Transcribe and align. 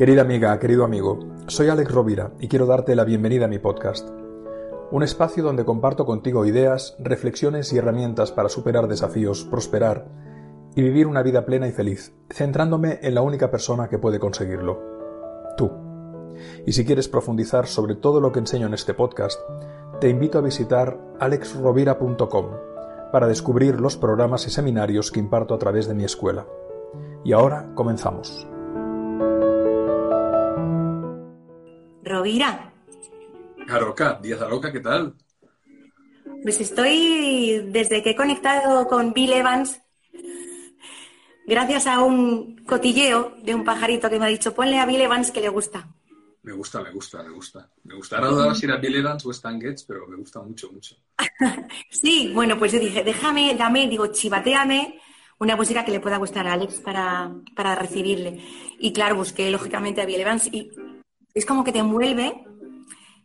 Querida 0.00 0.22
amiga, 0.22 0.58
querido 0.58 0.84
amigo, 0.84 1.18
soy 1.46 1.68
Alex 1.68 1.92
Rovira 1.92 2.32
y 2.40 2.48
quiero 2.48 2.64
darte 2.64 2.96
la 2.96 3.04
bienvenida 3.04 3.44
a 3.44 3.48
mi 3.48 3.58
podcast. 3.58 4.08
Un 4.90 5.02
espacio 5.02 5.42
donde 5.42 5.66
comparto 5.66 6.06
contigo 6.06 6.46
ideas, 6.46 6.96
reflexiones 7.00 7.70
y 7.74 7.76
herramientas 7.76 8.32
para 8.32 8.48
superar 8.48 8.88
desafíos, 8.88 9.44
prosperar 9.44 10.06
y 10.74 10.80
vivir 10.80 11.06
una 11.06 11.22
vida 11.22 11.44
plena 11.44 11.68
y 11.68 11.72
feliz, 11.72 12.14
centrándome 12.30 12.98
en 13.02 13.14
la 13.14 13.20
única 13.20 13.50
persona 13.50 13.90
que 13.90 13.98
puede 13.98 14.18
conseguirlo, 14.18 14.80
tú. 15.58 15.70
Y 16.64 16.72
si 16.72 16.86
quieres 16.86 17.10
profundizar 17.10 17.66
sobre 17.66 17.94
todo 17.94 18.22
lo 18.22 18.32
que 18.32 18.38
enseño 18.38 18.68
en 18.68 18.72
este 18.72 18.94
podcast, 18.94 19.38
te 20.00 20.08
invito 20.08 20.38
a 20.38 20.40
visitar 20.40 20.98
alexrovira.com 21.18 22.46
para 23.12 23.26
descubrir 23.26 23.78
los 23.78 23.98
programas 23.98 24.46
y 24.46 24.50
seminarios 24.50 25.10
que 25.12 25.20
imparto 25.20 25.52
a 25.52 25.58
través 25.58 25.86
de 25.86 25.92
mi 25.92 26.04
escuela. 26.04 26.46
Y 27.22 27.34
ahora 27.34 27.70
comenzamos. 27.74 28.49
Rovira. 32.04 32.72
Aroca, 33.68 34.18
Díaz 34.22 34.40
Aroca, 34.40 34.72
¿qué 34.72 34.80
tal? 34.80 35.14
Pues 36.42 36.60
estoy, 36.60 37.66
desde 37.68 38.02
que 38.02 38.10
he 38.10 38.16
conectado 38.16 38.86
con 38.88 39.12
Bill 39.12 39.32
Evans, 39.32 39.80
gracias 41.46 41.86
a 41.86 42.00
un 42.00 42.56
cotilleo 42.64 43.34
de 43.42 43.54
un 43.54 43.64
pajarito 43.64 44.08
que 44.08 44.18
me 44.18 44.26
ha 44.26 44.28
dicho, 44.28 44.54
ponle 44.54 44.78
a 44.78 44.86
Bill 44.86 45.02
Evans 45.02 45.30
que 45.30 45.40
le 45.40 45.48
gusta. 45.48 45.88
Me 46.42 46.52
gusta, 46.52 46.80
me 46.82 46.90
gusta, 46.90 47.22
me 47.22 47.30
gusta. 47.30 47.70
Me 47.84 47.94
gusta. 47.94 48.16
Ahora 48.16 48.54
si 48.54 48.64
era 48.64 48.76
Bill 48.76 48.96
Evans 48.96 49.26
o 49.26 49.30
Stan 49.30 49.60
Getz, 49.60 49.84
pero 49.84 50.06
me 50.06 50.16
gusta 50.16 50.40
mucho, 50.40 50.72
mucho. 50.72 50.96
sí, 51.90 52.32
bueno, 52.34 52.58
pues 52.58 52.72
yo 52.72 52.78
dije, 52.78 53.04
déjame, 53.04 53.54
dame, 53.54 53.86
digo, 53.86 54.06
chivateame 54.06 54.98
una 55.40 55.56
música 55.56 55.84
que 55.84 55.90
le 55.90 56.00
pueda 56.00 56.18
gustar 56.18 56.46
a 56.46 56.52
Alex 56.52 56.80
para, 56.80 57.30
para 57.56 57.74
recibirle. 57.74 58.40
Y 58.78 58.92
claro, 58.92 59.16
busqué 59.16 59.50
lógicamente 59.50 60.00
a 60.00 60.06
Bill 60.06 60.20
Evans 60.20 60.48
y 60.52 60.70
es 61.34 61.46
como 61.46 61.64
que 61.64 61.72
te 61.72 61.78
envuelve. 61.78 62.44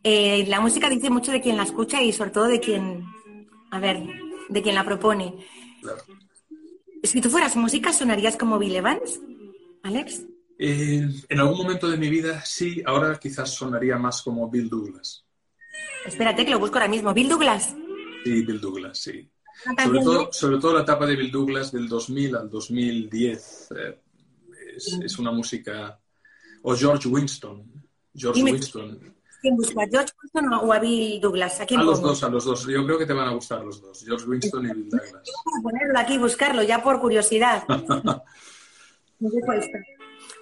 Eh, 0.04 0.46
la 0.48 0.62
música 0.62 0.90
dice 0.90 1.10
mucho 1.10 1.32
de 1.32 1.42
quien 1.42 1.58
la 1.58 1.64
escucha 1.64 2.02
y 2.02 2.14
sobre 2.14 2.32
todo 2.32 2.46
de 2.46 2.60
quien, 2.60 3.06
a 3.72 3.80
ver, 3.80 4.04
de 4.50 4.62
quien 4.62 4.76
la 4.76 4.86
propone. 4.86 5.34
Claro. 5.82 6.04
Si 7.04 7.22
tú 7.22 7.30
fueras 7.30 7.56
música, 7.56 7.94
¿sonarías 7.94 8.36
como 8.38 8.58
Bill 8.58 8.76
Evans, 8.76 9.20
Alex? 9.84 10.26
Eh, 10.58 11.08
en 11.28 11.40
algún 11.40 11.58
momento 11.58 11.90
de 11.90 11.98
mi 11.98 12.10
vida 12.10 12.42
sí, 12.46 12.82
ahora 12.86 13.20
quizás 13.20 13.54
sonaría 13.54 13.98
más 13.98 14.22
como 14.22 14.50
Bill 14.50 14.70
Douglas. 14.70 15.26
Espérate 16.06 16.46
que 16.46 16.52
lo 16.52 16.60
busco 16.60 16.78
ahora 16.78 16.88
mismo. 16.88 17.14
¿Bill 17.14 17.30
Douglas? 17.30 17.76
Sí, 18.24 18.42
Bill 18.44 18.62
Douglas, 18.62 18.98
sí. 18.98 19.30
Sobre 19.84 20.00
todo, 20.00 20.30
sobre 20.32 20.58
todo, 20.60 20.74
la 20.74 20.82
etapa 20.82 21.06
de 21.06 21.16
Bill 21.16 21.32
Douglas 21.32 21.72
del 21.72 21.88
2000 21.88 22.36
al 22.36 22.50
2010 22.50 23.70
eh, 23.76 24.00
es, 24.76 25.00
es, 25.04 25.20
una 25.20 25.32
música... 25.32 26.00
O 26.64 26.76
George 26.76 27.08
Winston. 27.08 27.85
George 28.16 28.44
Winston. 28.44 29.16
¿Quién 29.42 29.58
busca? 29.58 29.86
¿George 29.92 30.12
Winston 30.22 30.54
o 30.54 30.74
a 30.74 30.80
Bill 30.80 31.20
Douglas? 31.22 31.62
¿A, 31.62 31.66
los 31.84 32.02
dos, 32.02 32.24
a 32.24 32.30
los 32.30 32.46
dos. 32.46 32.66
Yo 32.66 32.86
creo 32.86 32.98
que 32.98 33.06
te 33.06 33.14
van 33.14 33.28
a 33.28 33.32
gustar 33.32 33.64
los 33.64 33.82
dos. 33.82 34.04
George 34.04 34.26
Winston 34.26 34.66
y 34.66 34.74
Bill 34.74 34.90
Douglas. 34.90 35.12
Voy 35.46 35.60
a 35.60 35.64
ponerlo 35.64 36.00
aquí 36.00 36.18
buscarlo, 36.18 36.64
ya 36.64 36.82
por 36.82 37.00
curiosidad. 37.00 37.64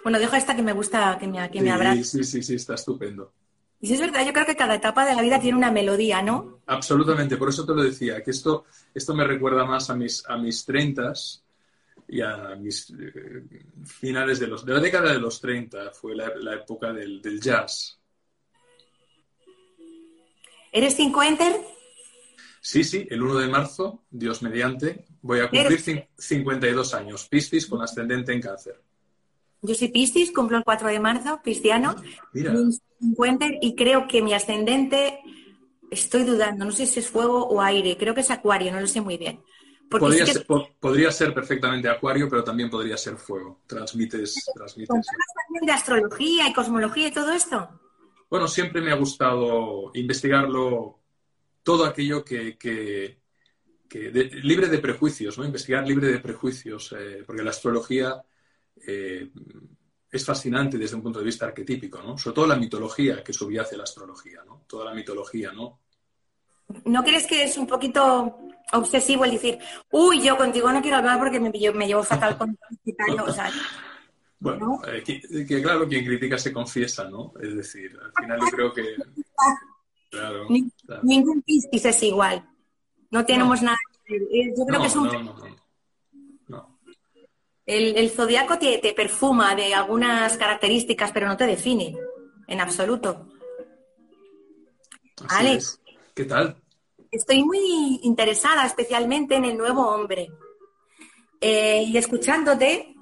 Bueno, 0.03 0.19
dejo 0.19 0.35
esta 0.35 0.55
que 0.55 0.61
me 0.61 0.73
gusta, 0.73 1.17
que 1.17 1.27
me, 1.27 1.49
que 1.49 1.61
me 1.61 1.71
abraza. 1.71 2.03
Sí, 2.03 2.23
sí, 2.25 2.43
sí, 2.43 2.55
está 2.55 2.73
estupendo. 2.73 3.31
Y 3.79 3.87
si 3.87 3.93
es 3.93 3.99
verdad, 3.99 4.25
yo 4.25 4.33
creo 4.33 4.45
que 4.45 4.55
cada 4.55 4.75
etapa 4.75 5.05
de 5.05 5.15
la 5.15 5.21
vida 5.21 5.39
tiene 5.39 5.57
una 5.57 5.71
melodía, 5.71 6.21
¿no? 6.21 6.59
Absolutamente, 6.65 7.37
por 7.37 7.49
eso 7.49 7.65
te 7.65 7.73
lo 7.73 7.83
decía, 7.83 8.23
que 8.23 8.31
esto, 8.31 8.65
esto 8.93 9.13
me 9.13 9.25
recuerda 9.25 9.65
más 9.65 9.89
a 9.89 9.95
mis, 9.95 10.23
a 10.27 10.37
mis 10.37 10.65
30 10.65 11.13
y 12.07 12.21
a 12.21 12.55
mis 12.55 12.89
eh, 12.91 13.43
finales 13.85 14.39
de 14.39 14.47
los 14.47 14.65
de 14.65 14.73
la 14.73 14.79
década 14.79 15.13
de 15.13 15.19
los 15.19 15.39
30, 15.41 15.91
fue 15.91 16.15
la, 16.15 16.33
la 16.35 16.55
época 16.55 16.91
del, 16.93 17.21
del, 17.21 17.39
jazz. 17.39 17.99
¿Eres 20.71 20.95
5 20.95 21.23
enter? 21.23 21.61
Sí, 22.61 22.83
sí, 22.83 23.05
el 23.09 23.21
1 23.21 23.39
de 23.39 23.47
marzo, 23.47 24.03
Dios 24.09 24.41
mediante, 24.41 25.05
voy 25.21 25.41
a 25.41 25.49
cumplir 25.49 26.07
52 26.17 26.93
años, 26.93 27.27
Piscis 27.27 27.67
con 27.67 27.81
ascendente 27.81 28.31
en 28.33 28.41
cáncer. 28.41 28.81
Yo 29.61 29.75
soy 29.75 29.89
Piscis, 29.89 30.31
cumplo 30.31 30.57
el 30.57 30.63
4 30.63 30.87
de 30.87 30.99
marzo, 30.99 31.41
cristiano, 31.43 31.95
y 32.33 33.75
creo 33.75 34.07
que 34.07 34.21
mi 34.21 34.33
ascendente, 34.33 35.19
estoy 35.91 36.23
dudando, 36.23 36.65
no 36.65 36.71
sé 36.71 36.85
si 36.85 36.99
es 36.99 37.09
fuego 37.09 37.45
o 37.47 37.61
aire, 37.61 37.97
creo 37.97 38.15
que 38.15 38.21
es 38.21 38.31
acuario, 38.31 38.71
no 38.71 38.79
lo 38.79 38.87
sé 38.87 39.01
muy 39.01 39.17
bien. 39.17 39.41
Podría, 39.99 40.25
ser, 40.25 40.45
podría, 40.79 41.11
ser, 41.11 41.33
perfectamente 41.33 41.89
acuario, 41.89 42.27
pero 42.29 42.43
también 42.43 42.69
podría 42.69 42.97
ser 42.97 43.17
fuego. 43.17 43.61
Transmites... 43.67 44.45
transmites 44.55 45.05
de 45.61 45.71
astrología 45.71 46.47
y 46.47 46.53
cosmología 46.53 47.07
y 47.07 47.11
todo 47.11 47.31
esto? 47.31 47.69
Bueno, 48.29 48.47
siempre 48.47 48.81
me 48.81 48.91
ha 48.91 48.95
gustado 48.95 49.91
investigarlo, 49.93 50.99
todo 51.63 51.85
aquello 51.85 52.23
que... 52.23 52.57
que, 52.57 53.21
libre 54.41 54.69
de 54.69 54.79
prejuicios, 54.79 55.37
¿no? 55.37 55.45
Investigar 55.45 55.87
libre 55.87 56.07
de 56.07 56.19
prejuicios, 56.19 56.95
eh, 56.97 57.23
porque 57.27 57.43
la 57.43 57.51
astrología 57.51 58.23
eh, 58.87 59.29
es 60.11 60.25
fascinante 60.25 60.77
desde 60.77 60.95
un 60.95 61.03
punto 61.03 61.19
de 61.19 61.25
vista 61.25 61.45
arquetípico, 61.45 62.01
¿no? 62.01 62.17
Sobre 62.17 62.35
todo 62.35 62.47
la 62.47 62.55
mitología 62.55 63.23
que 63.23 63.33
subyace 63.33 63.77
la 63.77 63.83
astrología, 63.83 64.43
¿no? 64.45 64.63
Toda 64.67 64.85
la 64.85 64.93
mitología, 64.93 65.51
¿no? 65.51 65.82
¿No 66.85 67.03
crees 67.03 67.27
que 67.27 67.43
es 67.43 67.57
un 67.57 67.67
poquito 67.67 68.39
obsesivo 68.71 69.25
el 69.25 69.31
decir, 69.31 69.59
uy, 69.91 70.21
yo 70.21 70.37
contigo 70.37 70.71
no 70.71 70.81
quiero 70.81 70.97
hablar 70.97 71.19
porque 71.19 71.39
me, 71.39 71.51
me 71.51 71.87
llevo 71.87 72.03
fatal 72.03 72.37
con 72.37 72.57
el 72.85 73.19
o 73.19 73.33
sea, 73.33 73.51
Bueno, 74.39 74.81
eh, 74.87 75.03
que, 75.03 75.61
claro, 75.61 75.87
quien 75.87 76.05
critica 76.05 76.37
se 76.37 76.51
confiesa, 76.51 77.09
¿no? 77.09 77.33
Es 77.41 77.55
decir, 77.55 77.97
al 78.03 78.23
final 78.23 78.39
yo 78.39 78.51
creo 78.55 78.73
que... 78.73 78.95
Claro, 80.09 80.45
Ningún 81.01 81.41
piscis 81.41 81.85
es 81.85 82.03
igual. 82.03 82.47
No 83.09 83.25
tenemos 83.25 83.63
nada 83.63 83.79
Yo 84.07 84.63
creo 84.67 84.81
que 84.81 84.87
es 84.87 84.95
un... 84.95 85.09
El, 87.65 88.09
zodiaco 88.11 88.59
te, 88.59 88.93
perfuma 88.95 89.55
de 89.55 89.73
algunas 89.73 90.37
características, 90.37 91.11
pero 91.11 91.27
no 91.27 91.35
te 91.35 91.47
define 91.47 91.95
en 92.47 92.61
absoluto. 92.61 93.27
Alex. 95.29 95.79
¿Qué 96.13 96.25
tal? 96.25 96.61
Estoy 97.09 97.43
muy 97.43 97.99
interesada 98.03 98.65
especialmente 98.65 99.35
en 99.35 99.45
el 99.45 99.57
nuevo 99.57 99.81
hombre. 99.87 100.29
Eh, 101.41 101.85
y 101.87 101.97
escuchándote, 101.97 102.95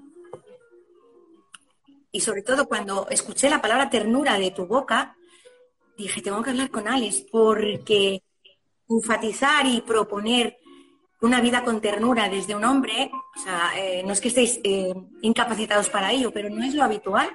y 2.11 2.21
sobre 2.21 2.41
todo 2.41 2.67
cuando 2.67 3.07
escuché 3.09 3.49
la 3.49 3.61
palabra 3.61 3.89
ternura 3.89 4.39
de 4.39 4.51
tu 4.51 4.65
boca, 4.65 5.17
dije, 5.97 6.21
tengo 6.21 6.41
que 6.41 6.51
hablar 6.51 6.71
con 6.71 6.87
Alex 6.87 7.25
porque 7.29 8.23
enfatizar 8.89 9.65
y 9.65 9.81
proponer 9.81 10.57
una 11.21 11.41
vida 11.41 11.63
con 11.65 11.81
ternura 11.81 12.29
desde 12.29 12.55
un 12.55 12.63
hombre, 12.63 13.11
o 13.37 13.39
sea, 13.41 13.71
eh, 13.77 14.03
no 14.03 14.13
es 14.13 14.21
que 14.21 14.29
estéis 14.29 14.59
eh, 14.63 14.93
incapacitados 15.21 15.89
para 15.89 16.11
ello, 16.13 16.31
pero 16.31 16.49
no 16.49 16.63
es 16.63 16.73
lo 16.73 16.83
habitual. 16.83 17.29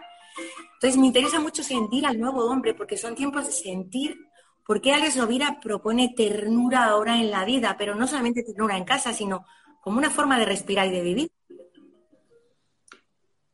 Entonces 0.75 0.99
me 0.99 1.07
interesa 1.07 1.39
mucho 1.39 1.63
sentir 1.63 2.07
al 2.07 2.19
nuevo 2.19 2.47
hombre, 2.47 2.73
porque 2.73 2.97
son 2.97 3.15
tiempos 3.15 3.47
de 3.47 3.53
sentir 3.53 4.19
por 4.67 4.81
qué 4.81 4.93
Alex 4.93 5.17
Rovira 5.17 5.61
propone 5.61 6.13
ternura 6.17 6.85
ahora 6.85 7.21
en 7.21 7.31
la 7.31 7.45
vida, 7.45 7.77
pero 7.79 7.95
no 7.95 8.07
solamente 8.07 8.43
ternura 8.43 8.77
en 8.77 8.85
casa, 8.85 9.13
sino 9.13 9.47
como 9.81 9.99
una 9.99 10.11
forma 10.11 10.39
de 10.39 10.45
respirar 10.45 10.89
y 10.89 10.91
de 10.91 11.03
vivir. 11.03 11.31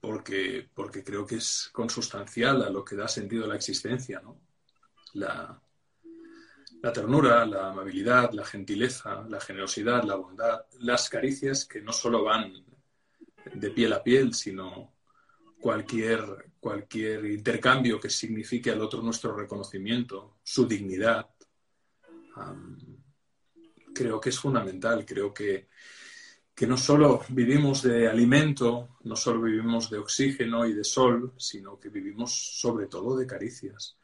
Porque, 0.00 0.68
porque 0.74 1.04
creo 1.04 1.26
que 1.26 1.36
es 1.36 1.68
consustancial 1.72 2.62
a 2.62 2.70
lo 2.70 2.84
que 2.84 2.96
da 2.96 3.06
sentido 3.06 3.44
a 3.44 3.48
la 3.48 3.56
existencia, 3.56 4.20
¿no? 4.20 4.40
La, 5.12 5.60
la 6.82 6.92
ternura, 6.92 7.46
la 7.46 7.68
amabilidad, 7.68 8.32
la 8.32 8.44
gentileza, 8.44 9.24
la 9.28 9.40
generosidad, 9.40 10.02
la 10.02 10.16
bondad, 10.16 10.64
las 10.80 11.08
caricias 11.08 11.64
que 11.64 11.80
no 11.80 11.92
solo 11.92 12.24
van 12.24 12.52
de 13.54 13.70
piel 13.70 13.92
a 13.92 14.02
piel, 14.02 14.34
sino 14.34 14.94
cualquier, 15.60 16.51
cualquier 16.62 17.24
intercambio 17.26 17.98
que 17.98 18.08
signifique 18.08 18.70
al 18.70 18.80
otro 18.80 19.02
nuestro 19.02 19.34
reconocimiento, 19.34 20.36
su 20.44 20.64
dignidad. 20.64 21.28
creo 23.92 24.20
que 24.20 24.28
es 24.28 24.38
fundamental, 24.38 25.04
creo 25.04 25.34
que, 25.34 25.66
que 26.54 26.68
no 26.68 26.76
solo 26.76 27.24
vivimos 27.30 27.82
de 27.82 28.06
alimento, 28.06 28.96
no 29.02 29.16
solo 29.16 29.42
vivimos 29.42 29.90
de 29.90 29.98
oxígeno 29.98 30.64
y 30.64 30.72
de 30.72 30.84
sol, 30.84 31.34
sino 31.36 31.80
que 31.80 31.88
vivimos 31.88 32.30
sobre 32.60 32.86
todo 32.86 33.16
de 33.16 33.26
caricias 33.26 33.96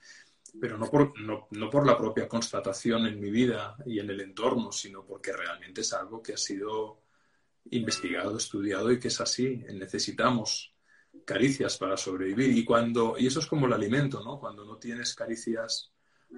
pero 0.61 0.77
no 0.77 0.91
por, 0.91 1.17
no, 1.21 1.47
no 1.53 1.71
por 1.71 1.87
la 1.87 1.97
propia 1.97 2.27
constatación 2.27 3.07
en 3.07 3.21
mi 3.21 3.31
vida 3.31 3.77
y 3.87 4.01
en 4.01 4.11
el 4.11 4.21
entorno, 4.21 4.73
sino 4.73 5.05
porque 5.05 5.33
realmente 5.33 5.83
es 5.83 5.93
algo 5.93 6.21
que 6.21 6.33
ha 6.33 6.37
sido 6.37 7.03
investigado, 7.71 8.37
estudiado 8.37 8.91
y 8.91 8.99
que 8.99 9.09
es 9.09 9.21
así. 9.21 9.63
Necesitamos 9.73 10.75
caricias 11.25 11.77
para 11.79 11.97
sobrevivir 11.97 12.57
y 12.57 12.65
cuando 12.65 13.17
y 13.19 13.27
eso 13.27 13.41
es 13.41 13.47
como 13.47 13.67
el 13.67 13.73
alimento, 13.73 14.23
¿no? 14.23 14.39
Cuando 14.39 14.65
no 14.65 14.77
tienes 14.77 15.15
caricias 15.15 15.93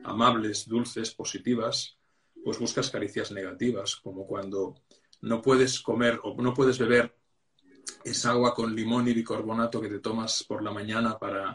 amables, 0.05 0.67
dulces, 0.69 1.15
positivas, 1.15 1.97
pues 2.45 2.59
buscas 2.59 2.91
caricias 2.91 3.33
negativas, 3.33 3.97
como 3.97 4.27
cuando 4.27 4.75
no 5.23 5.43
puedes 5.43 5.81
comer 5.81 6.21
o 6.23 6.35
no 6.41 6.55
puedes 6.55 6.79
beber 6.79 7.15
esa 8.05 8.31
agua 8.31 8.55
con 8.55 8.75
limón 8.75 9.09
y 9.09 9.15
bicarbonato 9.15 9.81
que 9.81 9.89
te 9.89 9.99
tomas 9.99 10.45
por 10.45 10.63
la 10.63 10.71
mañana 10.71 11.19
para 11.19 11.55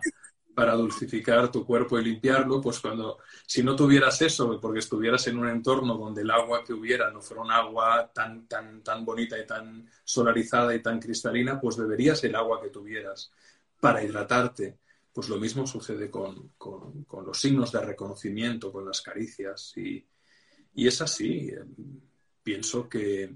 para 0.56 0.74
dulcificar 0.74 1.52
tu 1.52 1.66
cuerpo 1.66 2.00
y 2.00 2.06
limpiarlo, 2.06 2.62
pues 2.62 2.80
cuando, 2.80 3.19
si 3.46 3.62
no 3.62 3.75
tuvieras 3.75 4.22
eso, 4.22 4.60
porque 4.62 4.80
estuvieras 4.80 5.28
en 5.28 5.38
un 5.38 5.50
entorno 5.50 5.96
donde 5.98 6.22
el 6.22 6.31
agua 6.31 6.63
que 6.63 6.74
hubiera 6.74 7.12
no 7.12 7.22
fuera 7.22 7.44
un 7.44 7.52
agua 7.52 8.10
tan, 8.13 8.48
tan, 8.48 8.81
tan 8.81 9.04
bonita 9.04 9.38
y 9.38 9.46
tan 9.46 9.88
solarizada 10.04 10.74
y 10.74 10.81
tan 10.81 11.00
cristalina, 11.00 11.60
pues 11.60 11.75
beberías 11.75 12.24
el 12.24 12.36
agua 12.36 12.62
que 12.62 12.69
tuvieras 12.69 13.31
para 13.81 14.02
hidratarte. 14.02 14.80
Pues 15.12 15.28
lo 15.28 15.38
mismo 15.38 15.68
sucede 15.68 16.10
con, 16.10 16.52
los 17.25 17.40
signos 17.40 17.72
de 17.74 17.81
reconocimiento, 17.81 18.72
con 18.72 18.86
las 18.86 19.02
caricias. 19.02 19.74
Y, 19.78 20.06
es 20.74 21.02
así. 21.02 21.52
Pienso 22.44 22.88
que, 22.88 23.34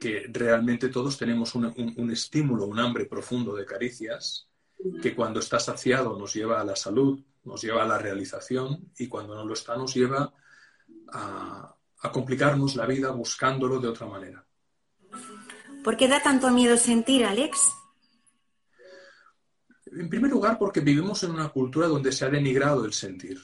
que 0.00 0.26
realmente 0.30 0.88
todos 0.88 1.18
tenemos 1.18 1.54
un 1.54 2.10
estímulo, 2.10 2.66
un 2.66 2.78
hambre 2.78 3.06
profundo 3.06 3.54
de 3.54 3.64
caricias 3.64 4.46
que 5.02 5.14
cuando 5.14 5.40
está 5.40 5.58
saciado 5.58 6.18
nos 6.18 6.34
lleva 6.34 6.60
a 6.60 6.64
la 6.64 6.76
salud, 6.76 7.20
nos 7.44 7.62
lleva 7.62 7.82
a 7.82 7.86
la 7.86 7.98
realización 7.98 8.90
y 8.98 9.08
cuando 9.08 9.34
no 9.34 9.44
lo 9.44 9.54
está 9.54 9.76
nos 9.76 9.94
lleva 9.94 10.32
a, 11.12 11.72
complicarnos 12.12 12.76
la 12.76 12.86
vida 12.86 13.10
buscándolo 13.10 13.80
de 13.80 13.88
otra 13.88 14.06
manera. 14.06 14.46
¿Por 15.82 15.96
qué 15.96 16.06
da 16.06 16.22
tanto 16.22 16.50
miedo 16.50 16.76
sentir, 16.76 17.24
Alex? 17.24 17.72
En 19.86 20.08
primer 20.08 20.30
lugar, 20.30 20.56
porque 20.56 20.80
vivimos 20.80 21.24
en 21.24 21.32
una 21.32 21.48
cultura 21.48 21.88
donde 21.88 22.12
se 22.12 22.24
ha 22.24 22.28
denigrado 22.28 22.84
el 22.84 22.92
sentir. 22.92 23.40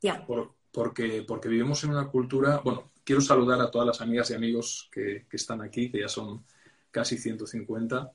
Ya. 0.00 0.24
porque, 0.72 1.24
porque 1.26 1.48
vivimos 1.48 1.84
en 1.84 1.90
una 1.90 2.08
cultura. 2.08 2.60
Bueno, 2.64 2.92
quiero 3.04 3.20
saludar 3.20 3.60
a 3.60 3.70
todas 3.70 3.86
las 3.86 4.00
amigas 4.00 4.30
y 4.30 4.34
amigos 4.34 4.88
que, 4.90 5.26
que 5.28 5.36
están 5.36 5.60
aquí, 5.60 5.90
que 5.90 6.00
ya 6.00 6.08
son 6.08 6.46
casi 6.90 7.18
150 7.18 8.12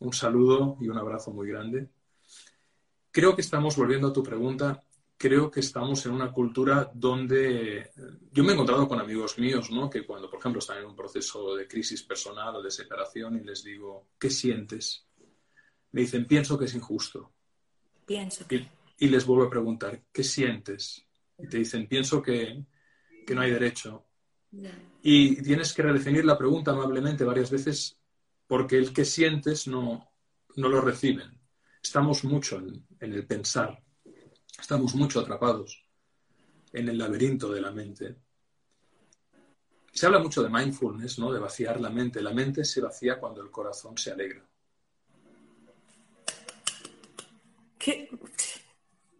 un 0.00 0.12
saludo 0.12 0.76
y 0.80 0.88
un 0.88 0.98
abrazo 0.98 1.30
muy 1.30 1.48
grande. 1.48 1.88
Creo 3.10 3.34
que 3.34 3.42
estamos, 3.42 3.76
volviendo 3.76 4.08
a 4.08 4.12
tu 4.12 4.22
pregunta, 4.22 4.82
creo 5.16 5.50
que 5.50 5.60
estamos 5.60 6.04
en 6.06 6.12
una 6.12 6.32
cultura 6.32 6.90
donde 6.94 7.78
eh, 7.78 7.90
yo 8.32 8.42
me 8.42 8.50
he 8.50 8.54
encontrado 8.54 8.88
con 8.88 8.98
amigos 8.98 9.38
míos, 9.38 9.70
¿no? 9.70 9.90
Que 9.90 10.06
cuando, 10.06 10.30
por 10.30 10.38
ejemplo, 10.40 10.60
están 10.60 10.78
en 10.78 10.86
un 10.86 10.96
proceso 10.96 11.54
de 11.54 11.68
crisis 11.68 12.02
personal 12.02 12.56
o 12.56 12.62
de 12.62 12.70
separación 12.70 13.36
y 13.36 13.44
les 13.44 13.62
digo, 13.62 14.08
¿qué 14.18 14.30
sientes? 14.30 15.06
Me 15.92 16.02
dicen, 16.02 16.26
pienso 16.26 16.58
que 16.58 16.64
es 16.64 16.74
injusto. 16.74 17.32
Pienso. 18.06 18.46
Y, 18.98 19.08
les 19.08 19.26
vuelvo 19.26 19.44
a 19.44 19.50
preguntar, 19.50 20.02
¿qué 20.10 20.24
sientes? 20.24 21.04
Y 21.38 21.48
te 21.48 21.58
dicen, 21.58 21.86
pienso 21.86 22.22
que, 22.22 22.64
que 23.26 23.34
no 23.34 23.42
hay 23.42 23.50
derecho. 23.50 24.06
Y 25.02 25.42
tienes 25.42 25.72
que 25.74 25.82
redefinir 25.82 26.24
la 26.24 26.38
pregunta 26.38 26.70
amablemente 26.70 27.24
varias 27.24 27.50
veces 27.50 27.99
porque 28.50 28.76
el 28.76 28.92
que 28.92 29.04
sientes 29.04 29.68
no, 29.68 30.10
no 30.56 30.68
lo 30.68 30.80
reciben. 30.80 31.40
Estamos 31.80 32.24
mucho 32.24 32.58
en, 32.58 32.84
el 32.98 33.24
pensar, 33.24 33.80
estamos 34.58 34.96
mucho 34.96 35.20
atrapados 35.20 35.86
en 36.72 36.88
el 36.88 36.98
laberinto 36.98 37.52
de 37.52 37.60
la 37.60 37.70
mente. 37.70 38.16
Se 39.92 40.04
habla 40.04 40.18
mucho 40.18 40.42
de 40.42 40.50
mindfulness, 40.50 41.20
¿no? 41.20 41.32
De 41.32 41.38
vaciar 41.38 41.80
la 41.80 41.90
mente. 41.90 42.20
La 42.20 42.32
mente 42.32 42.64
se 42.64 42.80
vacía 42.80 43.20
cuando 43.20 43.40
el 43.40 43.52
corazón 43.52 43.96
se 43.96 44.10
alegra. 44.10 44.44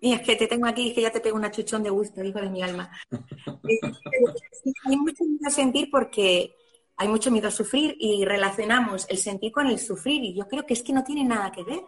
Y 0.01 0.13
es 0.13 0.23
que 0.23 0.35
te 0.35 0.49
tengo 0.49 0.67
aquí, 0.67 0.93
que 0.93 1.03
ya 1.03 1.13
te 1.13 1.21
pego 1.21 1.37
una 1.37 1.53
chuchón 1.53 1.85
de 1.85 1.91
gusto, 1.91 2.25
hijo 2.25 2.41
de 2.41 2.51
mi 2.51 2.63
alma. 2.63 2.91
Hay 4.87 4.97
mucho 4.97 5.23
que 5.41 5.51
sentir 5.53 5.89
porque 5.89 6.57
hay 7.01 7.09
mucho 7.09 7.31
miedo 7.31 7.49
a 7.49 7.51
sufrir 7.51 7.97
y 7.99 8.27
relacionamos 8.27 9.07
el 9.09 9.17
sentir 9.17 9.51
con 9.53 9.67
el 9.67 9.79
sufrir 9.79 10.23
y 10.23 10.35
yo 10.35 10.47
creo 10.47 10.67
que 10.67 10.75
es 10.75 10.83
que 10.83 10.93
no 10.93 11.03
tiene 11.03 11.25
nada 11.25 11.51
que 11.51 11.65
ver. 11.65 11.81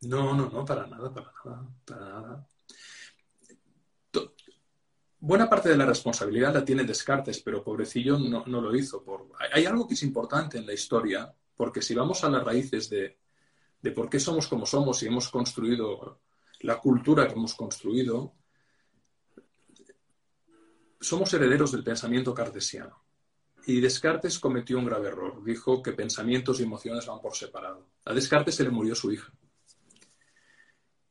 No, 0.00 0.34
no, 0.34 0.50
no, 0.50 0.64
para 0.64 0.88
nada, 0.88 1.14
para 1.14 1.32
nada, 1.44 1.68
para 1.84 2.00
nada. 2.00 2.48
Buena 5.20 5.48
parte 5.48 5.68
de 5.68 5.76
la 5.76 5.86
responsabilidad 5.86 6.52
la 6.52 6.64
tiene 6.64 6.82
Descartes, 6.82 7.40
pero 7.42 7.62
pobrecillo 7.62 8.18
no, 8.18 8.60
lo 8.60 8.74
hizo. 8.74 9.04
Por... 9.04 9.28
Hay 9.52 9.66
algo 9.66 9.86
que 9.86 9.94
es 9.94 10.02
importante 10.02 10.58
en 10.58 10.66
la 10.66 10.74
historia, 10.74 11.32
porque 11.56 11.80
si 11.80 11.94
vamos 11.94 12.24
a 12.24 12.28
las 12.28 12.42
raíces 12.42 12.90
de, 12.90 13.16
de 13.80 13.90
por 13.92 14.10
qué 14.10 14.18
somos 14.18 14.48
como 14.48 14.66
somos 14.66 15.00
y 15.04 15.06
hemos 15.06 15.28
construido 15.28 16.22
la 16.62 16.80
cultura 16.80 17.28
que 17.28 17.34
hemos 17.34 17.54
construido, 17.54 18.34
somos 21.00 21.32
herederos 21.32 21.70
del 21.70 21.84
pensamiento 21.84 22.34
cartesiano. 22.34 23.04
Y 23.66 23.80
Descartes 23.80 24.38
cometió 24.38 24.78
un 24.78 24.84
grave 24.84 25.08
error. 25.08 25.42
Dijo 25.42 25.82
que 25.82 25.92
pensamientos 25.92 26.60
y 26.60 26.64
emociones 26.64 27.06
van 27.06 27.20
por 27.20 27.34
separado. 27.34 27.86
A 28.04 28.12
Descartes 28.12 28.54
se 28.54 28.64
le 28.64 28.70
murió 28.70 28.94
su 28.94 29.10
hija. 29.12 29.32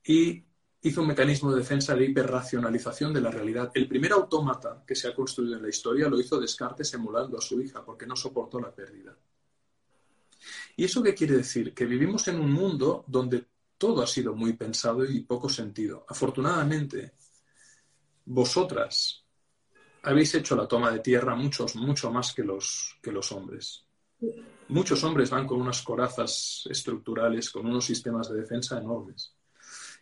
Y 0.06 0.44
hizo 0.82 1.02
un 1.02 1.08
mecanismo 1.08 1.52
de 1.52 1.60
defensa 1.60 1.96
de 1.96 2.06
hiperracionalización 2.06 3.14
de 3.14 3.22
la 3.22 3.32
realidad. 3.32 3.72
El 3.74 3.88
primer 3.88 4.12
autómata 4.12 4.84
que 4.86 4.96
se 4.96 5.08
ha 5.08 5.16
construido 5.16 5.56
en 5.56 5.64
la 5.64 5.70
historia 5.70 6.10
lo 6.10 6.20
hizo 6.20 6.40
Descartes 6.40 6.94
emulando 6.94 7.38
a 7.38 7.42
su 7.42 7.60
hija 7.62 7.84
porque 7.84 8.06
no 8.06 8.16
soportó 8.16 8.60
la 8.60 8.74
pérdida. 8.74 9.18
¿Y 10.76 10.84
eso 10.84 11.02
qué 11.02 11.16
quiere 11.16 11.38
decir? 11.38 11.74
Que 11.74 11.86
vivimos 11.86 12.28
en 12.28 12.40
un 12.40 12.52
mundo 12.52 13.06
donde 13.08 13.48
todo 13.78 14.02
ha 14.02 14.08
sido 14.08 14.36
muy 14.36 14.54
pensado 14.54 15.06
y 15.06 15.22
poco 15.22 15.50
sentido. 15.50 16.06
Afortunadamente, 16.08 17.14
vosotras, 18.26 19.23
habéis 20.04 20.36
hecho 20.36 20.56
la 20.56 20.68
toma 20.68 20.92
de 20.92 21.00
tierra 21.00 21.36
muchos, 21.36 21.76
mucho 21.76 22.12
más 22.12 22.34
que 22.34 22.44
los, 22.44 22.98
que 23.02 23.12
los 23.12 23.32
hombres. 23.32 23.86
Muchos 24.70 25.04
hombres 25.04 25.30
van 25.30 25.48
con 25.48 25.62
unas 25.62 25.82
corazas 25.82 26.68
estructurales, 26.70 27.50
con 27.50 27.66
unos 27.66 27.86
sistemas 27.86 28.30
de 28.30 28.42
defensa 28.42 28.78
enormes. 28.78 29.36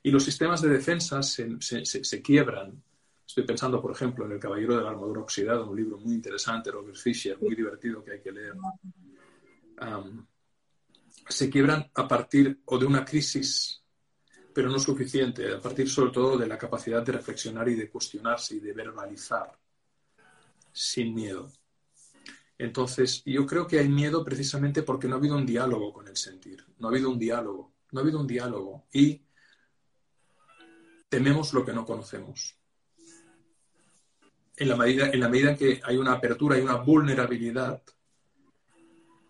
Y 0.03 0.11
los 0.11 0.23
sistemas 0.23 0.61
de 0.61 0.69
defensa 0.69 1.21
se, 1.21 2.21
quiebran. 2.23 2.81
Estoy 3.25 3.43
pensando, 3.43 3.81
por 3.81 3.91
ejemplo, 3.91 4.25
en 4.25 4.33
El 4.33 4.39
Caballero 4.39 4.75
de 4.75 4.83
la 4.83 4.89
Armadura 4.89 5.21
Oxidada, 5.21 5.63
un 5.63 5.75
libro 5.75 5.97
muy 5.99 6.15
interesante, 6.15 6.71
Robert 6.71 6.97
Fisher, 6.97 7.37
muy 7.39 7.55
divertido 7.55 8.03
que 8.03 8.13
hay 8.13 8.21
que 8.21 8.31
leer. 8.31 8.53
se 11.29 11.49
quiebran 11.49 11.89
a 11.93 12.07
partir 12.07 12.61
o 12.65 12.77
de 12.77 12.85
una 12.87 13.05
crisis, 13.05 13.83
pero 14.53 14.69
no 14.69 14.79
suficiente, 14.79 15.53
a 15.53 15.59
partir 15.59 15.87
sobre 15.87 16.11
todo 16.11 16.37
de 16.37 16.47
la 16.47 16.57
capacidad 16.57 17.03
de 17.03 17.13
reflexionar 17.13 17.69
y 17.69 17.75
de 17.75 17.89
cuestionarse 17.89 18.55
y 18.55 18.59
de 18.59 18.73
verbalizar 18.73 19.60
sin 20.73 21.13
miedo. 21.13 21.51
Entonces, 22.57 23.23
yo 23.25 23.45
creo 23.47 23.65
que 23.65 23.79
hay 23.79 23.89
miedo 23.89 24.23
precisamente 24.23 24.83
porque 24.83 25.07
no 25.07 25.15
ha 25.15 25.17
habido 25.17 25.35
un 25.35 25.45
diálogo 25.45 25.91
con 25.91 26.07
el 26.07 26.15
sentir, 26.15 26.63
no 26.77 26.87
ha 26.87 26.91
habido 26.91 27.09
un 27.09 27.17
diálogo, 27.17 27.73
no 27.91 27.99
ha 27.99 28.03
habido 28.03 28.19
un 28.19 28.27
diálogo 28.27 28.85
y 28.93 29.23
tememos 31.09 31.53
lo 31.53 31.65
que 31.65 31.73
no 31.73 31.85
conocemos. 31.85 32.55
En 34.55 34.69
la 34.69 34.75
medida 34.75 35.09
en, 35.09 35.19
la 35.19 35.27
medida 35.27 35.57
que 35.57 35.81
hay 35.83 35.97
una 35.97 36.13
apertura, 36.13 36.55
hay 36.55 36.61
una 36.61 36.75
vulnerabilidad, 36.75 37.81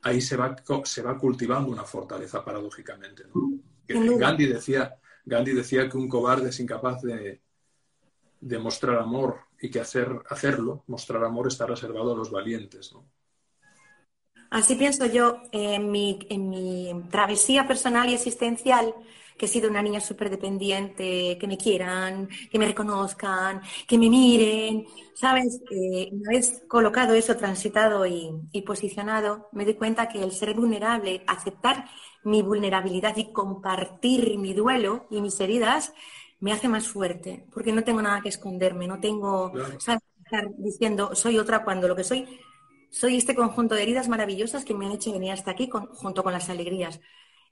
ahí 0.01 0.19
se 0.19 0.35
va, 0.35 0.55
se 0.83 1.01
va 1.01 1.17
cultivando 1.17 1.71
una 1.71 1.85
fortaleza 1.85 2.43
paradójicamente. 2.43 3.23
Gandhi, 3.87 4.47
decía, 4.47 4.95
Gandhi 5.23 5.53
decía 5.53 5.87
que 5.87 5.97
un 5.97 6.09
cobarde 6.09 6.49
es 6.49 6.59
incapaz 6.59 7.01
de, 7.01 7.41
de 8.41 8.59
mostrar 8.59 8.97
amor 8.97 9.39
y 9.61 9.69
que 9.69 9.79
hacer, 9.79 10.21
hacerlo, 10.29 10.83
mostrar 10.87 11.23
amor, 11.23 11.47
está 11.47 11.65
reservado 11.65 12.13
a 12.13 12.17
los 12.17 12.31
valientes. 12.31 12.91
¿no? 12.93 13.05
Así 14.49 14.75
pienso 14.75 15.05
yo 15.05 15.37
en 15.51 15.91
mi, 15.91 16.19
en 16.29 16.49
mi 16.49 16.91
travesía 17.09 17.65
personal 17.67 18.09
y 18.09 18.15
existencial, 18.15 18.93
que 19.37 19.45
he 19.45 19.49
sido 19.49 19.69
una 19.69 19.81
niña 19.81 19.99
súper 19.99 20.29
dependiente, 20.29 21.37
que 21.39 21.47
me 21.47 21.57
quieran, 21.57 22.27
que 22.51 22.59
me 22.59 22.67
reconozcan, 22.67 23.61
que 23.87 23.97
me 23.97 24.09
miren, 24.09 24.85
¿sabes? 25.15 25.61
Eh, 25.71 26.09
una 26.11 26.31
vez 26.31 26.63
colocado 26.67 27.13
eso, 27.15 27.37
transitado 27.37 28.05
y, 28.05 28.29
y 28.51 28.61
posicionado, 28.61 29.49
me 29.53 29.65
doy 29.65 29.75
cuenta 29.75 30.09
que 30.09 30.21
el 30.21 30.31
ser 30.31 30.53
vulnerable, 30.53 31.23
aceptar 31.27 31.85
mi 32.23 32.41
vulnerabilidad 32.41 33.17
y 33.17 33.31
compartir 33.31 34.37
mi 34.37 34.53
duelo 34.53 35.07
y 35.09 35.21
mis 35.21 35.39
heridas, 35.39 35.93
me 36.41 36.51
hace 36.51 36.67
más 36.67 36.87
fuerte, 36.87 37.45
porque 37.53 37.71
no 37.71 37.83
tengo 37.83 38.01
nada 38.01 38.21
que 38.21 38.29
esconderme, 38.29 38.87
no 38.87 38.99
tengo, 38.99 39.53
¿sabes? 39.79 40.01
Estar 40.25 40.49
diciendo 40.57 41.15
soy 41.15 41.37
otra 41.37 41.63
cuando 41.63 41.87
lo 41.87 41.95
que 41.95 42.03
soy, 42.03 42.39
soy 42.89 43.17
este 43.17 43.35
conjunto 43.35 43.75
de 43.75 43.83
heridas 43.83 44.09
maravillosas 44.09 44.65
que 44.65 44.73
me 44.73 44.85
han 44.85 44.93
hecho 44.93 45.11
venir 45.11 45.31
hasta 45.31 45.51
aquí 45.51 45.69
junto 45.71 46.23
con 46.23 46.33
las 46.33 46.49
alegrías. 46.49 46.99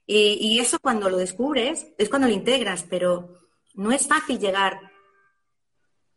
Y, 0.08 0.60
eso 0.60 0.80
cuando 0.80 1.08
lo 1.08 1.18
descubres 1.18 1.88
es 2.00 2.10
cuando 2.10 2.28
lo 2.28 2.34
integras, 2.34 2.84
pero 2.90 3.36
no 3.76 3.92
es 3.92 4.08
fácil 4.08 4.40
llegar 4.40 4.92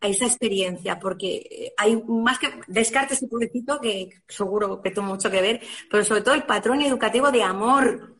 a 0.01 0.09
esa 0.09 0.25
experiencia, 0.25 0.99
porque 0.99 1.75
hay 1.77 2.03
más 2.09 2.39
que 2.39 2.49
descartes 2.69 3.23
y 3.23 3.27
pobrecito, 3.27 3.81
que 3.81 4.23
seguro 4.29 4.81
que 4.81 4.93
tuvo 4.93 5.05
mucho 5.05 5.31
que 5.31 5.43
ver, 5.43 5.61
pero 5.91 6.05
sobre 6.05 6.23
todo 6.23 6.35
el 6.35 6.45
patrón 6.45 6.81
educativo 6.81 7.31
de 7.31 7.43
amor 7.43 8.17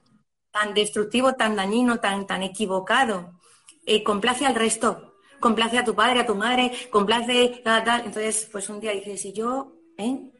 tan 0.51 0.75
destructivo, 0.75 1.33
tan 1.35 1.57
dañino, 1.57 2.01
tan, 2.01 2.27
tan 2.27 2.43
equivocado, 2.43 3.41
eh, 3.87 4.03
complace 4.03 4.47
al 4.47 4.55
resto, 4.55 5.19
complace 5.41 5.79
a 5.79 5.85
tu 5.85 5.95
padre, 5.95 6.21
a 6.21 6.27
tu 6.27 6.35
madre, 6.35 6.73
complace 6.91 7.61
tal, 7.65 7.85
tal. 7.85 8.01
Entonces, 8.07 8.49
pues 8.51 8.69
un 8.69 8.81
día 8.81 8.93
dices, 8.93 9.25
¿y 9.25 9.33
yo? 9.33 9.77
¿Eh? 9.99 10.33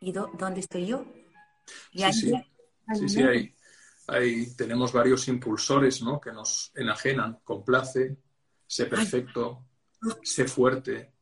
¿Y 0.00 0.12
dónde 0.12 0.60
estoy 0.60 0.86
yo? 0.86 1.04
sí, 2.12 2.32
sí, 2.92 3.08
sí, 3.08 3.22
hay, 3.22 3.54
Ahí 4.06 4.54
tenemos 4.54 4.92
varios 4.92 5.28
impulsores 5.28 6.02
¿no? 6.02 6.20
que 6.20 6.32
nos 6.32 6.72
enajenan. 6.74 7.40
Complace, 7.42 8.16
sé 8.66 8.86
perfecto, 8.86 9.66
sé 10.22 10.46
fuerte, 10.46 11.14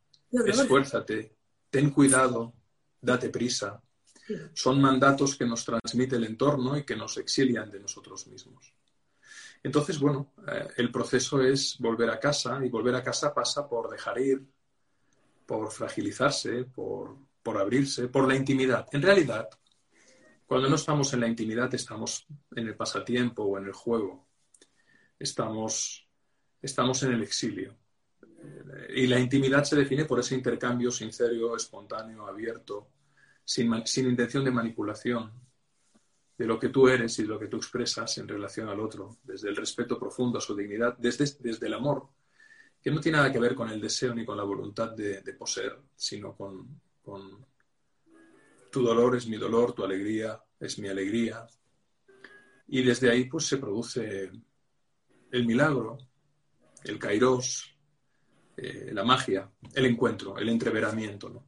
esfuérzate, 0.46 1.36
ten 1.70 1.90
cuidado, 1.90 2.54
date 3.00 3.28
prisa. 3.28 3.80
Son 4.52 4.80
mandatos 4.80 5.36
que 5.36 5.46
nos 5.46 5.64
transmite 5.64 6.16
el 6.16 6.24
entorno 6.24 6.76
y 6.76 6.84
que 6.84 6.96
nos 6.96 7.16
exilian 7.18 7.70
de 7.70 7.80
nosotros 7.80 8.26
mismos. 8.26 8.72
Entonces, 9.62 9.99
bueno, 9.99 10.33
eh, 10.49 10.69
el 10.76 10.90
proceso 10.90 11.40
es 11.40 11.76
volver 11.78 12.11
a 12.11 12.19
casa 12.19 12.64
y 12.64 12.69
volver 12.69 12.95
a 12.97 13.02
casa 13.02 13.33
pasa 13.33 13.69
por 13.69 13.88
dejar 13.90 14.19
ir, 14.19 14.42
por 15.47 15.71
fragilizarse, 15.71 16.64
por, 16.64 17.16
por 17.42 17.59
abrirse, 17.59 18.09
por 18.09 18.26
la 18.26 18.35
intimidad. 18.35 18.87
En 18.92 19.02
realidad, 19.02 19.49
cuando 20.47 20.69
no 20.69 20.76
estamos 20.76 21.12
en 21.14 21.21
la 21.21 21.28
intimidad, 21.28 21.73
estamos 21.75 22.26
en 22.54 22.66
el 22.66 22.76
pasatiempo 22.76 23.42
o 23.45 23.59
en 23.59 23.66
el 23.66 23.73
juego. 23.73 24.26
Estamos, 25.19 26.09
estamos 26.61 27.02
en 27.04 27.12
el 27.12 27.23
exilio. 27.23 27.76
Y 28.95 29.07
la 29.07 29.19
intimidad 29.19 29.64
se 29.64 29.76
define 29.76 30.04
por 30.04 30.19
ese 30.19 30.35
intercambio 30.35 30.90
sincero, 30.90 31.57
espontáneo, 31.57 32.26
abierto, 32.26 32.88
sin, 33.45 33.73
intención 34.09 34.45
de 34.45 34.50
manipulación 34.50 35.33
de 36.42 36.49
lo 36.49 36.58
que 36.58 36.70
tú 36.70 36.88
eres 36.88 37.16
y 37.20 37.22
de 37.22 37.28
lo 37.28 37.38
que 37.38 37.46
tú 37.46 37.56
expresas 37.56 38.18
en 38.18 38.26
relación 38.26 38.68
al 38.68 38.80
otro, 38.80 39.18
desde 39.22 39.49
el 39.49 39.54
respeto 39.54 39.96
profundo 39.96 40.38
a 40.38 40.40
su 40.40 40.56
dignidad, 40.56 40.96
desde, 40.99 41.25
desde 41.38 41.68
el 41.68 41.75
amor, 41.75 42.08
que 42.82 42.90
no 42.90 43.00
tiene 43.00 43.18
nada 43.18 43.30
que 43.30 43.38
ver 43.38 43.54
con 43.54 43.70
el 43.70 43.80
deseo 43.80 44.12
ni 44.12 44.25
con 44.25 44.37
la 44.37 44.42
voluntad 44.42 44.90
de, 44.90 45.22
poseer, 45.38 45.78
sino 45.94 46.34
con, 46.34 46.80
tu 48.72 48.82
dolor 48.82 49.14
es 49.14 49.28
mi 49.28 49.37
dolor, 49.37 49.72
tu 49.72 49.84
alegría 49.84 50.42
es 50.58 50.80
mi 50.80 50.88
alegría. 50.88 51.46
Y 52.66 52.82
desde 52.82 53.08
ahí 53.08 53.26
pues 53.26 53.46
se 53.46 53.58
produce 53.58 54.32
el 55.30 55.46
milagro, 55.46 55.96
el 56.82 56.99
kairos, 56.99 57.72
eh, 58.56 58.90
la 58.92 59.04
magia, 59.04 59.49
el 59.75 59.87
encuentro, 59.87 60.37
el 60.38 60.49
entreveramiento. 60.49 61.28
¿no? 61.28 61.44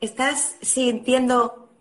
Estás 0.00 0.58
sintiendo 0.62 1.74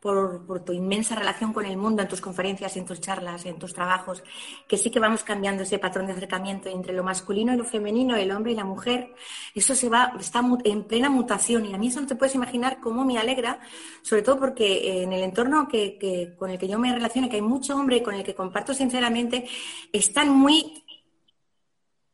por, 0.00 0.64
tu 0.64 0.72
inmensa 0.72 1.16
relación 1.16 1.52
con 1.52 1.66
el 1.66 1.76
mundo 1.76 2.02
en 2.02 2.08
tus 2.08 2.20
conferencias, 2.20 2.76
en 2.76 2.84
tus 2.84 3.00
charlas, 3.00 3.44
en 3.46 3.58
tus 3.58 3.74
trabajos, 3.74 4.22
que 4.68 4.76
sí 4.76 4.90
que 4.90 5.00
vamos 5.00 5.24
cambiando 5.24 5.64
ese 5.64 5.78
patrón 5.78 6.06
de 6.06 6.12
acercamiento 6.12 6.68
entre 6.68 6.92
lo 6.92 7.02
masculino 7.02 7.52
y 7.52 7.56
lo 7.56 7.64
femenino, 7.64 8.16
el 8.16 8.30
hombre 8.30 8.52
y 8.52 8.54
la 8.54 8.64
mujer. 8.64 9.14
Eso 9.54 9.74
se 9.74 9.88
va, 9.88 10.12
está 10.18 10.42
en 10.64 10.84
plena 10.84 11.10
mutación 11.10 11.66
y 11.66 11.74
a 11.74 11.78
mí 11.78 11.88
eso 11.88 12.00
no 12.00 12.06
te 12.06 12.14
puedes 12.14 12.34
imaginar 12.34 12.80
cómo 12.80 13.04
me 13.04 13.18
alegra, 13.18 13.60
sobre 14.02 14.22
todo 14.22 14.38
porque 14.38 15.02
en 15.02 15.12
el 15.12 15.22
entorno 15.22 15.66
que, 15.66 16.34
con 16.38 16.50
el 16.50 16.58
que 16.58 16.68
yo 16.68 16.78
me 16.78 16.92
relaciono, 16.92 17.28
que 17.28 17.36
hay 17.36 17.42
mucho 17.42 17.76
hombre 17.76 18.02
con 18.02 18.14
el 18.14 18.22
que 18.22 18.34
comparto 18.34 18.74
sinceramente, 18.74 19.48
están 19.92 20.30
muy 20.30 20.84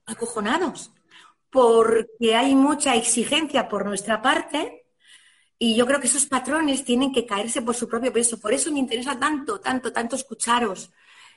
acojonados 0.06 0.90
porque 1.50 2.34
hay 2.34 2.54
mucha 2.56 2.96
exigencia 2.96 3.68
por 3.68 3.86
nuestra 3.86 4.20
parte 4.20 4.83
y 5.58 5.76
yo 5.76 5.86
creo 5.86 6.00
que 6.00 6.06
esos 6.06 6.26
patrones 6.26 6.84
tienen 6.84 7.12
que 7.12 7.26
caerse 7.26 7.62
por 7.62 7.74
su 7.74 7.88
propio 7.88 8.12
peso. 8.12 8.38
Por 8.38 8.52
eso 8.52 8.72
me 8.72 8.80
interesa 8.80 9.18
tanto, 9.18 9.60
tanto, 9.60 9.92
tanto 9.92 10.16
escucharos, 10.16 10.90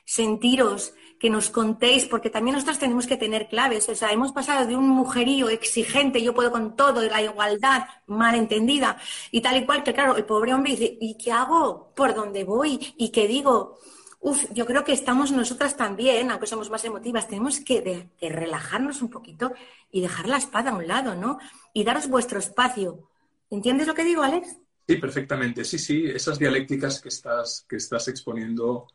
sentiros, 0.04 0.94
que 1.18 1.30
nos 1.30 1.50
contéis, 1.50 2.06
porque 2.06 2.30
también 2.30 2.54
nosotros 2.54 2.78
tenemos 2.78 3.06
que 3.06 3.16
tener 3.16 3.48
claves. 3.48 3.88
O 3.88 3.94
sea, 3.94 4.12
hemos 4.12 4.32
pasado 4.32 4.66
de 4.66 4.76
un 4.76 4.88
mujerío 4.88 5.48
exigente, 5.48 6.22
yo 6.22 6.34
puedo 6.34 6.52
con 6.52 6.76
todo, 6.76 7.00
de 7.00 7.10
la 7.10 7.22
igualdad 7.22 7.86
mal 8.06 8.34
entendida 8.34 8.98
y 9.30 9.40
tal 9.40 9.56
y 9.56 9.66
cual, 9.66 9.82
que 9.82 9.92
claro, 9.92 10.16
el 10.16 10.24
pobre 10.24 10.54
hombre 10.54 10.72
dice, 10.72 10.96
¿y 11.00 11.16
qué 11.16 11.32
hago? 11.32 11.92
¿Por 11.94 12.14
dónde 12.14 12.44
voy? 12.44 12.94
¿Y 12.96 13.10
qué 13.10 13.26
digo? 13.26 13.78
Uf, 14.20 14.46
yo 14.52 14.66
creo 14.66 14.84
que 14.84 14.92
estamos 14.92 15.30
nosotras 15.32 15.76
también, 15.76 16.30
aunque 16.30 16.46
somos 16.46 16.70
más 16.70 16.84
emotivas, 16.84 17.28
tenemos 17.28 17.60
que, 17.60 18.08
que 18.18 18.28
relajarnos 18.28 19.02
un 19.02 19.10
poquito 19.10 19.52
y 19.90 20.00
dejar 20.00 20.28
la 20.28 20.38
espada 20.38 20.70
a 20.70 20.74
un 20.74 20.86
lado, 20.88 21.14
¿no? 21.14 21.38
Y 21.72 21.84
daros 21.84 22.08
vuestro 22.08 22.38
espacio 22.38 23.08
¿Entiendes 23.50 23.86
lo 23.86 23.94
que 23.94 24.04
digo, 24.04 24.22
Alex? 24.22 24.56
Sí, 24.86 24.96
perfectamente. 24.96 25.64
Sí, 25.64 25.78
sí, 25.78 26.04
esas 26.06 26.38
dialécticas 26.38 27.00
que 27.00 27.08
estás, 27.08 27.64
que 27.68 27.76
estás 27.76 28.08
exponiendo 28.08 28.86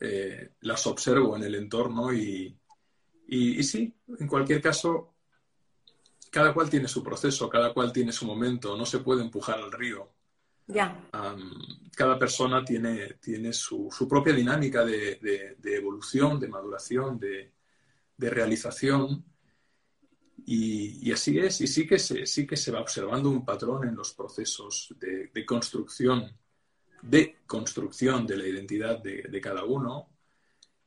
eh, 0.00 0.52
las 0.60 0.86
observo 0.86 1.36
en 1.36 1.42
el 1.42 1.54
entorno 1.54 2.12
y, 2.12 2.58
y, 3.28 3.62
sí, 3.62 3.94
en 4.18 4.26
cualquier 4.26 4.60
caso, 4.60 5.14
cada 6.30 6.54
cual 6.54 6.70
tiene 6.70 6.88
su 6.88 7.02
proceso, 7.02 7.48
cada 7.48 7.72
cual 7.72 7.92
tiene 7.92 8.12
su 8.12 8.26
momento, 8.26 8.76
no 8.76 8.86
se 8.86 9.00
puede 9.00 9.22
empujar 9.22 9.58
al 9.58 9.72
río. 9.72 10.10
Ya. 10.66 11.10
cada 11.96 12.16
persona 12.16 12.64
tiene, 12.64 13.14
tiene 13.14 13.52
su, 13.52 13.88
su 13.90 14.06
propia 14.06 14.32
dinámica 14.32 14.84
de, 14.84 15.56
de, 15.58 15.74
evolución, 15.74 16.38
de 16.38 16.46
maduración, 16.46 17.18
de, 17.18 17.52
de 18.16 18.30
realización 18.30 19.24
y, 20.46 21.12
así 21.12 21.38
es, 21.38 21.60
y 21.60 21.66
sí 21.66 21.86
que, 21.86 21.98
se, 21.98 22.26
sí 22.26 22.46
que 22.46 22.56
se 22.56 22.72
va 22.72 22.80
observando 22.80 23.30
un 23.30 23.44
patrón 23.44 23.88
en 23.88 23.94
los 23.94 24.14
procesos 24.14 24.94
de, 24.98 25.44
construcción, 25.44 26.30
de 27.02 27.38
construcción 27.46 28.26
de 28.26 28.36
la 28.36 28.46
identidad 28.46 29.02
de, 29.02 29.40
cada 29.40 29.64
uno. 29.64 30.08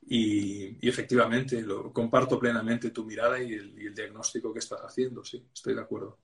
Y, 0.05 0.88
efectivamente, 0.88 1.62
lo, 1.62 1.91
comparto 1.93 2.39
plenamente 2.39 2.89
tu 2.89 3.05
mirada 3.05 3.41
y 3.41 3.53
el, 3.53 3.93
diagnóstico 3.93 4.51
que 4.53 4.60
estás 4.60 4.81
haciendo, 4.81 5.24
sí, 5.24 5.45
estoy 5.53 5.75
de 5.75 5.81
acuerdo. 5.81 6.19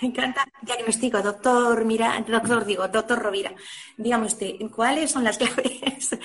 Me 0.00 0.08
encanta 0.08 0.46
diagnóstico, 0.60 1.22
doctor 1.22 1.82
Mira, 1.86 2.22
doctor 2.28 2.66
digo, 2.66 2.86
doctor 2.86 3.18
Rovira. 3.18 3.54
Dígame 3.96 4.26
usted, 4.26 4.54
¿cuáles 4.74 5.10
son 5.10 5.24
las 5.24 5.38
claves? 5.38 6.18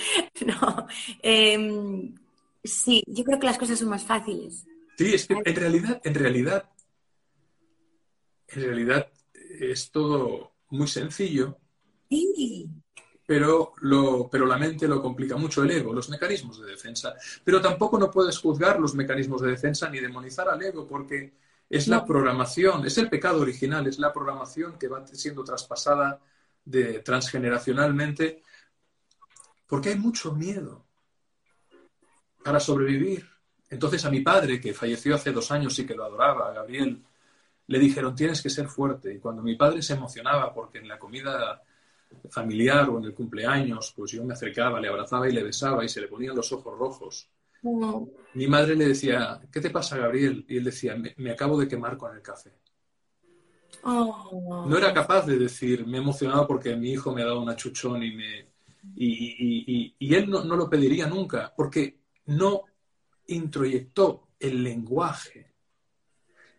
no. 0.45 0.87
Em, 1.21 2.13
sí, 2.61 3.01
yo 3.07 3.23
creo 3.23 3.39
que 3.39 3.47
las 3.47 3.57
cosas 3.57 3.79
son 3.79 3.89
más 3.89 4.03
fáciles. 4.03 4.65
Sí, 5.01 5.15
es 5.15 5.25
que 5.25 5.33
en 5.33 5.55
realidad, 5.55 5.99
en 6.03 6.13
realidad, 6.13 6.69
en 8.49 8.61
realidad 8.61 9.07
es 9.59 9.89
todo 9.89 10.51
muy 10.69 10.87
sencillo. 10.87 11.57
Pero, 13.25 13.73
lo, 13.81 14.29
pero 14.29 14.45
la 14.45 14.57
mente 14.57 14.87
lo 14.87 15.01
complica 15.01 15.37
mucho 15.37 15.63
el 15.63 15.71
ego, 15.71 15.91
los 15.91 16.07
mecanismos 16.09 16.61
de 16.61 16.67
defensa. 16.67 17.15
Pero 17.43 17.59
tampoco 17.59 17.97
no 17.97 18.11
puedes 18.11 18.37
juzgar 18.37 18.79
los 18.79 18.93
mecanismos 18.93 19.41
de 19.41 19.49
defensa 19.49 19.89
ni 19.89 19.99
demonizar 19.99 20.47
al 20.49 20.61
ego, 20.61 20.85
porque 20.87 21.33
es 21.67 21.87
la 21.87 22.05
programación, 22.05 22.85
es 22.85 22.95
el 22.99 23.09
pecado 23.09 23.41
original, 23.41 23.87
es 23.87 23.97
la 23.97 24.13
programación 24.13 24.77
que 24.77 24.87
va 24.87 25.07
siendo 25.07 25.43
traspasada 25.43 26.21
de, 26.63 26.99
transgeneracionalmente, 26.99 28.43
porque 29.65 29.89
hay 29.89 29.95
mucho 29.95 30.31
miedo 30.35 30.85
para 32.43 32.59
sobrevivir. 32.59 33.30
Entonces 33.71 34.03
a 34.03 34.11
mi 34.11 34.19
padre, 34.19 34.59
que 34.59 34.73
falleció 34.73 35.15
hace 35.15 35.31
dos 35.31 35.49
años 35.49 35.79
y 35.79 35.85
que 35.85 35.95
lo 35.95 36.03
adoraba, 36.03 36.49
a 36.49 36.53
Gabriel, 36.53 37.01
le 37.67 37.79
dijeron, 37.79 38.13
tienes 38.13 38.41
que 38.41 38.49
ser 38.49 38.67
fuerte. 38.67 39.13
Y 39.13 39.19
cuando 39.19 39.41
mi 39.41 39.55
padre 39.55 39.81
se 39.81 39.93
emocionaba 39.93 40.53
porque 40.53 40.79
en 40.79 40.89
la 40.89 40.99
comida 40.99 41.63
familiar 42.29 42.89
o 42.89 42.97
en 42.97 43.05
el 43.05 43.13
cumpleaños, 43.13 43.93
pues 43.95 44.11
yo 44.11 44.25
me 44.25 44.33
acercaba, 44.33 44.81
le 44.81 44.89
abrazaba 44.89 45.29
y 45.29 45.31
le 45.31 45.43
besaba 45.43 45.85
y 45.85 45.89
se 45.89 46.01
le 46.01 46.09
ponían 46.09 46.35
los 46.35 46.51
ojos 46.51 46.77
rojos. 46.77 47.29
Mi 48.33 48.47
madre 48.47 48.75
le 48.75 48.89
decía, 48.89 49.39
¿qué 49.49 49.61
te 49.61 49.69
pasa, 49.69 49.97
Gabriel? 49.97 50.43
Y 50.49 50.57
él 50.57 50.65
decía, 50.65 50.97
me, 51.15 51.31
acabo 51.31 51.57
de 51.57 51.69
quemar 51.69 51.95
con 51.95 52.13
el 52.13 52.21
café. 52.21 52.51
Oh. 53.83 54.65
No 54.67 54.77
era 54.77 54.93
capaz 54.93 55.25
de 55.25 55.37
decir, 55.37 55.87
me 55.87 55.97
he 55.97 56.01
emocionado 56.01 56.45
porque 56.45 56.75
mi 56.75 56.91
hijo 56.91 57.13
me 57.13 57.21
ha 57.21 57.25
dado 57.25 57.41
una 57.41 57.55
chuchón 57.55 58.03
y 58.03 58.11
me... 58.11 58.51
Y, 58.95 60.13
él 60.13 60.29
no, 60.29 60.43
no, 60.43 60.57
lo 60.57 60.69
pediría 60.69 61.07
nunca, 61.07 61.53
porque 61.55 61.99
no 62.25 62.65
introyectó 63.35 64.29
el 64.39 64.63
lenguaje 64.63 65.53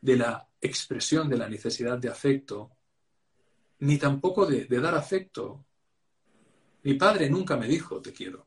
de 0.01 0.17
la 0.17 0.49
expresión 0.61 1.29
de 1.29 1.37
la 1.37 1.49
necesidad 1.49 1.99
de 1.99 2.09
afecto, 2.09 2.71
ni 3.81 3.99
tampoco 3.99 4.47
de, 4.47 4.67
dar 4.67 4.95
afecto. 4.95 5.65
Mi 6.83 6.95
padre 6.95 7.29
nunca 7.29 7.57
me 7.57 7.67
dijo 7.67 8.01
te 8.01 8.13
quiero, 8.13 8.47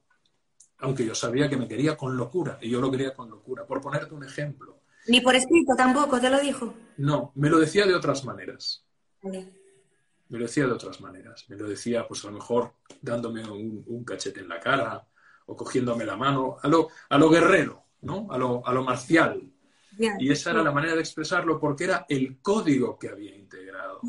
aunque 0.79 1.05
yo 1.05 1.15
sabía 1.15 1.49
que 1.49 1.57
me 1.57 1.67
quería 1.67 1.95
con 1.95 2.15
locura, 2.15 2.57
y 2.61 2.69
yo 2.69 2.81
lo 2.81 2.91
quería 2.91 3.13
con 3.13 3.29
locura, 3.29 3.65
por 3.65 3.81
ponerte 3.81 4.13
un 4.13 4.23
ejemplo. 4.23 4.81
Ni 5.07 5.21
por 5.21 5.35
escrito 5.35 5.73
tampoco, 5.75 6.19
te 6.19 6.29
lo 6.29 6.39
dijo. 6.39 6.73
No, 6.97 7.31
me 7.35 7.49
lo 7.49 7.59
decía 7.59 7.85
de 7.85 7.93
otras 7.93 8.25
maneras. 8.25 8.83
Me 9.21 10.39
lo 10.39 10.45
decía 10.45 10.65
de 10.65 10.71
otras 10.71 10.99
maneras. 10.99 11.45
Me 11.47 11.55
lo 11.55 11.67
decía, 11.67 12.07
pues 12.07 12.23
a 12.23 12.27
lo 12.27 12.33
mejor 12.33 12.73
dándome 13.01 13.47
un, 13.47 14.03
cachete 14.03 14.39
en 14.39 14.49
la 14.49 14.59
cara 14.59 15.07
o 15.45 15.55
cogiéndome 15.55 16.05
la 16.05 16.15
mano, 16.15 16.57
a 16.61 16.67
lo, 16.67 16.89
a 17.09 17.17
lo 17.17 17.29
guerrero. 17.29 17.84
¿No? 18.05 18.27
A 18.31 18.37
lo, 18.37 18.65
a 18.65 18.73
lo 18.73 18.83
marcial. 18.83 19.41
y 20.19 20.31
esa 20.31 20.51
era 20.51 20.63
la 20.63 20.71
manera 20.71 20.93
de 20.93 21.01
expresarlo 21.01 21.59
porque 21.59 21.85
era 21.85 22.05
el 22.07 22.39
código 22.41 22.97
que 22.97 23.09
había 23.09 23.35
integrado. 23.35 23.99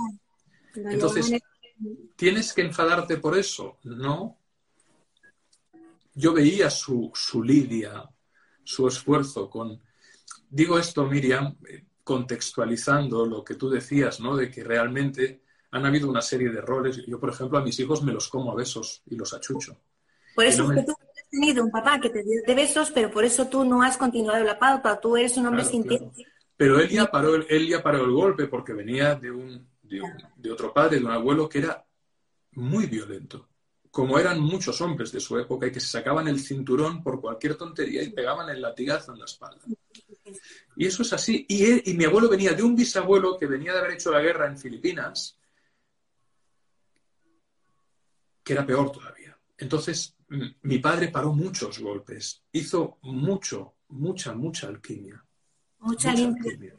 Entonces, 0.74 1.32
¿tienes 2.14 2.52
que 2.52 2.62
enfadarte 2.62 3.16
por 3.16 3.36
eso? 3.36 3.78
No. 3.84 4.38
Yo 6.14 6.32
veía 6.32 6.70
su, 6.70 7.10
su 7.14 7.42
lidia, 7.42 8.08
su 8.62 8.86
esfuerzo 8.86 9.48
con... 9.50 9.80
Digo 10.48 10.78
esto, 10.78 11.06
Miriam, 11.06 11.56
contextualizando 12.04 13.26
lo 13.26 13.42
que 13.42 13.54
tú 13.54 13.68
decías, 13.68 14.20
¿no? 14.20 14.36
De 14.36 14.50
que 14.50 14.62
realmente 14.62 15.42
han 15.72 15.84
habido 15.84 16.08
una 16.08 16.22
serie 16.22 16.50
de 16.50 16.60
roles. 16.60 17.04
Yo, 17.06 17.18
por 17.18 17.30
ejemplo, 17.30 17.58
a 17.58 17.62
mis 17.62 17.78
hijos 17.80 18.02
me 18.02 18.12
los 18.12 18.28
como 18.28 18.52
a 18.52 18.54
besos 18.54 19.02
y 19.06 19.16
los 19.16 19.32
achucho. 19.34 19.80
Por 20.34 20.44
eso 20.44 20.70
es 20.70 20.78
que 20.78 20.86
tú 20.86 20.94
tenido 21.36 21.64
un 21.64 21.70
papá 21.70 22.00
que 22.00 22.10
te 22.10 22.22
dio 22.22 22.42
de 22.46 22.54
besos, 22.54 22.90
pero 22.90 23.10
por 23.10 23.24
eso 23.24 23.46
tú 23.48 23.64
no 23.64 23.82
has 23.82 23.96
continuado 23.96 24.42
la 24.42 24.58
pauta, 24.58 24.98
tú 25.00 25.16
eres 25.16 25.36
un 25.36 25.46
hombre 25.46 25.64
sin 25.64 25.82
claro. 25.82 26.12
Pero 26.56 26.80
él 26.80 26.88
ya, 26.88 27.10
paró, 27.10 27.34
él 27.34 27.68
ya 27.68 27.82
paró 27.82 28.04
el 28.04 28.12
golpe 28.12 28.46
porque 28.46 28.72
venía 28.72 29.14
de, 29.14 29.30
un, 29.30 29.68
de, 29.82 30.50
otro 30.50 30.72
padre, 30.72 30.98
de 30.98 31.04
un 31.04 31.10
abuelo 31.10 31.48
que 31.48 31.58
era 31.58 31.84
muy 32.52 32.86
violento, 32.86 33.50
como 33.90 34.18
eran 34.18 34.40
muchos 34.40 34.80
hombres 34.80 35.12
de 35.12 35.20
su 35.20 35.38
época 35.38 35.66
y 35.66 35.72
que 35.72 35.80
se 35.80 35.88
sacaban 35.88 36.28
el 36.28 36.40
cinturón 36.40 37.02
por 37.02 37.20
cualquier 37.20 37.56
tontería 37.56 38.02
y 38.02 38.10
pegaban 38.10 38.48
el 38.48 38.62
latigazo 38.62 39.12
en 39.12 39.18
la 39.18 39.26
espalda. 39.26 39.62
Y 40.76 40.86
eso 40.86 41.02
es 41.02 41.12
así. 41.12 41.44
Y, 41.46 41.90
y 41.90 41.94
mi 41.94 42.04
abuelo 42.04 42.28
venía 42.28 42.52
de 42.52 42.62
un 42.62 42.74
bisabuelo 42.74 43.36
que 43.38 43.46
venía 43.46 43.72
de 43.72 43.80
haber 43.80 43.92
hecho 43.92 44.10
la 44.10 44.22
guerra 44.22 44.46
en 44.46 44.58
Filipinas, 44.58 45.38
que 48.42 48.52
era 48.54 48.64
peor 48.64 48.90
todavía. 48.90 49.25
Entonces, 49.58 50.16
mi 50.62 50.78
padre 50.78 51.08
paró 51.08 51.32
muchos 51.32 51.78
golpes, 51.78 52.42
hizo 52.52 52.98
mucho, 53.02 53.74
mucha, 53.88 54.34
mucha 54.34 54.68
alquimia. 54.68 55.24
Mucha, 55.78 56.12
limpieza. 56.12 56.74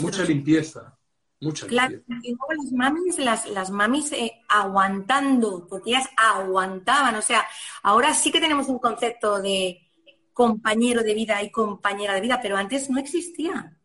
Mucha 0.00 0.24
limpieza. 0.24 0.98
Mucha 1.40 1.68
claro, 1.68 2.02
y 2.22 2.34
luego 2.34 2.52
las 2.52 2.72
mamis, 2.72 3.18
las, 3.18 3.48
las 3.48 3.70
mamis 3.70 4.10
eh, 4.10 4.42
aguantando, 4.48 5.68
porque 5.68 5.90
ellas 5.90 6.08
aguantaban. 6.16 7.14
O 7.14 7.22
sea, 7.22 7.46
ahora 7.84 8.12
sí 8.12 8.32
que 8.32 8.40
tenemos 8.40 8.66
un 8.68 8.80
concepto 8.80 9.40
de 9.40 9.88
compañero 10.32 11.02
de 11.04 11.14
vida 11.14 11.40
y 11.42 11.50
compañera 11.50 12.14
de 12.14 12.20
vida, 12.20 12.40
pero 12.42 12.56
antes 12.56 12.90
no 12.90 12.98
existía. 12.98 13.76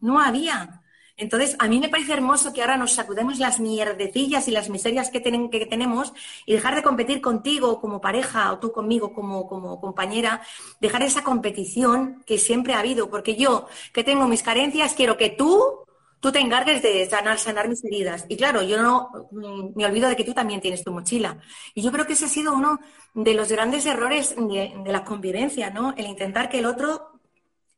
No 0.00 0.20
había. 0.20 0.79
Entonces, 1.20 1.54
a 1.58 1.68
mí 1.68 1.78
me 1.80 1.90
parece 1.90 2.14
hermoso 2.14 2.54
que 2.54 2.62
ahora 2.62 2.78
nos 2.78 2.94
sacudemos 2.94 3.38
las 3.38 3.60
mierdecillas 3.60 4.48
y 4.48 4.52
las 4.52 4.70
miserias 4.70 5.10
que, 5.10 5.20
tenemos 5.20 6.14
y 6.46 6.54
dejar 6.54 6.74
de 6.74 6.82
competir 6.82 7.20
contigo 7.20 7.78
como 7.78 8.00
pareja 8.00 8.50
o 8.52 8.58
tú 8.58 8.72
conmigo 8.72 9.12
como, 9.12 9.46
como 9.46 9.78
compañera, 9.82 10.40
dejar 10.80 11.02
esa 11.02 11.22
competición 11.22 12.24
que 12.24 12.38
siempre 12.38 12.72
ha 12.72 12.78
habido, 12.78 13.10
porque 13.10 13.36
yo, 13.36 13.68
que 13.92 14.02
tengo 14.02 14.26
mis 14.28 14.42
carencias, 14.42 14.94
quiero 14.94 15.18
que 15.18 15.28
tú, 15.28 15.84
tú 16.20 16.32
te 16.32 16.38
encargues 16.38 16.80
de 16.80 17.04
sanar, 17.08 17.38
sanar 17.38 17.68
mis 17.68 17.84
heridas. 17.84 18.24
Y 18.30 18.38
claro, 18.38 18.62
yo 18.62 18.82
no 18.82 19.10
mm, 19.30 19.76
me 19.76 19.84
olvido 19.84 20.08
de 20.08 20.16
que 20.16 20.24
tú 20.24 20.32
también 20.32 20.62
tienes 20.62 20.82
tu 20.82 20.90
mochila. 20.90 21.38
Y 21.74 21.82
yo 21.82 21.92
creo 21.92 22.06
que 22.06 22.14
ese 22.14 22.24
ha 22.24 22.28
sido 22.28 22.54
uno 22.54 22.80
de 23.12 23.34
los 23.34 23.52
grandes 23.52 23.84
errores 23.84 24.34
de, 24.36 24.72
de 24.82 24.92
la 24.92 25.04
convivencia, 25.04 25.68
¿no? 25.68 25.92
El 25.98 26.06
intentar 26.06 26.48
que 26.48 26.60
el 26.60 26.64
otro 26.64 27.20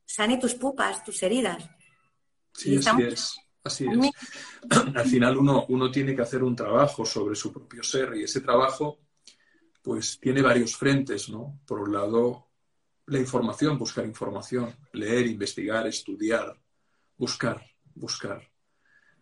sane 0.06 0.38
tus 0.38 0.54
pupas, 0.54 1.02
tus 1.02 1.20
heridas. 1.24 1.68
Sí, 2.52 2.76
así 2.76 3.02
es. 3.02 3.36
Así 3.64 3.86
es. 3.86 4.10
Al 4.94 5.06
final 5.06 5.36
uno, 5.36 5.66
uno 5.68 5.90
tiene 5.90 6.14
que 6.16 6.22
hacer 6.22 6.42
un 6.42 6.56
trabajo 6.56 7.04
sobre 7.04 7.34
su 7.34 7.52
propio 7.52 7.82
ser 7.82 8.14
y 8.16 8.24
ese 8.24 8.40
trabajo 8.40 8.98
pues 9.82 10.18
tiene 10.20 10.42
varios 10.42 10.76
frentes, 10.76 11.28
¿no? 11.28 11.60
Por 11.66 11.80
un 11.80 11.92
lado, 11.92 12.50
la 13.06 13.18
información, 13.18 13.78
buscar 13.78 14.04
información, 14.04 14.74
leer, 14.92 15.26
investigar, 15.26 15.86
estudiar, 15.86 16.56
buscar, 17.16 17.64
buscar. 17.94 18.48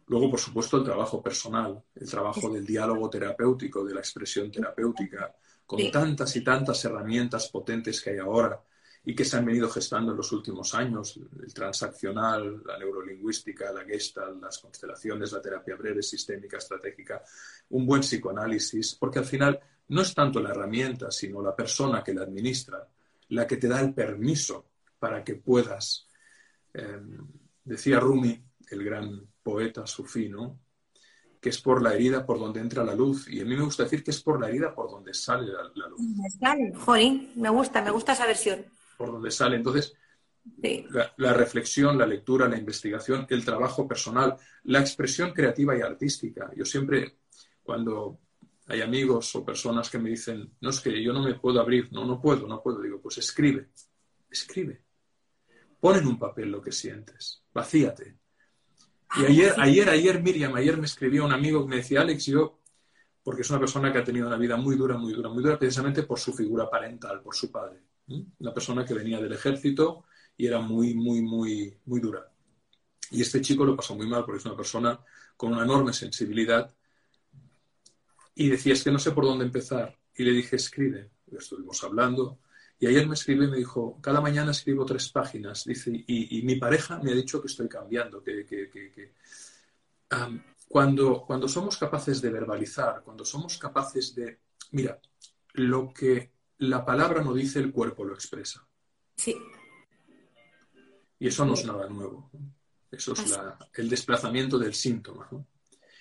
Luego, 0.07 0.31
por 0.31 0.41
supuesto, 0.41 0.77
el 0.77 0.85
trabajo 0.85 1.23
personal, 1.23 1.83
el 1.95 2.11
trabajo 2.11 2.51
del 2.51 2.67
diálogo 2.67 3.09
terapéutico, 3.09 3.85
de 3.85 3.95
la 3.95 4.01
expresión 4.01 4.51
terapéutica, 4.51 5.35
con 5.65 5.91
tantas 5.91 6.35
y 6.37 6.43
tantas 6.43 6.85
herramientas 6.85 7.49
potentes 7.49 8.03
que 8.03 8.11
hay 8.11 8.19
ahora 8.19 8.61
y 9.05 9.15
que 9.15 9.25
se 9.25 9.37
han 9.37 9.47
venido 9.47 9.69
gestando 9.71 10.13
en 10.13 10.19
los 10.19 10.31
últimos 10.33 10.75
años, 10.75 11.19
el 11.43 11.55
transaccional, 11.55 12.63
la 12.67 12.79
neurolingüística, 12.79 13.73
la 13.73 13.85
gestalt, 13.85 14.43
las 14.43 14.59
constelaciones, 14.59 15.33
la 15.33 15.41
terapia 15.41 15.75
breve, 15.75 16.03
sistémica, 16.03 16.59
estratégica, 16.59 17.23
un 17.71 17.87
buen 17.87 18.03
psicoanálisis, 18.03 18.97
porque 18.97 19.21
al 19.21 19.25
final 19.25 19.59
no 19.89 20.03
es 20.03 20.15
tanto 20.15 20.41
la 20.41 20.51
herramienta, 20.51 21.11
sino 21.11 21.41
la 21.41 21.57
persona 21.57 22.05
que 22.05 22.13
la 22.13 22.23
administra, 22.23 22.87
la 23.31 23.47
que 23.47 23.57
te 23.57 23.69
da 23.69 23.81
el 23.81 23.95
permiso 23.95 24.67
para 24.99 25.25
que 25.25 25.37
puedas, 25.37 26.07
em, 26.75 27.27
decía 27.65 28.01
Rumi, 28.01 28.39
el 28.71 28.85
gran 28.85 29.27
poeta 29.43 29.87
sufino, 29.87 30.61
que 31.41 31.49
es 31.49 31.59
por 31.59 31.83
la 31.83 31.95
herida 31.95 32.27
por 32.27 32.39
donde 32.39 32.61
entra 32.61 32.85
la 32.85 32.95
luz. 32.95 33.27
Y 33.29 33.41
a 33.41 33.47
mí 33.47 33.57
me 33.57 33.65
gusta 33.65 33.85
decir 33.85 34.05
que 34.05 34.11
es 34.11 34.21
por 34.21 34.39
la 34.39 34.51
herida 34.51 34.75
por 34.75 34.91
donde 34.91 35.15
sale 35.15 35.51
la, 35.51 35.89
luz. 35.89 36.01
Me 37.35 37.49
gusta, 37.49 37.81
me 37.81 37.91
gusta 37.91 38.13
esa 38.13 38.27
versión 38.27 38.67
por 39.01 39.13
donde 39.13 39.31
sale. 39.31 39.57
Entonces, 39.57 39.95
la, 41.17 41.33
reflexión, 41.33 41.97
la 41.97 42.05
lectura, 42.05 42.47
la 42.47 42.59
investigación, 42.59 43.27
el 43.31 43.43
trabajo 43.47 43.89
personal, 43.89 44.37
la 44.65 44.81
expresión 44.81 45.33
creativa 45.33 45.75
y 45.75 45.81
artística. 45.81 46.51
Yo 46.55 46.67
siempre, 46.67 47.17
cuando 47.63 48.21
hay 48.67 48.83
amigos 48.83 49.35
o 49.37 49.43
personas 49.43 49.89
que 49.89 49.99
me 49.99 50.11
dicen, 50.11 50.53
no 50.61 50.69
es 50.69 50.81
que 50.81 51.03
yo 51.03 51.15
no 51.15 51.23
me 51.23 51.35
puedo 51.35 51.63
abrir, 51.63 51.91
no, 51.93 52.05
no 52.05 52.21
puedo, 52.21 52.47
no 52.47 52.63
puedo, 52.63 52.83
digo, 52.83 53.01
pues 53.01 53.17
escribe, 53.17 53.71
escribe. 54.31 54.83
Pon 55.81 55.97
en 55.97 56.07
un 56.07 56.19
papel 56.19 56.51
lo 56.51 56.61
que 56.61 56.73
sientes, 56.73 57.43
vacíate. 57.55 58.19
Y 59.17 59.25
ayer, 59.25 59.55
ayer, 59.57 59.89
ayer, 59.89 60.23
Miriam, 60.23 60.55
ayer 60.57 60.77
me 60.77 60.85
escribió 60.85 61.25
un 61.25 61.33
amigo 61.33 61.63
que 61.63 61.71
me 61.71 61.77
decía, 61.77 62.03
Alex, 62.03 62.27
yo, 62.27 62.61
porque 63.23 63.41
es 63.41 63.49
una 63.49 63.61
persona 63.61 63.91
que 63.91 63.99
ha 63.99 64.05
tenido 64.05 64.27
una 64.27 64.37
vida 64.37 64.59
muy 64.59 64.77
dura, 64.77 64.99
muy 64.99 65.15
dura, 65.15 65.31
muy 65.31 65.43
dura, 65.43 65.59
precisamente 65.59 66.03
por 66.03 66.19
su 66.19 66.35
figura 66.35 66.69
parental, 66.69 67.23
por 67.23 67.35
su 67.35 67.51
padre. 67.51 67.90
Una 68.39 68.53
persona 68.53 68.85
que 68.85 68.95
venía 68.95 69.21
del 69.21 69.33
ejército 69.33 70.05
y 70.37 70.47
era 70.47 70.61
muy, 70.61 70.95
muy, 70.95 71.23
muy, 71.23 71.77
muy 71.87 72.01
dura. 72.01 72.31
Y 73.11 73.23
este 73.23 73.41
chico 73.41 73.65
lo 73.65 73.77
pasó 73.77 73.95
muy 73.95 74.07
mal 74.07 74.25
porque 74.25 74.39
es 74.39 74.47
una 74.47 74.57
persona 74.57 74.99
con 75.37 75.53
una 75.53 75.65
enorme 75.65 75.93
sensibilidad. 75.93 76.73
Y 78.35 78.49
decía, 78.49 78.73
es 78.73 78.85
que 78.85 78.91
no 78.91 78.99
sé 78.99 79.13
por 79.13 79.25
dónde 79.25 79.45
empezar. 79.45 79.99
Y 80.15 80.25
le 80.25 80.33
dije, 80.33 80.57
escribe. 80.57 81.11
estuvimos 81.37 81.83
hablando. 81.85 82.39
Y 82.79 82.87
ayer 82.87 83.07
me 83.07 83.15
escribió 83.15 83.45
y 83.45 83.51
me 83.51 83.59
dijo, 83.59 83.99
cada 84.01 84.21
mañana 84.21 84.53
escribo 84.53 84.87
tres 84.87 85.11
páginas. 85.11 85.65
Dice, 85.65 85.93
y, 86.07 86.43
mi 86.43 86.57
pareja 86.57 86.99
me 87.03 87.13
ha 87.13 87.15
dicho 87.15 87.41
que 87.41 87.49
estoy 87.49 87.69
cambiando, 87.69 88.23
que, 88.23 89.13
cuando, 90.69 91.25
cuando 91.27 91.49
somos 91.49 91.77
capaces 91.77 92.23
de 92.23 92.31
verbalizar, 92.31 93.03
cuando 93.05 93.25
somos 93.25 93.59
capaces 93.59 94.15
de, 94.15 94.39
mira, 94.71 94.99
lo 95.55 95.93
que 95.93 96.33
la 96.61 96.85
palabra 96.85 97.23
no 97.23 97.33
dice, 97.33 97.59
el 97.59 97.73
cuerpo 97.73 98.05
lo 98.05 98.15
expresa. 98.15 98.67
Sí. 99.17 99.37
Y 101.19 101.29
eso 101.29 101.45
no 101.45 101.55
es 101.55 101.65
nada 101.65 101.89
nuevo. 101.89 102.31
Eso 102.91 103.13
es 103.15 103.39
el 103.75 103.89
desplazamiento 103.89 104.59
del 104.59 104.75
síntoma. 104.75 105.29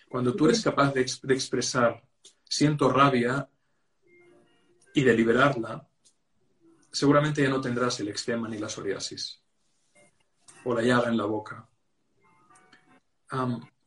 Cuando 0.09 0.35
tú 0.35 0.45
eres 0.45 0.61
capaz 0.61 0.93
de, 0.93 1.01
expresar, 1.01 2.03
siento 2.43 2.91
rabia 2.91 3.47
y 4.93 5.03
de 5.03 5.13
liberarla, 5.13 5.87
seguramente 6.91 7.43
ya 7.43 7.49
no 7.49 7.61
tendrás 7.61 7.99
el 7.99 8.09
eczema 8.09 8.49
ni 8.49 8.57
la 8.57 8.67
psoriasis 8.67 9.41
o 10.65 10.73
la 10.73 10.81
llaga 10.81 11.09
en 11.09 11.17
la 11.17 11.25
boca. 11.25 11.69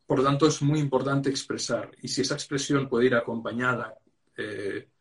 por 0.06 0.18
lo 0.18 0.24
tanto, 0.24 0.46
es 0.46 0.62
muy 0.62 0.78
importante 0.78 1.28
expresar. 1.28 1.90
Y 2.00 2.08
si 2.08 2.22
esa 2.22 2.34
expresión 2.34 2.88
puede 2.88 3.06
ir 3.06 3.14
acompañada 3.14 3.98
eh, 4.36 4.91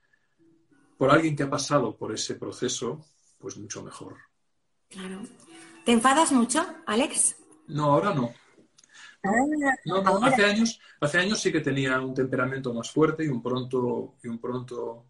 por 1.02 1.10
alguien 1.10 1.36
que 1.36 1.42
ha 1.42 1.50
pasado 1.50 1.98
por 1.98 2.14
ese 2.14 2.36
proceso, 2.36 3.04
pues 3.40 3.58
mucho 3.58 3.82
mejor. 3.82 4.18
Claro. 4.88 5.24
¿Te 5.84 5.94
enfadas 5.94 6.32
mucho, 6.32 6.64
Alex? 6.86 7.38
No, 7.70 7.86
ahora 7.86 8.14
no. 8.14 8.32
Ah, 9.24 10.20
hace 10.22 10.46
años, 10.46 10.80
hace 11.00 11.18
años 11.18 11.42
sí 11.42 11.52
que 11.52 11.62
tenía 11.62 12.00
un 12.00 12.14
temperamento 12.14 12.72
más 12.72 12.92
fuerte 12.92 13.26
y 13.26 13.30
un 13.30 13.42
pronto, 13.42 14.18
y 14.22 14.28
un 14.28 14.40
pronto, 14.40 15.08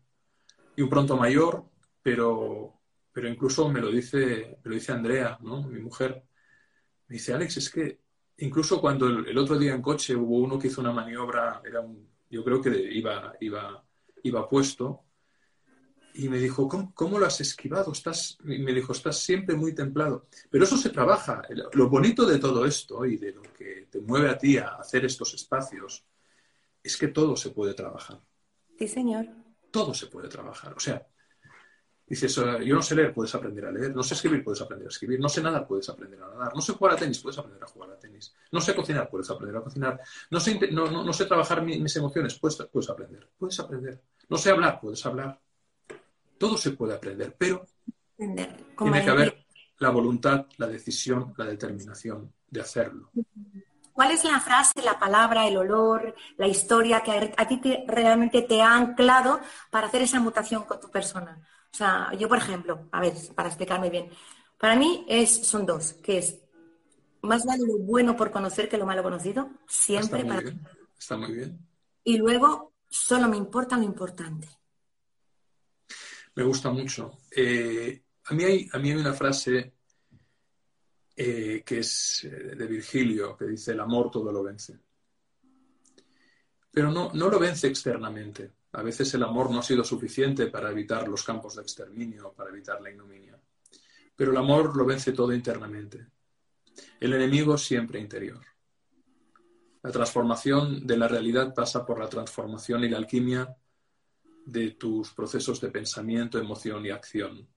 y 0.77 0.81
un 0.81 0.87
pronto 0.87 1.17
mayor, 1.17 1.65
pero, 2.01 2.73
pero 3.11 3.27
incluso 3.27 3.67
me 3.67 3.81
lo 3.81 3.91
dice, 3.91 4.59
me 4.63 4.69
lo 4.69 4.75
dice 4.75 4.93
Andrea, 4.93 5.39
¿no? 5.41 5.61
Mi 5.63 5.81
mujer. 5.81 6.23
Me 7.09 7.15
dice, 7.15 7.33
Alex, 7.33 7.57
es 7.57 7.69
que 7.69 7.99
incluso 8.37 8.79
cuando 8.79 9.07
el, 9.07 9.37
otro 9.37 9.59
día 9.59 9.73
en 9.73 9.81
coche 9.81 10.15
hubo 10.15 10.37
uno 10.37 10.57
que 10.57 10.67
hizo 10.67 10.79
una 10.79 10.93
maniobra, 10.93 11.61
era 11.65 11.81
un, 11.81 12.07
yo 12.29 12.45
creo 12.45 12.61
que 12.61 12.69
iba, 12.93 13.33
iba, 13.41 13.83
iba 14.23 14.47
puesto, 14.47 15.03
y 16.13 16.29
me 16.29 16.37
dijo, 16.37 16.67
¿cómo, 16.93 17.19
lo 17.19 17.25
has 17.25 17.41
esquivado? 17.41 17.91
Estás, 17.91 18.37
y 18.43 18.59
me 18.59 18.73
dijo, 18.73 18.91
estás 18.91 19.17
siempre 19.19 19.55
muy 19.55 19.73
templado. 19.73 20.27
Pero 20.49 20.63
eso 20.63 20.77
se 20.77 20.89
trabaja. 20.89 21.41
Lo 21.73 21.89
bonito 21.89 22.25
de 22.25 22.39
todo 22.39 22.65
esto 22.65 23.05
y 23.05 23.17
de 23.17 23.33
lo 23.33 23.41
que 23.41 23.87
te 23.89 24.01
mueve 24.01 24.29
a 24.29 24.37
ti 24.37 24.57
a 24.57 24.75
hacer 24.75 25.05
estos 25.05 25.33
espacios 25.33 26.05
es 26.83 26.97
que 26.97 27.09
todo 27.09 27.35
se 27.35 27.51
puede 27.51 27.73
trabajar. 27.73 28.19
Sí, 28.77 28.87
señor. 28.87 29.27
Todo 29.69 29.93
se 29.93 30.07
puede 30.07 30.27
trabajar. 30.27 30.73
O 30.73 30.79
sea, 30.79 31.07
dices, 32.05 32.35
yo 32.35 32.75
no 32.75 32.81
sé 32.81 32.95
leer, 32.95 33.13
puedes 33.13 33.33
aprender 33.35 33.65
a 33.65 33.71
leer. 33.71 33.95
No 33.95 34.03
sé 34.03 34.15
escribir, 34.15 34.43
puedes 34.43 34.61
aprender 34.61 34.87
a 34.87 34.89
escribir. 34.89 35.19
No 35.19 35.29
sé 35.29 35.41
nadar, 35.41 35.67
puedes 35.67 35.87
aprender 35.89 36.21
a 36.21 36.27
nadar. 36.27 36.55
No 36.55 36.61
sé 36.61 36.73
jugar 36.73 36.95
a 36.95 36.97
tenis, 36.97 37.19
puedes 37.19 37.37
aprender 37.37 37.63
a 37.63 37.67
jugar 37.67 37.91
a 37.91 37.99
tenis. 37.99 38.33
No 38.51 38.59
sé 38.59 38.75
cocinar, 38.75 39.09
puedes 39.09 39.29
aprender 39.29 39.57
a 39.57 39.63
cocinar. 39.63 40.01
No 40.29 40.39
sé, 40.39 40.59
no, 40.71 41.13
sé 41.13 41.25
trabajar 41.25 41.63
mis, 41.63 41.95
emociones, 41.95 42.37
puedes, 42.39 42.57
puedes 42.71 42.89
aprender. 42.89 43.29
Puedes 43.37 43.59
aprender. 43.59 44.01
No 44.27 44.37
sé 44.37 44.49
hablar, 44.49 44.79
puedes 44.81 45.05
hablar 45.05 45.39
todo 46.41 46.57
se 46.57 46.71
puede 46.71 46.95
aprender, 46.95 47.35
pero 47.37 47.63
tiene 48.17 49.03
que 49.03 49.09
haber 49.11 49.45
la 49.77 49.91
voluntad, 49.91 50.47
la 50.57 50.65
decisión, 50.65 51.35
la 51.37 51.45
determinación 51.45 52.33
de 52.49 52.61
hacerlo. 52.61 53.11
¿cuál 53.93 54.09
es 54.09 54.23
la 54.23 54.39
frase, 54.39 54.81
la 54.83 54.97
palabra, 54.97 55.47
el 55.47 55.57
olor, 55.57 56.15
la 56.37 56.47
historia 56.47 57.03
que 57.03 57.11
a, 57.37 57.47
ti 57.47 57.61
realmente 57.87 58.41
te 58.41 58.59
ha 58.59 58.75
anclado 58.75 59.39
para 59.69 59.85
hacer 59.85 60.01
esa 60.01 60.19
mutación 60.19 60.63
con 60.63 60.79
tu 60.79 60.89
persona? 60.89 61.39
O 61.71 61.77
sea, 61.77 62.11
yo, 62.17 62.27
por 62.27 62.39
ejemplo, 62.39 62.87
a 62.91 63.01
ver, 63.01 63.13
para 63.35 63.49
explicarme 63.49 63.91
bien, 63.91 64.09
para 64.57 64.75
mí 64.75 65.05
es, 65.07 65.45
son 65.45 65.67
dos, 65.67 65.93
que 66.01 66.17
es 66.17 66.39
más 67.21 67.45
vale 67.45 67.63
lo 67.67 67.77
bueno 67.77 68.15
por 68.15 68.31
conocer 68.31 68.67
que 68.67 68.79
lo 68.79 68.87
malo 68.87 69.03
conocido, 69.03 69.51
siempre 69.67 70.21
Está 70.21 70.23
muy 70.23 70.27
para... 70.29 70.41
bien. 70.41 70.67
Está 70.97 71.17
muy 71.17 71.33
bien. 71.33 71.67
Y 72.03 72.17
luego, 72.17 72.73
solo 72.89 73.27
me 73.27 73.37
importa 73.37 73.77
lo 73.77 73.83
importante. 73.83 74.47
Me 76.35 76.43
gusta 76.43 76.71
mucho. 76.71 77.19
Eh, 77.35 78.03
a, 78.25 78.33
mí 78.33 78.43
hay, 78.43 78.93
una 78.93 79.13
frase 79.13 79.73
eh, 81.15 81.63
que 81.65 81.79
es 81.79 82.23
eh, 82.23 82.55
de 82.55 82.67
Virgilio, 82.67 83.35
que 83.35 83.45
dice, 83.45 83.71
el 83.73 83.79
amor 83.79 84.09
todo 84.09 84.31
lo 84.31 84.43
vence. 84.43 84.79
Pero 86.71 86.91
no, 86.91 87.11
no 87.13 87.29
lo 87.29 87.37
vence 87.37 87.67
externamente. 87.67 88.51
A 88.73 88.81
veces 88.81 89.13
el 89.13 89.23
amor 89.23 89.51
no 89.51 89.59
ha 89.59 89.63
sido 89.63 89.83
suficiente 89.83 90.47
para 90.47 90.71
evitar 90.71 91.07
los 91.07 91.23
campos 91.23 91.55
de 91.55 91.63
exterminio, 91.63 92.33
para 92.33 92.49
evitar 92.49 92.81
la 92.81 92.89
ignominia. 92.89 93.37
Pero 94.15 94.31
el 94.31 94.37
amor 94.37 94.75
lo 94.77 94.85
vence 94.85 95.11
todo 95.11 95.33
internamente. 95.33 96.07
El 96.99 97.13
enemigo 97.13 97.57
siempre 97.57 97.99
interior. 97.99 98.39
La 99.83 99.91
transformación 99.91 100.85
de 100.85 100.95
la 100.95 101.07
realidad 101.07 101.53
pasa 101.53 101.85
por 101.85 101.99
la 101.99 102.07
transformación 102.07 102.83
y 102.83 102.89
la 102.89 102.97
alquimia 102.97 103.57
de 104.45 104.71
tus 104.71 105.11
procesos 105.11 105.61
de 105.61 105.69
pensamiento, 105.69 106.39
emoción 106.39 106.85
y 106.85 106.89
acción. 106.89 107.47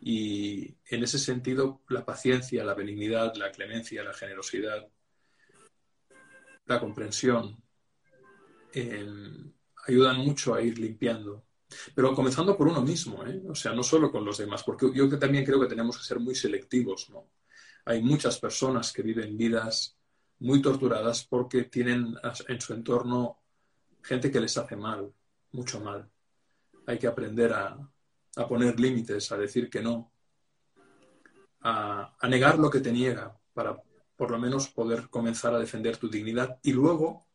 Y 0.00 0.76
en 0.86 1.02
ese 1.02 1.18
sentido, 1.18 1.82
la 1.88 2.04
paciencia, 2.04 2.64
la 2.64 2.74
benignidad, 2.74 3.34
la 3.36 3.50
clemencia, 3.50 4.04
la 4.04 4.14
generosidad, 4.14 4.88
la 6.66 6.80
comprensión, 6.80 7.62
eh, 8.72 9.06
ayudan 9.86 10.18
mucho 10.18 10.54
a 10.54 10.62
ir 10.62 10.78
limpiando. 10.78 11.44
Pero 11.94 12.14
comenzando 12.14 12.56
por 12.56 12.68
uno 12.68 12.82
mismo, 12.82 13.24
¿eh? 13.26 13.42
o 13.48 13.54
sea, 13.54 13.72
no 13.72 13.82
solo 13.82 14.10
con 14.10 14.24
los 14.24 14.38
demás, 14.38 14.62
porque 14.62 14.90
yo 14.94 15.18
también 15.18 15.44
creo 15.44 15.60
que 15.60 15.66
tenemos 15.66 15.98
que 15.98 16.04
ser 16.04 16.18
muy 16.18 16.34
selectivos. 16.34 17.10
Hay 17.84 18.02
muchas 18.02 18.38
personas 18.38 18.92
que 18.92 19.02
viven 19.02 19.36
vidas 19.36 19.96
muy 20.40 20.62
torturadas 20.62 21.24
porque 21.24 21.64
tienen 21.64 22.14
en 22.48 22.60
su 22.60 22.72
entorno 22.72 23.40
gente 24.02 24.30
que 24.30 24.40
les 24.40 24.56
hace 24.56 24.76
mal, 24.76 25.12
mucho 25.52 25.80
mal. 25.80 26.10
Hay 26.86 26.98
que 26.98 27.06
aprender 27.06 27.52
a, 27.52 27.78
a 28.36 28.48
poner 28.48 28.78
límites, 28.78 29.30
a 29.32 29.36
decir 29.36 29.68
que 29.68 29.82
no, 29.82 30.12
a, 31.60 32.16
a, 32.18 32.28
negar 32.28 32.58
lo 32.58 32.70
que 32.70 32.80
te 32.80 32.92
niega 32.92 33.36
para 33.52 33.82
por 34.16 34.30
lo 34.30 34.38
menos 34.38 34.68
poder 34.68 35.08
comenzar 35.08 35.54
a 35.54 35.58
defender 35.58 35.96
tu 35.96 36.08
dignidad. 36.08 36.58
Y 36.62 36.72
luego, 36.72 37.28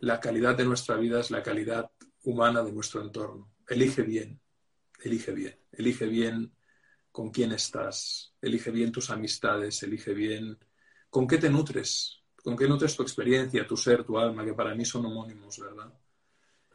la 0.00 0.20
calidad 0.20 0.56
de 0.56 0.64
nuestra 0.64 0.96
vida 0.96 1.20
es 1.20 1.30
la 1.30 1.42
calidad 1.42 1.90
humana 2.24 2.62
de 2.62 2.72
nuestro 2.72 3.00
entorno. 3.00 3.52
Elige 3.68 4.02
bien, 4.02 4.40
elige 5.02 5.32
bien, 5.32 5.58
elige 5.72 6.06
bien 6.06 6.52
con 7.10 7.30
quién 7.30 7.52
estás, 7.52 8.34
elige 8.40 8.70
bien 8.70 8.90
tus 8.90 9.10
amistades, 9.10 9.82
elige 9.82 10.14
bien 10.14 10.58
con 11.10 11.26
qué 11.26 11.38
te 11.38 11.50
nutres, 11.50 12.22
con 12.42 12.56
qué 12.56 12.66
nutres 12.66 12.96
tu 12.96 13.02
experiencia, 13.02 13.66
tu 13.66 13.76
ser, 13.76 14.02
tu 14.02 14.18
alma, 14.18 14.44
que 14.44 14.54
para 14.54 14.74
mí 14.74 14.84
son 14.84 15.06
homónimos, 15.06 15.58
¿verdad? 15.58 15.92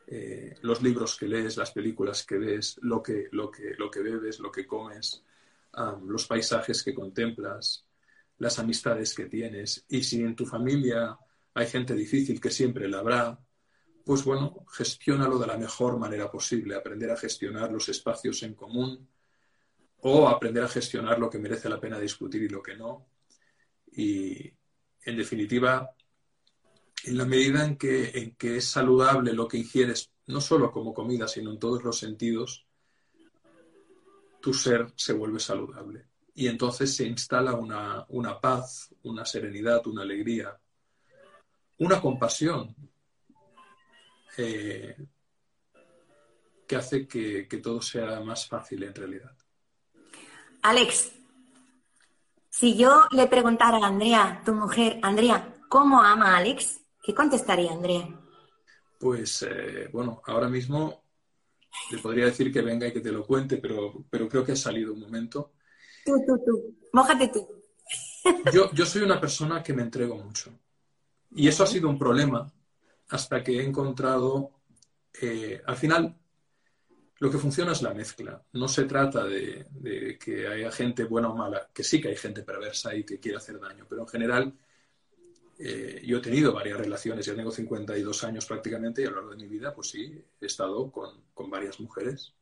Eh, 0.10 0.56
los 0.62 0.82
libros 0.82 1.17
que 1.17 1.28
lees, 1.28 1.58
las 1.58 1.72
películas 1.72 2.24
que 2.26 2.38
ves, 2.38 2.80
lo 2.82 3.04
que, 3.04 3.28
lo 3.32 3.52
que, 3.52 3.74
lo 3.78 3.91
que 3.91 4.02
bebes, 4.02 4.39
lo 4.39 4.50
que 4.50 4.65
comes, 4.65 5.24
los 6.06 6.26
paisajes 6.26 6.82
que 6.82 6.93
contemplas, 6.93 7.86
las 8.38 8.58
amistades 8.58 9.13
que 9.13 9.26
tienes. 9.26 9.86
Y 9.89 10.04
si 10.04 10.22
en 10.22 10.36
tu 10.36 10.46
familia 10.46 11.17
hay 11.54 11.67
gente 11.67 11.93
difícil, 11.93 12.39
que 12.39 12.50
siempre 12.50 12.88
la 12.88 13.00
habrá, 13.00 13.39
pues 14.06 14.24
bueno, 14.24 14.65
gestiónalo 14.72 15.38
de 15.38 15.48
la 15.48 15.58
mejor 15.58 16.00
manera 16.00 16.32
posible, 16.32 16.76
aprender 16.76 17.12
a 17.12 17.17
gestionar 17.17 17.72
los 17.72 17.89
espacios 17.89 18.41
en 18.43 18.54
común 18.54 19.08
o 20.00 20.30
aprender 20.30 20.63
a 20.63 20.70
gestionar 20.70 21.20
lo 21.20 21.30
que 21.30 21.39
merece 21.39 21.67
la 21.67 21.80
pena 21.80 22.00
discutir 22.00 22.43
y 22.43 22.50
lo 22.50 22.63
que 22.63 22.76
no. 22.76 23.08
Y 23.91 24.54
en 25.04 25.17
definitiva, 25.17 25.91
en 27.08 27.17
la 27.17 27.26
medida 27.26 27.63
en 27.63 27.78
que, 27.78 28.36
es 28.58 28.65
saludable 28.65 29.32
lo 29.32 29.48
que 29.48 29.58
ingieres, 29.58 30.12
no 30.28 30.41
solo 30.41 30.72
como 30.72 30.93
comida, 30.93 31.28
sino 31.28 31.52
en 31.52 31.60
todos 31.60 31.84
los 31.84 31.98
sentidos, 31.98 32.65
tu 34.41 34.54
ser 34.54 34.91
se 34.96 35.13
vuelve 35.13 35.39
saludable. 35.39 36.08
Y 36.34 36.48
entonces 36.48 36.96
se 36.96 37.08
instala 37.08 37.54
una, 37.54 38.06
una 38.10 38.39
paz, 38.39 38.93
una 39.04 39.26
serenidad, 39.26 39.88
una 39.88 40.04
alegría, 40.04 40.60
una 41.78 42.02
compasión 42.02 42.76
eh, 44.38 44.98
que 46.67 46.76
hace 46.76 47.08
que, 47.08 47.48
que 47.48 47.58
todo 47.58 47.82
sea 47.82 48.20
más 48.20 48.48
fácil 48.48 48.84
en 48.84 48.93
realidad. 48.93 49.36
Alex, 50.62 51.13
si 52.50 52.76
yo 52.76 53.06
le 53.12 53.28
preguntara 53.28 53.78
a 53.78 53.88
Andrea, 53.88 54.41
tu 54.43 54.54
mujer, 54.54 55.00
Andrea, 55.02 55.56
¿cómo 55.70 56.02
ama 56.02 56.34
a 56.34 56.38
Alex? 56.38 56.82
¿Qué 57.08 57.15
contestaría 57.15 57.72
Andrea? 57.72 58.06
Pues 59.00 59.41
eh, 59.43 59.88
bueno, 59.93 60.22
ahora 60.26 60.50
mismo 60.50 61.06
le 61.89 62.00
podría 62.00 62.26
decir 62.26 62.52
que 62.52 62.62
venga 62.62 62.86
y 62.86 62.91
que 62.91 63.00
te 63.00 63.13
lo 63.13 63.26
cuente, 63.26 63.60
pero, 63.60 64.04
pero 64.10 64.28
creo 64.28 64.43
que 64.43 64.52
ha 64.52 64.58
salido 64.58 64.91
un 64.91 65.00
momento. 65.00 65.54
Tú, 66.04 66.22
tú, 66.28 66.38
tú, 66.46 66.76
mójate 66.91 67.30
tú. 67.30 67.48
Yo, 68.52 68.70
yo 68.74 68.86
soy 68.86 69.04
una 69.04 69.22
persona 69.22 69.63
que 69.63 69.72
me 69.72 69.84
entrego 69.84 70.17
mucho. 70.17 70.52
Y 71.32 71.48
eso 71.48 71.63
ha 71.63 71.67
sido 71.67 71.88
un 71.88 71.98
problema 71.98 72.52
hasta 73.08 73.41
que 73.41 73.58
he 73.58 73.63
encontrado, 73.63 74.52
eh, 75.22 75.62
al 75.65 75.78
final, 75.78 76.13
lo 77.20 77.32
que 77.32 77.38
funciona 77.38 77.72
es 77.72 77.82
la 77.84 77.93
mezcla. 77.93 78.43
No 78.52 78.67
se 78.67 78.84
trata 78.84 79.24
de, 79.24 79.65
de, 79.72 80.17
que 80.17 80.46
haya 80.46 80.72
gente 80.72 81.06
buena 81.06 81.30
o 81.30 81.36
mala, 81.38 81.70
que 81.74 81.86
sí 81.86 82.02
que 82.02 82.10
hay 82.10 82.17
gente 82.17 82.43
perversa 82.43 82.93
y 82.93 83.06
que 83.06 83.17
quiere 83.17 83.38
hacer 83.38 83.62
daño, 83.62 83.86
pero 83.88 84.02
en 84.02 84.10
general 84.10 84.54
eh, 85.60 86.02
yo 86.06 86.17
he 86.17 86.22
tenido 86.22 86.54
varias 86.54 86.78
relaciones, 86.78 87.26
ya 87.26 87.36
tengo 87.36 87.52
52 87.52 88.24
años 88.24 88.46
prácticamente 88.46 89.02
y 89.02 89.06
a 89.06 89.10
lo 89.10 89.17
largo 89.17 89.32
de 89.32 89.38
mi 89.38 89.48
vida, 89.48 89.74
pues 89.74 89.89
sí, 89.89 90.24
he 90.39 90.46
estado 90.46 90.91
con, 90.91 91.22
con 91.34 91.50
varias 91.50 91.80
mujeres 91.80 92.34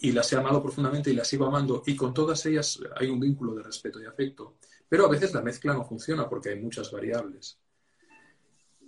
y 0.00 0.12
las 0.12 0.32
he 0.32 0.36
amado 0.36 0.62
profundamente 0.62 1.10
y 1.10 1.14
las 1.14 1.26
sigo 1.26 1.46
amando 1.46 1.82
y 1.86 1.96
con 1.96 2.14
todas 2.14 2.44
ellas 2.46 2.78
hay 2.96 3.08
un 3.08 3.18
vínculo 3.18 3.54
de 3.54 3.64
respeto 3.64 4.00
y 4.00 4.06
afecto, 4.06 4.58
pero 4.88 5.06
a 5.06 5.08
veces 5.08 5.34
la 5.34 5.42
mezcla 5.42 5.74
no 5.74 5.84
funciona 5.84 6.28
porque 6.28 6.50
hay 6.50 6.60
muchas 6.60 6.90
variables. 6.92 7.58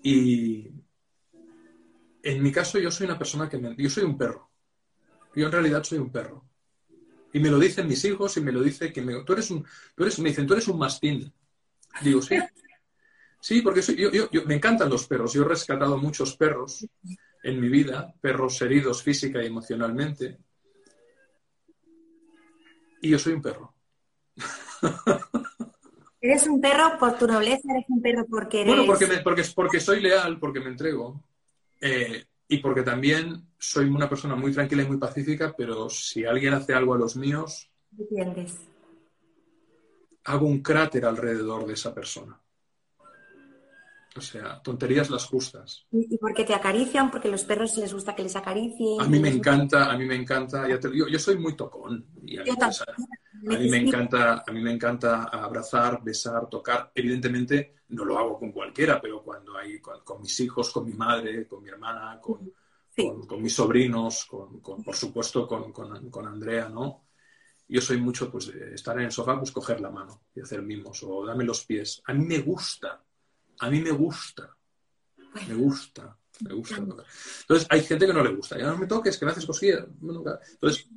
Y 0.03 0.71
en 2.23 2.43
mi 2.43 2.53
caso 2.53 2.79
yo 2.79 2.91
soy 2.91 3.07
una 3.07 3.19
persona 3.19 3.49
que 3.49 3.59
me, 3.59 3.75
yo 3.77 3.91
soy 3.91 4.05
un 4.05 4.17
perro. 4.17 4.51
Yo 5.35 5.47
en 5.47 5.53
realidad 5.53 5.83
soy 5.85 5.99
un 5.99 6.11
perro. 6.11 6.45
Y 7.33 7.39
me 7.39 7.51
lo 7.51 7.59
dicen 7.59 7.87
mis 7.87 8.05
hijos 8.05 8.37
y 8.37 8.41
me 8.41 8.53
lo 8.53 8.63
dice 8.63 8.93
que 8.93 9.03
me, 9.03 9.23
tú 9.25 9.33
eres 9.33 9.51
un, 9.51 9.65
tú 9.95 10.03
eres, 10.03 10.19
me 10.19 10.31
dicen, 10.31 10.47
tú 10.47 10.55
eres 10.55 10.69
un 10.69 10.79
mastín. 10.79 11.33
Digo, 12.03 12.23
sí. 12.23 12.37
Sí, 13.41 13.63
porque 13.63 13.83
soy, 13.83 13.97
yo, 13.97 14.11
yo, 14.11 14.31
yo, 14.31 14.45
me 14.45 14.55
encantan 14.55 14.91
los 14.91 15.07
perros. 15.07 15.33
Yo 15.33 15.43
he 15.43 15.49
rescatado 15.49 15.97
muchos 15.97 16.37
perros 16.37 16.87
en 17.43 17.61
mi 17.61 17.69
vida, 17.69 18.15
perros 18.21 18.61
heridos 18.61 19.03
física 19.03 19.43
y 19.43 19.47
emocionalmente. 19.47 20.39
Y 23.01 23.11
yo 23.11 23.19
soy 23.19 23.33
un 23.33 23.43
perro. 23.43 23.75
Eres 26.23 26.47
un 26.47 26.61
perro 26.61 26.99
por 26.99 27.17
tu 27.17 27.27
nobleza, 27.27 27.63
eres 27.71 27.87
un 27.89 28.03
perro 28.03 28.27
porque 28.29 28.61
eres... 28.61 28.75
Bueno, 28.75 28.87
porque, 28.87 29.07
me, 29.07 29.21
porque, 29.21 29.43
porque 29.55 29.81
soy 29.81 30.03
leal, 30.03 30.39
porque 30.39 30.61
me 30.61 30.69
entrego. 30.69 31.25
Eh, 31.81 32.27
y 32.47 32.59
porque 32.59 32.83
también 32.83 33.49
soy 33.59 33.87
una 33.87 34.07
persona 34.07 34.35
muy 34.35 34.53
tranquila 34.53 34.83
y 34.83 34.87
muy 34.87 34.99
pacífica, 34.99 35.55
pero 35.57 35.89
si 35.89 36.27
alguien 36.27 36.53
hace 36.53 36.75
algo 36.75 36.93
a 36.93 36.99
los 36.99 37.17
míos, 37.17 37.71
¿Entiendes? 37.99 38.59
hago 40.25 40.47
un 40.47 40.61
cráter 40.61 41.07
alrededor 41.07 41.67
de 41.67 41.73
esa 41.73 41.95
persona. 41.95 42.39
O 44.17 44.21
sea, 44.21 44.61
tonterías 44.61 45.09
las 45.09 45.27
justas. 45.27 45.87
¿Y 45.93 46.19
porque 46.19 46.45
te 46.45 46.55
acarician? 46.55 47.11
Porque 47.11 47.29
los 47.29 47.45
perros 47.45 47.77
les 47.77 47.93
gusta 47.93 48.15
que 48.15 48.25
les 48.25 48.35
acaricien. 48.35 49.01
A 49.01 49.07
mí 49.07 49.21
me 49.21 49.29
encanta, 49.29 49.91
a 49.91 49.97
mí 49.97 50.05
me 50.05 50.17
encanta. 50.17 50.67
Te, 50.81 50.97
yo, 50.97 51.07
yo, 51.07 51.19
soy 51.19 51.37
muy 51.39 51.55
tocón. 51.55 52.07
Y 52.25 52.39
a, 52.39 52.43
mí, 52.43 52.51
a, 52.51 53.59
mí 53.59 53.71
me 53.71 53.79
encanta, 53.79 54.43
a 54.45 54.53
mí 54.53 54.61
me 54.61 54.73
encanta 54.73 55.25
abrazar, 55.25 56.03
besar, 56.03 56.49
tocar. 56.49 56.91
Evidentemente 56.93 57.77
no 57.91 58.05
lo 58.05 58.19
hago 58.19 58.39
con 58.39 58.51
cualquiera, 58.51 59.01
pero 59.01 59.23
cuando 59.23 59.57
hay 59.57 59.81
con, 59.81 60.03
con 60.03 60.21
mis 60.23 60.39
hijos, 60.41 60.71
con 60.71 60.87
mi 60.87 60.95
madre, 60.95 61.47
con 61.47 61.63
mi 61.63 61.69
hermana, 61.69 62.19
con, 62.21 62.53
sí. 62.89 63.07
con, 63.07 63.27
con 63.27 63.41
mis 63.41 63.53
sobrinos, 63.53 64.25
con, 64.25 64.61
por 64.61 64.97
supuesto 64.97 65.47
con, 65.47 66.27
Andrea, 66.27 66.69
¿no? 66.69 67.07
Yo 67.69 67.81
soy 67.81 67.99
mucho 67.99 68.29
pues 68.29 68.53
de 68.53 68.75
estar 68.75 68.99
en 68.99 69.05
el 69.05 69.13
sofá, 69.13 69.39
pues 69.39 69.53
coger 69.53 69.81
la 69.81 69.91
mano 69.91 70.23
y 70.35 70.41
hacer 70.41 70.63
mimos 70.63 71.01
o 71.05 71.25
dame 71.25 71.45
los 71.45 71.65
pies. 71.65 72.03
A 72.07 72.13
mí 72.13 72.25
me 72.27 72.39
gusta 72.39 73.01
a 73.61 73.71
mí 73.71 73.81
me 73.81 73.91
gusta. 73.91 74.57
Me 75.49 75.55
gusta. 75.55 76.17
Me 76.41 76.55
gusta. 76.55 76.77
Entonces, 76.77 77.67
hay 77.69 77.83
gente 77.83 78.07
que 78.07 78.15
no 78.15 78.25
le 78.25 78.35
gusta. 78.35 78.59
Ya 78.59 78.67
no 78.67 78.79
me 78.79 78.87
toques, 78.87 79.19
que 79.19 79.25
me 79.27 79.33
haces 79.33 79.47
cosquillas. 79.47 79.85
Entonces, 80.53 80.89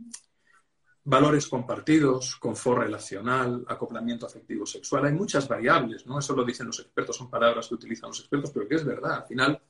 valores 1.03 1.47
compartidos, 1.47 2.37
confort 2.37 2.83
relacional, 2.83 3.65
acoplamiento 3.67 4.25
afectivo 4.25 4.65
sexual. 4.65 5.05
Hay 5.05 5.13
muchas 5.13 5.47
variables, 5.47 6.05
¿no? 6.05 6.19
Eso 6.19 6.33
lo 6.33 6.45
dicen 6.45 6.67
los 6.67 6.79
expertos, 6.79 7.17
son 7.17 7.29
palabras 7.29 7.67
que 7.67 7.75
utilizan 7.75 8.09
los 8.09 8.21
expertos, 8.21 8.51
pero 8.51 8.67
que 8.67 8.75
es 8.75 8.85
verdad. 8.85 9.15
Al 9.15 9.25
final, 9.25 9.61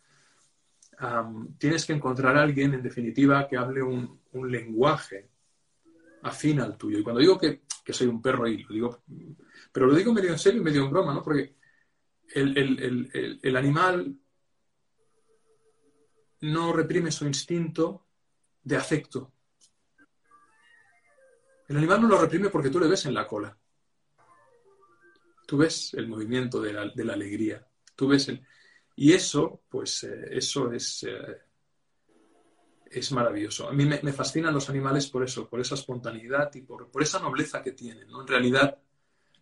tienes 1.58 1.86
que 1.86 1.94
encontrar 1.94 2.38
a 2.38 2.44
alguien, 2.44 2.76
en 2.76 2.84
definitiva, 2.84 3.48
que 3.48 3.58
hable 3.58 3.82
un, 3.82 4.22
lenguaje 4.48 5.30
afín 6.22 6.60
al 6.60 6.78
tuyo. 6.78 7.00
Y 7.00 7.04
cuando 7.04 7.20
digo 7.20 7.38
que, 7.40 7.64
soy 7.90 8.08
un 8.08 8.22
perro, 8.22 8.48
y 8.48 8.64
lo 8.64 8.74
digo, 8.74 9.04
pero 9.72 9.88
lo 9.88 9.96
digo 9.96 10.14
medio 10.14 10.32
en 10.32 10.40
serio 10.40 10.62
y 10.62 10.64
medio 10.64 10.86
en 10.86 10.92
broma, 10.92 11.14
¿no? 11.14 11.24
Porque 11.24 11.56
el 12.34 13.56
animal 13.56 14.18
no 16.42 16.74
reprime 16.74 17.12
su 17.12 17.26
instinto 17.26 18.06
de 18.64 18.76
afecto. 18.76 19.32
El 21.68 21.78
animal 21.78 22.02
no 22.02 22.08
lo 22.10 22.22
reprime 22.22 22.50
porque 22.50 22.70
tú 22.70 22.80
le 22.80 22.88
ves 22.88 23.06
en 23.06 23.14
la 23.14 23.26
cola. 23.26 23.58
Tú 25.48 25.58
ves 25.58 25.94
el 25.94 26.08
movimiento 26.08 26.62
de 26.62 26.74
la, 26.74 27.14
alegría. 27.14 27.66
Tú 27.96 28.08
ves 28.10 28.28
el... 28.28 28.46
Y 28.96 29.14
eso, 29.14 29.64
pues, 29.70 30.04
eh, 30.04 30.28
eso 30.32 30.72
es, 30.72 31.04
eh, 31.04 31.42
es 32.92 33.12
maravilloso. 33.12 33.70
A 33.70 33.74
mí 33.74 33.86
me, 33.86 34.14
fascinan 34.14 34.54
los 34.54 34.70
animales 34.70 35.08
por 35.08 35.24
eso, 35.24 35.50
por 35.50 35.60
esa 35.60 35.76
espontaneidad 35.76 36.54
y 36.56 36.62
por, 36.62 36.92
por 36.92 37.02
esa 37.02 37.20
nobleza 37.20 37.64
que 37.64 37.72
tienen. 37.72 38.08
¿no? 38.10 38.22
En 38.22 38.28
realidad, 38.28 38.78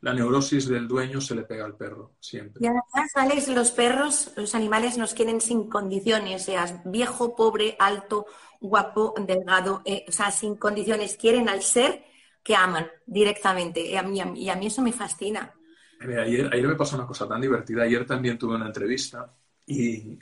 la 0.02 0.16
neurosis 0.16 0.68
del 0.68 0.88
dueño 0.88 1.22
se 1.22 1.36
le 1.36 1.44
pega 1.44 1.64
al 1.64 1.78
perro, 1.78 2.16
siempre. 2.20 2.60
Y 2.60 2.66
además, 2.66 3.16
Alex, 3.16 3.48
los 3.50 3.72
perros, 3.72 4.32
los 4.36 4.56
animales 4.56 4.98
nos 4.98 5.14
quieren 5.14 5.40
sin 5.40 5.70
condiciones, 5.70 6.46
seas 6.46 6.82
viejo, 6.86 7.36
pobre, 7.36 7.76
alto, 7.78 8.26
guapo, 8.60 9.14
delgado, 9.20 9.84
eh, 9.86 10.04
o 10.08 10.12
sea, 10.12 10.32
sin 10.32 10.56
condiciones. 10.56 11.18
Quieren 11.18 11.48
al 11.50 11.62
ser 11.62 12.04
que 12.44 12.56
aman 12.56 12.90
directamente. 13.06 13.86
Y 13.86 13.96
a 13.96 14.02
mí, 14.02 14.20
y 14.36 14.50
a 14.50 14.56
mí 14.56 14.66
eso 14.66 14.82
me 14.82 14.92
fascina. 14.92 15.54
ayer, 16.00 16.50
me 16.68 16.76
pasó 16.76 16.96
una 16.96 17.06
cosa 17.06 17.28
tan 17.28 17.40
divertida. 17.40 17.84
Ayer 17.84 18.04
también 18.04 18.40
tuve 18.40 18.56
una 18.56 18.66
entrevista 18.66 19.32
y, 19.68 20.18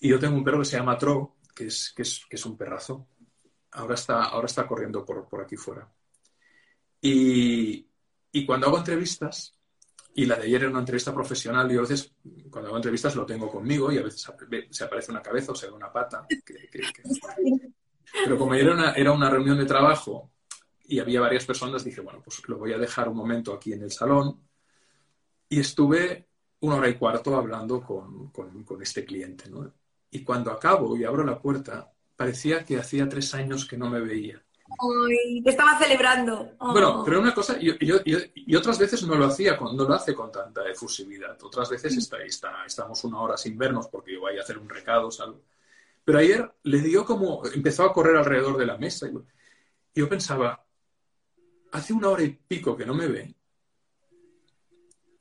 yo 0.00 0.18
tengo 0.18 0.34
un 0.34 0.42
perro 0.42 0.60
que 0.60 0.64
se 0.64 0.78
llama 0.78 0.96
Tro, 0.96 1.36
que 1.54 1.66
es, 1.66 1.92
que 1.94 2.02
es, 2.02 2.46
un 2.46 2.56
perrazo. 2.56 3.06
Ahora 3.72 3.94
está, 3.94 4.24
ahora 4.24 4.46
está 4.46 4.66
corriendo 4.66 5.04
por, 5.04 5.28
por 5.28 5.42
aquí 5.42 5.56
fuera. 5.56 5.86
Y, 7.02 7.91
y 8.32 8.46
cuando 8.46 8.66
hago 8.66 8.78
entrevistas, 8.78 9.54
y 10.14 10.26
la 10.26 10.36
de 10.36 10.44
ayer 10.44 10.62
era 10.62 10.70
una 10.70 10.80
entrevista 10.80 11.14
profesional, 11.14 11.70
y 11.70 11.76
a 11.76 11.82
veces 11.82 12.12
cuando 12.50 12.68
hago 12.68 12.76
entrevistas 12.76 13.14
lo 13.14 13.24
tengo 13.24 13.50
conmigo 13.50 13.92
y 13.92 13.98
a 13.98 14.02
veces 14.02 14.26
se 14.70 14.84
aparece 14.84 15.10
una 15.10 15.22
cabeza 15.22 15.52
o 15.52 15.54
se 15.54 15.66
ve 15.66 15.72
una 15.72 15.92
pata. 15.92 16.26
Pero 18.24 18.38
como 18.38 18.54
era 18.54 18.72
una, 18.72 18.92
era 18.92 19.12
una 19.12 19.30
reunión 19.30 19.56
de 19.56 19.64
trabajo 19.64 20.32
y 20.84 20.98
había 20.98 21.20
varias 21.20 21.46
personas, 21.46 21.84
dije, 21.84 22.00
bueno, 22.00 22.20
pues 22.22 22.46
lo 22.48 22.58
voy 22.58 22.72
a 22.72 22.78
dejar 22.78 23.08
un 23.08 23.16
momento 23.16 23.54
aquí 23.54 23.72
en 23.72 23.82
el 23.82 23.90
salón. 23.90 24.40
Y 25.48 25.60
estuve 25.60 26.28
una 26.60 26.76
hora 26.76 26.88
y 26.88 26.94
cuarto 26.94 27.36
hablando 27.36 27.80
con, 27.82 28.30
este 28.82 29.04
cliente. 29.04 29.50
Y 30.10 30.22
cuando 30.22 30.50
acabo 30.50 30.96
y 30.96 31.04
abro 31.04 31.24
la 31.24 31.40
puerta, 31.40 31.92
parecía 32.16 32.64
que 32.64 32.78
hacía 32.78 33.08
tres 33.08 33.34
años 33.34 33.66
que 33.66 33.78
no 33.78 33.88
me 33.88 34.00
veía. 34.00 34.42
Ay, 34.78 35.42
estaba 35.44 35.78
celebrando. 35.78 36.52
Bueno, 36.58 37.00
oh. 37.00 37.04
pero 37.04 37.20
una 37.20 37.34
cosa, 37.34 37.56
y, 37.60 38.54
otras 38.54 38.78
veces 38.78 39.02
no 39.04 39.14
lo 39.14 39.26
hacía, 39.26 39.56
no 39.56 39.84
lo 39.84 39.94
hace 39.94 40.14
con 40.14 40.30
tanta 40.30 40.68
efusividad. 40.68 41.36
Otras 41.42 41.70
veces 41.70 41.96
está, 41.96 42.22
está, 42.22 42.64
estamos 42.66 43.02
una 43.04 43.20
hora 43.20 43.36
sin 43.36 43.56
vernos 43.56 43.88
porque 43.88 44.14
yo 44.14 44.20
voy 44.20 44.38
a 44.38 44.42
hacer 44.42 44.58
un 44.58 44.68
recado, 44.68 45.08
algo. 45.20 45.42
Pero 46.04 46.18
ayer 46.18 46.52
le 46.64 46.78
dio 46.80 47.04
como, 47.04 47.42
empezó 47.46 47.84
a 47.84 47.92
correr 47.92 48.16
alrededor 48.16 48.56
de 48.56 48.66
la 48.66 48.76
mesa. 48.76 49.08
Y 49.08 50.00
yo 50.00 50.08
pensaba, 50.08 50.64
hace 51.72 51.92
una 51.92 52.08
hora 52.08 52.22
y 52.22 52.30
pico 52.30 52.76
que 52.76 52.86
no 52.86 52.94
me 52.94 53.06
ve. 53.06 53.34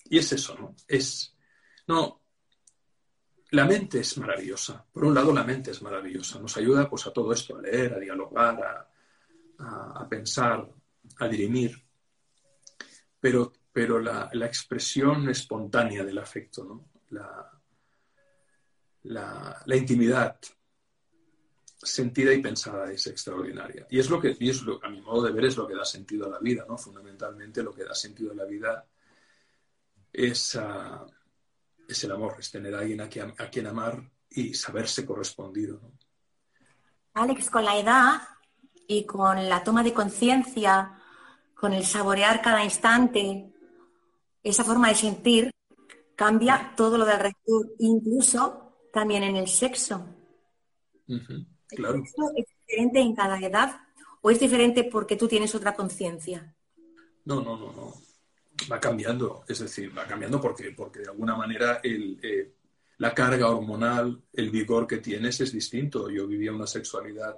Y 0.06 0.18
es 0.18 0.32
eso, 0.34 0.56
¿no? 0.56 0.76
Es, 0.88 1.36
no, 1.88 2.22
la 3.52 3.66
mente 3.66 4.00
es 4.00 4.18
maravillosa. 4.18 4.86
Por 4.92 5.06
un 5.06 5.14
lado, 5.14 5.34
la 5.34 5.44
mente 5.44 5.72
es 5.72 5.82
maravillosa. 5.82 6.40
Nos 6.40 6.56
ayuda 6.58 6.90
pues 6.90 7.06
a 7.08 7.14
todo 7.14 7.32
esto, 7.34 7.58
a 7.58 7.62
leer, 7.62 7.94
a 7.94 8.00
dialogar, 8.00 8.64
a, 8.64 8.91
a, 9.64 10.08
pensar, 10.10 10.68
a 11.20 11.28
dirimir, 11.28 11.82
pero, 13.20 13.54
pero 13.72 14.00
la, 14.00 14.30
expresión 14.46 15.30
espontánea 15.30 16.04
del 16.04 16.18
afecto, 16.18 16.64
¿no? 16.64 16.90
la, 17.10 17.62
la, 19.04 19.76
intimidad 19.76 20.38
sentida 21.78 22.34
y 22.34 22.42
pensada 22.42 22.92
es 22.92 23.08
extraordinaria. 23.08 23.88
Y 23.90 24.00
es 24.00 24.10
lo 24.10 24.20
que, 24.20 24.36
y 24.40 24.50
es 24.50 24.62
lo, 24.62 24.84
a 24.84 24.90
mi 24.90 25.02
modo 25.02 25.24
de 25.24 25.32
ver, 25.32 25.46
es 25.46 25.58
lo 25.58 25.68
que 25.68 25.76
da 25.76 25.86
sentido 25.86 26.28
a 26.28 26.30
la 26.30 26.40
vida, 26.40 26.66
¿no? 26.68 26.78
Fundamentalmente 26.78 27.64
lo 27.64 27.74
que 27.74 27.84
da 27.84 27.96
sentido 27.96 28.32
a 28.32 28.36
la 28.36 28.46
vida 28.46 28.86
es, 30.14 30.56
ah, 30.58 31.06
es 31.88 32.04
el 32.04 32.12
amor, 32.12 32.36
es 32.40 32.52
tener 32.52 32.76
a 32.76 32.80
alguien 32.80 33.02
a 33.02 33.10
quien, 33.10 33.34
a 33.38 33.50
quien 33.50 33.68
amar 33.68 34.12
y 34.30 34.54
saberse 34.54 35.06
correspondido. 35.06 35.80
¿no? 35.82 35.92
Alex, 37.14 37.50
con 37.50 37.66
la 37.66 37.78
edad 37.78 38.22
y 38.88 39.06
con 39.06 39.48
la 39.48 39.64
toma 39.64 39.84
de 39.84 39.94
conciencia, 39.94 41.00
con 41.54 41.74
el 41.74 41.86
saborear 41.86 42.42
cada 42.42 42.64
instante, 42.64 43.54
esa 44.44 44.64
forma 44.64 44.90
de 44.90 44.96
sentir, 44.96 45.52
cambia 46.16 46.74
todo 46.76 46.98
lo 46.98 47.06
del 47.06 47.16
alrededor, 47.16 47.74
incluso 47.80 48.88
también 48.92 49.24
en 49.24 49.36
el 49.36 49.48
sexo. 49.48 50.06
Claro. 51.68 52.04
¿Es 52.36 52.46
diferente 52.68 53.00
en 53.00 53.16
cada 53.16 53.40
edad 53.40 53.82
o 54.22 54.30
es 54.30 54.40
diferente 54.40 54.84
porque 54.84 55.16
tú 55.16 55.28
tienes 55.28 55.54
otra 55.56 55.74
conciencia? 55.74 56.56
No, 57.26 57.42
no, 57.42 57.58
no, 57.58 57.72
no. 57.74 57.94
Va 58.72 58.80
cambiando, 58.80 59.44
es 59.48 59.60
decir, 59.60 59.98
va 59.98 60.06
cambiando 60.06 60.40
porque, 60.40 60.72
porque 60.72 61.00
de 61.00 61.10
alguna 61.10 61.36
manera 61.36 61.80
eh, 61.84 62.54
la 62.98 63.14
carga 63.14 63.50
hormonal, 63.50 64.22
el 64.34 64.52
vigor 64.52 64.86
que 64.86 64.98
tienes 64.98 65.42
es 65.42 65.52
distinto. 65.52 66.10
Yo 66.10 66.28
vivía 66.28 66.52
una 66.52 66.68
sexualidad 66.68 67.36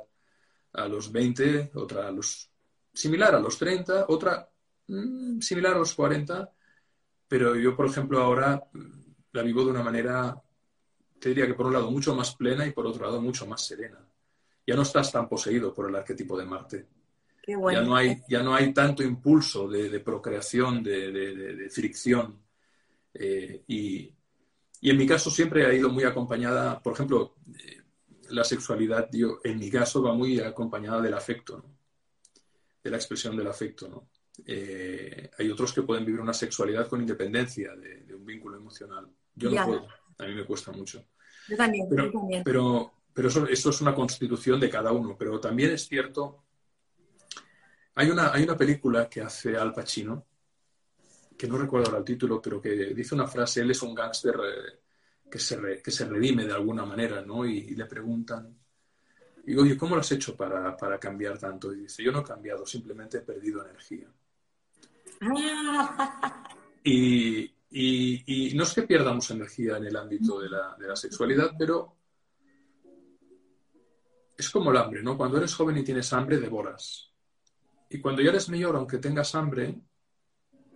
a 0.74 0.88
los 0.88 1.12
20, 1.12 1.72
otra 1.76 2.08
a 2.08 2.12
los 2.12 2.50
similar 2.94 3.36
a 3.36 3.40
los 3.40 3.58
30, 3.58 4.06
otra 4.10 4.50
mm, 4.88 5.40
similar 5.40 5.76
a 5.76 5.80
los 5.80 5.94
40, 5.94 6.52
pero 7.28 7.56
yo, 7.56 7.76
por 7.76 7.88
ejemplo, 7.88 8.22
ahora 8.22 8.62
mm, 8.72 9.14
la 9.32 9.42
vivo 9.42 9.64
de 9.64 9.72
una 9.72 9.84
manera, 9.84 10.40
te 11.20 11.30
diría 11.30 11.48
que 11.48 11.56
por 11.56 11.66
un 11.66 11.74
lado 11.74 11.90
mucho 11.90 12.16
más 12.16 12.36
plena 12.36 12.66
y 12.66 12.72
por 12.72 12.86
otro 12.86 13.06
lado 13.06 13.22
mucho 13.22 13.46
más 13.48 13.66
serena. 13.66 14.00
Ya 14.66 14.76
no 14.76 14.84
estás 14.84 15.12
tan 15.12 15.28
poseído 15.28 15.74
por 15.74 15.90
el 15.90 15.96
arquetipo 15.96 16.38
de 16.38 16.46
Marte. 16.46 16.88
Ya, 17.46 17.82
no 17.82 17.96
hay, 17.96 18.22
ya 18.30 18.42
no 18.42 18.56
hay 18.56 18.74
tanto 18.74 19.04
impulso 19.04 19.68
de, 19.68 20.00
procreación, 20.00 20.82
de, 20.82 21.68
fricción. 21.70 22.42
Eh, 23.14 23.64
y, 23.68 24.14
y, 24.80 24.90
en 24.90 24.98
mi 24.98 25.06
caso 25.06 25.30
siempre 25.30 25.66
ha 25.66 25.74
ido 25.74 25.90
muy 25.90 26.06
acompañada, 26.06 26.82
por 26.82 26.94
ejemplo, 26.94 27.36
la 28.34 28.44
sexualidad, 28.44 29.10
yo, 29.12 29.40
en 29.44 29.60
mi 29.60 29.70
caso, 29.70 30.02
va 30.02 30.14
muy 30.14 30.40
acompañada 30.40 31.02
del 31.02 31.14
afecto, 31.14 31.64
de 32.84 32.90
la 32.90 32.98
expresión 32.98 33.38
del 33.38 33.48
afecto. 33.48 34.08
Eh, 34.46 35.30
hay 35.38 35.52
otros 35.52 35.72
que 35.72 35.84
pueden 35.84 36.04
vivir 36.04 36.20
una 36.20 36.34
sexualidad 36.34 36.88
con 36.88 37.02
independencia 37.02 37.76
de, 37.76 38.14
un 38.14 38.26
vínculo 38.26 38.58
emocional. 38.58 39.08
Yo 39.36 39.52
no 39.52 39.66
puedo, 39.66 39.88
a 40.18 40.26
mí 40.26 40.34
me 40.34 40.46
cuesta 40.46 40.72
mucho. 40.72 41.06
Yo 41.48 41.58
también, 41.58 41.88
pero, 41.90 42.12
también. 42.12 42.44
Pero, 42.44 42.92
eso, 43.16 43.48
es 43.48 43.82
una 43.82 43.94
constitución 43.94 44.60
de 44.60 44.70
cada 44.70 44.92
uno. 44.92 45.16
Pero 45.18 45.40
también 45.40 45.72
es 45.72 45.88
cierto, 45.88 46.44
hay 47.96 48.10
una, 48.10 48.34
hay 48.34 48.44
una 48.44 48.58
película 48.58 49.08
que 49.08 49.22
hace 49.22 49.56
Al 49.56 49.74
Pacino, 49.74 50.26
que 51.38 51.48
no 51.48 51.58
recuerdo 51.58 51.88
ahora 51.88 52.00
el 52.00 52.06
título, 52.06 52.42
pero 52.42 52.60
que 52.60 52.72
dice 52.96 53.14
una 53.14 53.28
frase, 53.28 53.62
él 53.62 53.70
es 53.70 53.82
un 53.84 53.94
gángster 53.94 54.36
eh, 54.36 54.83
que 55.34 55.40
se, 55.40 55.82
que 55.82 55.90
se 55.90 56.06
redime 56.06 56.46
de 56.46 56.54
alguna 56.54 56.86
manera, 56.86 57.24
¿no? 57.24 57.44
Y, 57.44 57.74
le 57.74 57.88
preguntan, 57.88 58.56
digo, 59.44 59.64
oye, 59.64 59.76
¿cómo 59.76 59.96
lo 59.96 60.02
has 60.02 60.12
hecho 60.12 60.38
para, 60.38 60.78
cambiar 61.00 61.40
tanto? 61.40 61.74
Y 61.74 61.78
dice, 61.78 62.04
yo 62.04 62.12
no 62.12 62.20
he 62.20 62.24
cambiado, 62.24 62.68
simplemente 62.68 63.18
he 63.18 63.22
perdido 63.22 63.66
energía. 63.66 64.08
y, 66.84 67.52
no 68.54 68.64
es 68.64 68.74
que 68.76 68.84
pierdamos 68.84 69.32
energía 69.32 69.78
en 69.78 69.86
el 69.86 69.96
ámbito 69.96 70.40
de 70.40 70.52
la, 70.52 70.76
de 70.78 70.88
la 70.90 70.96
sexualidad, 70.96 71.54
pero 71.58 71.96
es 74.38 74.52
como 74.52 74.70
el 74.70 74.78
hambre, 74.78 75.02
¿no? 75.02 75.18
Cuando 75.18 75.38
eres 75.38 75.56
joven 75.56 75.78
y 75.78 75.84
tienes 75.84 76.14
hambre, 76.14 76.38
devoras. 76.38 77.12
Y 77.90 78.00
cuando 78.00 78.22
ya 78.22 78.30
eres 78.30 78.50
mayor, 78.50 78.76
aunque 78.76 79.00
tengas 79.00 79.34
hambre, 79.34 79.82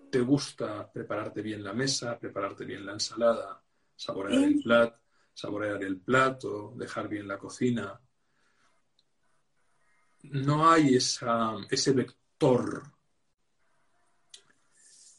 te 0.10 0.20
gusta 0.22 0.92
prepararte 0.92 1.44
bien 1.44 1.64
la 1.64 1.74
mesa, 1.74 2.18
prepararte 2.18 2.66
bien 2.66 2.84
la 2.84 2.94
ensalada, 2.94 3.62
saborear 3.98 4.44
el 4.44 4.62
plato, 4.62 5.00
saborear 5.34 5.84
el 5.84 6.00
plato, 6.00 6.74
dejar 6.78 7.10
bien 7.10 7.28
la 7.28 7.38
cocina. 7.38 8.00
No 10.24 10.70
hay 10.70 10.96
ese 10.96 11.92
vector 11.92 12.84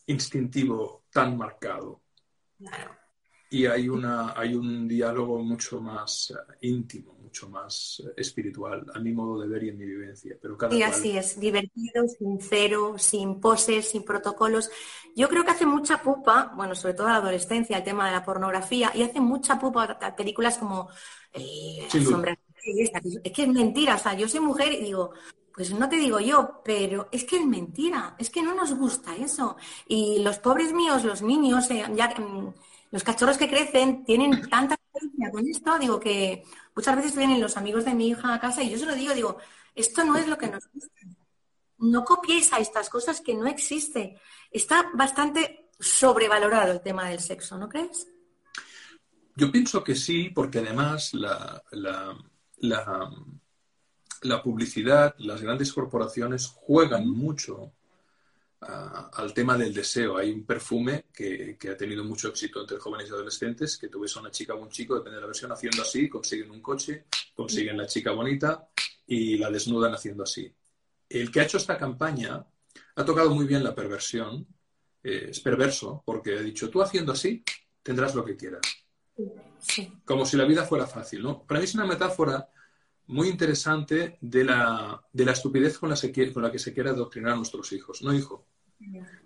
instintivo 0.07 1.05
tan 1.11 1.37
marcado. 1.37 2.03
Y 3.51 3.67
hay, 3.67 3.89
una, 3.89 4.35
hay 4.37 4.55
un 4.55 4.87
diálogo 4.87 5.39
mucho 5.43 5.81
más 5.81 6.31
eh, 6.31 6.55
íntimo, 6.63 7.15
mucho 7.23 7.49
más 7.49 8.03
eh, 8.05 8.13
espiritual, 8.17 8.85
a 8.95 8.99
mi 8.99 9.13
modo 9.13 9.41
de 9.41 9.49
ver 9.49 9.65
y 9.65 9.69
en 9.71 9.79
mi 9.79 9.87
vivencia. 9.87 10.37
Pero 10.41 10.57
cada 10.57 10.73
sí, 10.73 10.83
así 10.83 11.17
es, 11.17 11.41
divertido, 11.41 12.07
sincero, 12.09 12.99
sin 12.99 13.41
poses, 13.41 13.91
sin 13.91 14.05
protocolos. 14.05 14.71
Yo 15.17 15.29
creo 15.29 15.45
que 15.45 15.53
hace 15.53 15.67
mucha 15.67 16.03
pupa, 16.03 16.53
bueno, 16.57 16.75
sobre 16.75 16.95
todo 16.95 17.09
la 17.09 17.17
adolescencia, 17.17 17.79
el 17.79 17.85
tema 17.85 18.07
de 18.07 18.13
la 18.13 18.25
pornografía, 18.25 18.93
y 18.95 19.03
hace 19.03 19.21
mucha 19.21 19.59
pupa 19.59 19.99
películas 20.17 20.59
como 20.59 20.89
eh, 21.33 21.89
Sombra. 21.91 22.39
Es 22.63 23.33
que 23.33 23.43
es 23.45 23.49
mentira, 23.49 23.95
o 23.95 23.99
sea, 23.99 24.15
yo 24.15 24.29
soy 24.29 24.41
mujer 24.41 24.73
y 24.73 24.85
digo, 24.85 25.13
pues 25.59 25.73
no 25.73 25.89
te 25.89 25.97
digo 25.97 26.21
yo, 26.21 26.61
pero 26.65 27.09
es 27.11 27.25
que 27.25 27.37
es 27.37 27.45
mentira, 27.45 28.15
es 28.19 28.31
que 28.31 28.43
no 28.43 28.55
nos 28.55 28.75
gusta 28.75 29.17
eso. 29.17 29.57
Y 29.89 30.21
los 30.23 30.39
pobres 30.39 30.73
míos, 30.73 31.03
los 31.03 31.23
niños, 31.23 31.71
eh, 31.71 31.85
ya, 31.97 32.15
mm, 32.17 32.55
los 32.91 33.05
cachorros 33.05 33.39
que 33.39 33.49
crecen, 33.49 34.05
tienen 34.05 34.49
tanta 34.49 34.75
experiencia 34.75 35.31
con 35.31 35.47
esto, 35.47 35.79
digo 35.79 36.01
que 36.01 36.45
muchas 36.75 36.97
veces 36.97 37.17
vienen 37.17 37.41
los 37.41 37.57
amigos 37.57 37.85
de 37.85 37.95
mi 37.95 38.09
hija 38.09 38.35
a 38.35 38.41
casa 38.41 38.63
y 38.63 38.71
yo 38.71 38.79
se 38.79 38.87
lo 38.87 38.95
digo, 38.95 39.15
digo, 39.15 39.39
esto 39.75 40.05
no 40.05 40.17
es 40.17 40.27
lo 40.27 40.39
que 40.39 40.49
nos 40.49 40.69
gusta. 40.73 40.95
No 41.79 42.05
copiéis 42.05 42.53
a 42.53 42.59
estas 42.59 42.91
cosas 42.91 43.21
que 43.21 43.35
no 43.35 43.47
existe. 43.47 44.21
Está 44.51 44.91
bastante 44.95 45.71
sobrevalorado 45.79 46.73
el 46.73 46.81
tema 46.81 47.09
del 47.09 47.21
sexo, 47.21 47.57
¿no 47.57 47.69
crees? 47.69 48.09
Yo 49.37 49.53
pienso 49.53 49.85
que 49.85 49.95
sí, 49.95 50.31
porque 50.31 50.59
además 50.59 51.15
la, 51.15 51.63
la 51.71 52.17
la 54.23 54.43
publicidad, 54.43 55.15
las 55.19 55.43
grandes 55.43 55.73
corporaciones 55.73 56.47
juegan 56.47 57.09
mucho 57.09 57.73
al 58.61 59.33
tema 59.33 59.57
del 59.57 59.73
deseo. 59.73 60.17
Hay 60.17 60.31
un 60.31 60.45
perfume 60.45 61.07
que, 61.13 61.57
ha 61.71 61.77
tenido 61.77 62.05
mucho 62.05 62.29
éxito 62.29 62.61
entre 62.61 62.79
jóvenes 62.79 63.09
y 63.09 63.13
adolescentes, 63.13 63.79
que 63.79 63.89
tú 63.89 64.01
ves 64.01 64.17
a 64.17 64.21
una 64.21 64.31
chica 64.31 64.55
o 64.55 64.63
un 64.63 64.69
chico, 64.69 64.97
depende 64.97 65.17
de 65.17 65.21
la 65.21 65.27
versión, 65.27 65.53
haciendo 65.53 65.83
así, 65.83 66.09
consiguen 66.09 66.51
un 66.51 66.61
coche, 66.61 67.05
consiguen 67.35 67.77
la 67.77 67.87
chica 67.87 68.13
bonita 68.13 68.69
y 69.07 69.39
la 69.39 69.51
desnudan 69.51 69.95
haciendo 69.95 70.25
así. 70.25 70.53
El 71.09 71.31
que 71.31 71.41
ha 71.41 71.45
hecho 71.45 71.57
esta 71.57 71.79
campaña 71.79 72.45
ha 72.97 73.05
tocado 73.05 73.35
muy 73.35 73.47
bien 73.47 73.63
la 73.63 73.75
perversión, 73.75 74.47
eh, 75.03 75.29
es 75.31 75.41
perverso, 75.41 76.03
porque 76.05 76.37
ha 76.37 76.43
dicho, 76.43 76.69
tú 76.69 76.83
haciendo 76.83 77.13
así, 77.13 77.43
tendrás 77.83 78.15
lo 78.15 78.25
que 78.25 78.37
quieras. 78.37 78.63
Como 80.05 80.27
si 80.27 80.37
la 80.37 80.45
vida 80.45 80.65
fuera 80.65 80.87
fácil, 80.87 81.23
¿no? 81.23 81.45
Para 81.45 81.61
mí 81.61 81.65
es 81.65 81.75
una 81.75 81.87
metáfora 81.87 82.49
muy 83.09 83.29
interesante 83.29 84.19
de 84.21 84.45
la, 84.45 85.03
de 85.13 85.25
la 85.25 85.33
estupidez 85.33 85.79
con 85.79 85.89
la, 85.89 85.97
con 86.33 86.43
la, 86.43 86.53
que 86.53 86.59
se 86.59 86.73
quiere 86.73 86.91
adoctrinar 86.91 87.33
a 87.33 87.37
nuestros 87.37 87.73
hijos. 87.73 88.03
No, 88.03 88.13
hijo. 88.13 88.47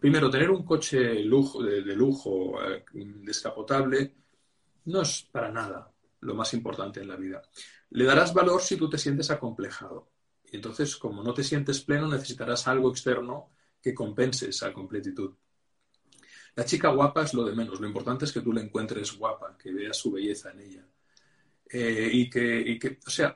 Primero, 0.01 0.31
tener 0.31 0.51
un 0.51 0.65
coche 0.65 1.23
lujo, 1.23 1.63
de, 1.63 1.83
lujo 1.95 2.63
eh, 2.65 2.85
descapotable 2.95 4.15
no 4.87 5.03
es 5.03 5.29
para 5.31 5.51
nada 5.51 5.93
lo 6.21 6.35
más 6.35 6.55
importante 6.55 7.01
en 7.01 7.09
la 7.09 7.17
vida. 7.17 7.43
Le 7.91 8.05
darás 8.05 8.33
valor 8.33 8.63
si 8.63 8.77
tú 8.77 8.89
te 8.89 8.99
sientes 8.99 9.31
acomplejado. 9.31 10.11
Y 10.51 10.57
entonces, 10.57 10.97
como 10.97 11.23
no 11.23 11.35
te 11.35 11.45
sientes 11.45 11.81
pleno, 11.83 12.09
necesitarás 12.09 12.69
algo 12.69 12.91
externo 12.91 13.51
que 13.83 13.93
compense 13.93 14.49
esa 14.49 14.73
completitud. 14.73 15.35
La 16.55 16.65
chica 16.65 16.91
guapa 16.91 17.25
es 17.25 17.35
lo 17.35 17.45
de 17.45 17.55
menos. 17.55 17.81
Lo 17.81 17.87
importante 17.87 18.27
es 18.27 18.33
que 18.33 18.41
tú 18.41 18.53
la 18.53 18.61
encuentres 18.61 19.17
guapa, 19.17 19.57
que 19.59 19.73
veas 19.73 19.97
su 19.97 20.13
belleza 20.13 20.53
en 20.53 20.61
ella. 20.61 20.87
Eh, 21.69 22.11
y, 22.13 22.31
que, 22.31 22.61
y 22.61 22.79
que, 22.79 23.01
o 23.05 23.11
sea, 23.11 23.35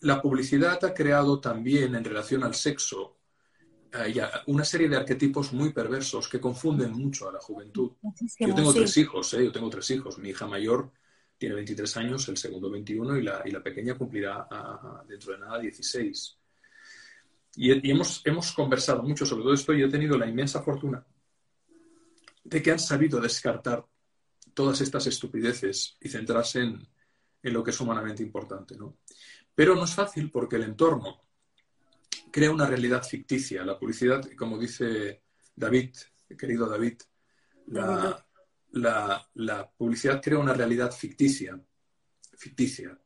la 0.00 0.20
publicidad 0.20 0.82
ha 0.84 0.94
creado 0.94 1.40
también 1.40 1.94
en 1.94 2.04
relación 2.04 2.42
al 2.44 2.54
sexo 2.54 3.18
eh, 3.92 4.22
una 4.46 4.64
serie 4.64 4.88
de 4.88 4.96
arquetipos 4.96 5.52
muy 5.52 5.72
perversos 5.72 6.28
que 6.28 6.40
confunden 6.40 6.92
mucho 6.92 7.28
a 7.28 7.32
la 7.32 7.40
juventud. 7.40 7.92
yo 8.38 8.54
tengo 8.54 8.72
tres 8.72 8.96
hijos, 8.96 9.34
¿eh? 9.34 9.44
yo 9.44 9.52
tengo 9.52 9.68
tres 9.68 9.90
hijos. 9.90 10.18
Mi 10.18 10.30
hija 10.30 10.46
mayor 10.46 10.92
tiene 11.36 11.56
23 11.56 11.96
años, 11.96 12.28
el 12.28 12.36
segundo 12.36 12.70
21 12.70 13.16
y 13.16 13.22
la, 13.22 13.42
y 13.44 13.50
la 13.50 13.62
pequeña 13.62 13.96
cumplirá 13.96 14.46
dentro 15.08 15.32
de 15.32 15.38
nada 15.38 15.58
16. 15.58 16.38
Y, 17.56 17.90
hemos, 17.90 18.22
hemos 18.24 18.52
conversado 18.52 19.02
mucho 19.02 19.26
sobre 19.26 19.42
todo 19.42 19.54
esto 19.54 19.74
y 19.74 19.82
he 19.82 19.88
tenido 19.88 20.16
la 20.16 20.28
inmensa 20.28 20.62
fortuna 20.62 21.04
de 22.44 22.62
que 22.62 22.70
han 22.70 22.78
sabido 22.78 23.20
descartar 23.20 23.84
todas 24.54 24.80
estas 24.80 25.06
estupideces 25.08 25.96
y 26.00 26.08
centrarse 26.08 26.60
en, 26.60 26.88
en 27.42 27.52
lo 27.52 27.64
que 27.64 27.70
es 27.70 27.80
humanamente 27.80 28.22
importante. 28.22 28.76
¿no? 28.76 28.98
Pero 29.54 29.74
no 29.74 29.84
es 29.84 29.94
fácil 29.94 30.30
porque 30.30 30.56
el 30.56 30.64
entorno 30.64 31.20
crea 32.30 32.50
una 32.50 32.66
realidad 32.66 33.02
ficticia. 33.02 33.64
La 33.64 33.78
publicidad, 33.78 34.22
como 34.36 34.58
dice 34.58 35.22
David, 35.54 35.94
querido 36.38 36.68
David, 36.68 37.00
la, 37.66 38.26
publicidad 39.76 40.22
crea 40.22 40.38
una 40.38 40.54
realidad 40.54 40.92
ficticia, 40.92 41.60
ficticia, 42.36 42.98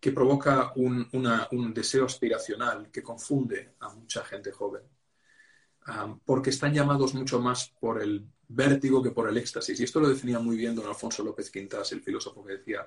que 0.00 0.12
provoca 0.12 0.72
un, 0.76 1.72
deseo 1.74 2.06
aspiracional 2.06 2.90
que 2.90 3.02
confunde 3.02 3.74
a 3.80 3.90
mucha 3.90 4.24
gente 4.24 4.52
joven, 4.52 4.82
porque 6.24 6.50
están 6.50 6.72
llamados 6.72 7.14
mucho 7.14 7.40
más 7.40 7.74
por 7.80 8.00
el 8.00 8.26
vértigo 8.48 9.02
que 9.02 9.10
por 9.10 9.28
el 9.28 9.36
éxtasis. 9.36 9.80
Y 9.80 9.84
esto 9.84 10.00
lo 10.00 10.08
definía 10.08 10.38
muy 10.38 10.56
bien 10.56 10.74
don 10.74 10.86
Alfonso 10.86 11.24
López 11.24 11.50
Quintas, 11.50 11.92
el 11.92 12.02
filósofo 12.02 12.44
que 12.44 12.54
decía, 12.54 12.86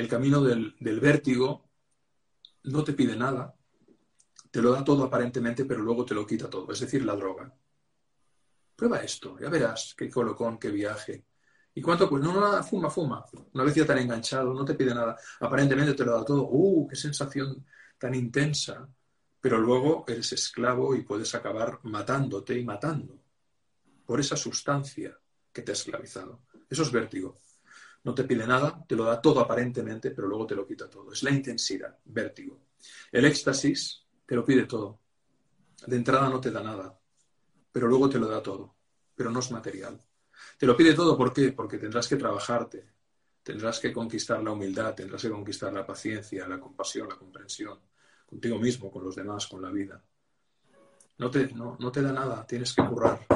el 0.00 0.08
camino 0.08 0.42
del, 0.42 0.74
vértigo 1.00 1.68
no 2.64 2.82
te 2.82 2.94
pide 2.94 3.16
nada, 3.16 3.54
te 4.50 4.62
lo 4.62 4.72
da 4.72 4.82
todo 4.82 5.04
aparentemente, 5.04 5.64
pero 5.66 5.80
luego 5.82 6.04
te 6.04 6.14
lo 6.14 6.26
quita 6.26 6.48
todo, 6.48 6.72
es 6.72 6.80
decir, 6.80 7.04
la 7.04 7.14
droga. 7.14 7.54
Prueba 8.74 8.98
esto, 9.02 9.38
ya 9.38 9.50
verás 9.50 9.94
qué 9.96 10.08
colocón, 10.08 10.58
qué 10.58 10.70
viaje. 10.70 11.26
¿Y 11.74 11.82
cuánto? 11.82 12.08
Pues 12.08 12.22
no, 12.22 12.40
nada, 12.40 12.62
fuma, 12.62 12.90
fuma. 12.90 13.24
Una 13.52 13.64
vez 13.64 13.74
ya 13.74 13.86
tan 13.86 13.98
enganchado, 13.98 14.54
no 14.54 14.64
te 14.64 14.74
pide 14.74 14.94
nada. 14.94 15.16
Aparentemente 15.40 15.94
te 15.94 16.04
lo 16.04 16.16
da 16.16 16.24
todo. 16.24 16.48
¡Uh, 16.50 16.88
qué 16.88 16.96
sensación 16.96 17.64
tan 17.96 18.14
intensa! 18.14 18.88
Pero 19.40 19.58
luego 19.58 20.04
eres 20.08 20.32
esclavo 20.32 20.96
y 20.96 21.02
puedes 21.02 21.34
acabar 21.34 21.78
matándote 21.84 22.58
y 22.58 22.64
matando 22.64 23.22
por 24.04 24.18
esa 24.18 24.36
sustancia 24.36 25.16
que 25.52 25.62
te 25.62 25.72
ha 25.72 25.74
esclavizado. 25.74 26.40
Eso 26.68 26.82
es 26.82 26.90
vértigo. 26.90 27.38
No 28.02 28.14
te 28.14 28.24
pide 28.24 28.46
nada, 28.46 28.82
te 28.86 28.96
lo 28.96 29.04
da 29.04 29.20
todo 29.20 29.40
aparentemente, 29.40 30.10
pero 30.10 30.26
luego 30.26 30.46
te 30.46 30.54
lo 30.54 30.66
quita 30.66 30.88
todo. 30.88 31.12
Es 31.12 31.22
la 31.22 31.30
intensidad, 31.30 31.98
vértigo. 32.04 32.58
El 33.12 33.26
éxtasis 33.26 34.04
te 34.24 34.34
lo 34.34 34.44
pide 34.44 34.64
todo. 34.64 35.00
De 35.86 35.96
entrada 35.96 36.28
no 36.28 36.40
te 36.40 36.50
da 36.50 36.62
nada, 36.62 36.98
pero 37.72 37.86
luego 37.86 38.08
te 38.08 38.18
lo 38.18 38.28
da 38.28 38.42
todo, 38.42 38.74
pero 39.14 39.30
no 39.30 39.40
es 39.40 39.50
material. 39.50 40.00
Te 40.58 40.66
lo 40.66 40.76
pide 40.76 40.94
todo, 40.94 41.16
¿por 41.16 41.32
qué? 41.32 41.52
Porque 41.52 41.78
tendrás 41.78 42.08
que 42.08 42.16
trabajarte, 42.16 42.90
tendrás 43.42 43.80
que 43.80 43.92
conquistar 43.92 44.42
la 44.42 44.52
humildad, 44.52 44.94
tendrás 44.94 45.22
que 45.22 45.30
conquistar 45.30 45.72
la 45.72 45.86
paciencia, 45.86 46.48
la 46.48 46.60
compasión, 46.60 47.08
la 47.08 47.16
comprensión, 47.16 47.78
contigo 48.26 48.58
mismo, 48.58 48.90
con 48.90 49.04
los 49.04 49.16
demás, 49.16 49.46
con 49.46 49.62
la 49.62 49.70
vida. 49.70 50.02
No 51.18 51.30
te, 51.30 51.52
no, 51.52 51.76
no 51.78 51.92
te 51.92 52.00
da 52.00 52.12
nada, 52.12 52.46
tienes 52.46 52.74
que 52.74 52.84
currar. 52.86 53.26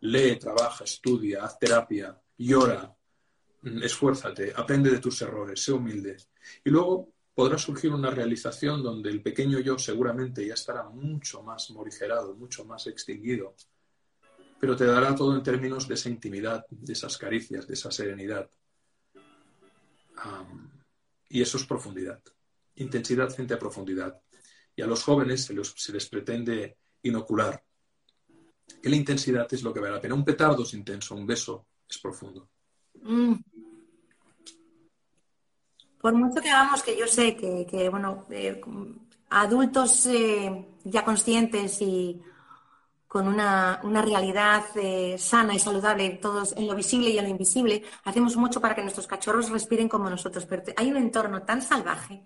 Lee, 0.00 0.36
trabaja, 0.36 0.84
estudia, 0.84 1.44
haz 1.44 1.58
terapia, 1.58 2.18
llora, 2.38 2.96
esfuérzate, 3.62 4.52
aprende 4.54 4.90
de 4.90 4.98
tus 4.98 5.20
errores, 5.22 5.62
sé 5.62 5.72
humilde. 5.72 6.16
Y 6.64 6.70
luego 6.70 7.12
podrá 7.34 7.56
surgir 7.56 7.92
una 7.92 8.10
realización 8.10 8.82
donde 8.82 9.10
el 9.10 9.22
pequeño 9.22 9.60
yo 9.60 9.78
seguramente 9.78 10.44
ya 10.46 10.54
estará 10.54 10.88
mucho 10.88 11.42
más 11.42 11.70
morigerado, 11.70 12.34
mucho 12.34 12.64
más 12.64 12.86
extinguido, 12.86 13.54
pero 14.60 14.74
te 14.74 14.84
dará 14.84 15.14
todo 15.14 15.36
en 15.36 15.42
términos 15.42 15.86
de 15.86 15.94
esa 15.94 16.08
intimidad, 16.08 16.66
de 16.68 16.92
esas 16.92 17.16
caricias, 17.16 17.66
de 17.66 17.74
esa 17.74 17.90
serenidad. 17.90 18.50
y 21.28 21.40
eso 21.40 21.58
es 21.58 21.64
profundidad, 21.64 22.20
intensidad 22.76 23.30
frente 23.30 23.54
a 23.54 23.58
profundidad. 23.58 24.20
Y 24.74 24.82
a 24.82 24.86
los 24.86 25.02
jóvenes 25.02 25.44
se, 25.44 25.92
les 25.92 26.08
pretende 26.08 26.76
inocular 27.02 27.62
que 28.82 28.88
la 28.88 28.96
intensidad 28.96 29.46
es 29.52 29.62
lo 29.62 29.72
que 29.72 29.80
vale 29.80 29.94
la 29.94 30.00
pena. 30.00 30.14
Un 30.14 30.24
petardo 30.24 30.62
es 30.62 30.74
intenso, 30.74 31.14
un 31.14 31.26
beso 31.26 31.66
es 31.88 31.98
profundo. 31.98 32.48
Mm. 33.02 33.34
Por 36.00 36.14
mucho 36.14 36.40
que 36.40 36.50
hagamos, 36.50 36.82
que 36.82 36.96
yo 36.96 37.06
sé 37.06 37.36
que, 37.36 37.88
bueno, 37.88 38.26
eh, 38.30 38.60
adultos 39.30 40.06
eh, 40.06 40.66
ya 40.84 41.04
conscientes 41.04 41.82
y 41.82 42.22
con 43.08 43.26
una, 43.26 43.80
realidad 43.82 44.64
eh, 44.76 45.16
sana 45.18 45.54
y 45.54 45.58
saludable, 45.58 46.10
todos 46.10 46.54
en 46.56 46.68
lo 46.68 46.74
visible 46.74 47.10
y 47.10 47.18
en 47.18 47.24
lo 47.24 47.30
invisible, 47.30 47.82
hacemos 48.04 48.36
mucho 48.36 48.60
para 48.60 48.74
que 48.74 48.82
nuestros 48.82 49.06
cachorros 49.06 49.50
respiren 49.50 49.88
como 49.88 50.10
nosotros. 50.10 50.46
Pero 50.46 50.62
hay 50.76 50.90
un 50.90 50.98
entorno 50.98 51.42
tan 51.42 51.62
salvaje, 51.62 52.22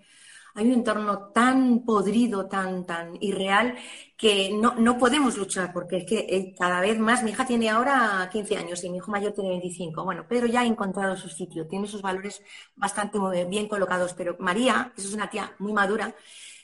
hay 0.55 0.67
un 0.67 0.73
entorno 0.75 1.31
tan 1.31 1.85
podrido, 1.85 2.47
tan, 2.47 2.85
tan 2.85 3.17
irreal, 3.21 3.77
que 4.17 4.53
no, 4.53 4.99
podemos 4.99 5.37
luchar, 5.37 5.73
porque 5.73 5.99
es 5.99 6.05
que 6.05 6.19
eh, 6.29 6.55
cada 6.57 6.81
vez 6.81 6.99
más, 6.99 7.23
mi 7.23 7.31
hija 7.31 7.47
tiene 7.47 7.71
ahora 7.71 8.29
15 8.31 8.57
años 8.57 8.85
y 8.85 8.91
mi 8.91 8.99
hijo 8.99 9.11
mayor 9.11 9.33
tiene 9.33 9.51
25, 9.51 10.05
bueno, 10.05 10.27
Pedro 10.29 10.47
ya 10.47 10.61
ha 10.61 10.67
encontrado 10.67 11.17
su 11.17 11.29
sitio, 11.29 11.67
tiene 11.67 11.87
sus 11.89 12.03
valores 12.03 12.43
bastante 12.77 13.19
bien 13.47 13.69
colocados, 13.69 14.15
pero 14.15 14.37
María, 14.39 14.93
que 14.95 15.03
es 15.03 15.13
una 15.13 15.29
tía 15.31 15.55
muy 15.59 15.73
madura, 15.73 16.15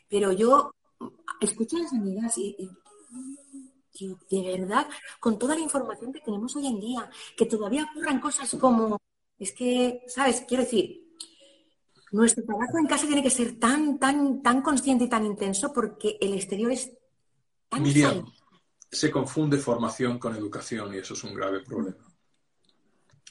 pero 0.09 0.33
yo 0.33 0.73
escucho 1.41 1.77
a 1.77 1.81
las 1.81 1.93
amigas 1.93 2.37
y, 2.39 2.57
de 4.31 4.59
verdad, 4.59 4.87
con 5.19 5.39
toda 5.39 5.55
la 5.55 5.61
información 5.61 6.13
que 6.13 6.21
tenemos 6.21 6.55
hoy 6.57 6.67
en 6.67 6.81
día, 6.81 7.11
que 7.37 7.47
todavía 7.47 7.89
ocurran 7.91 8.21
cosas 8.21 8.55
como, 8.61 8.99
es 9.39 9.53
que, 9.53 10.05
¿sabes? 10.07 10.45
Quiero 10.47 10.63
decir, 10.63 11.08
nuestro 12.13 12.45
trabajo 12.45 12.79
en 12.79 12.87
casa 12.87 13.07
tiene 13.07 13.23
que 13.23 13.31
ser 13.31 13.59
tan, 13.59 13.99
tan, 13.99 14.43
tan 14.43 14.63
consciente 14.63 15.05
y 15.05 15.09
tan 15.09 15.27
intenso 15.27 15.73
porque 15.73 16.17
el 16.21 16.35
exterior 16.35 16.73
es 16.73 16.93
tan 17.69 17.83
Miriam, 17.83 18.25
se 18.91 19.11
confunde 19.11 19.59
formación 19.59 20.19
con 20.19 20.35
educación 20.35 20.95
y 20.95 20.99
eso 20.99 21.15
es 21.15 21.25
un 21.25 21.35
grave 21.35 21.61
problema. 21.61 22.05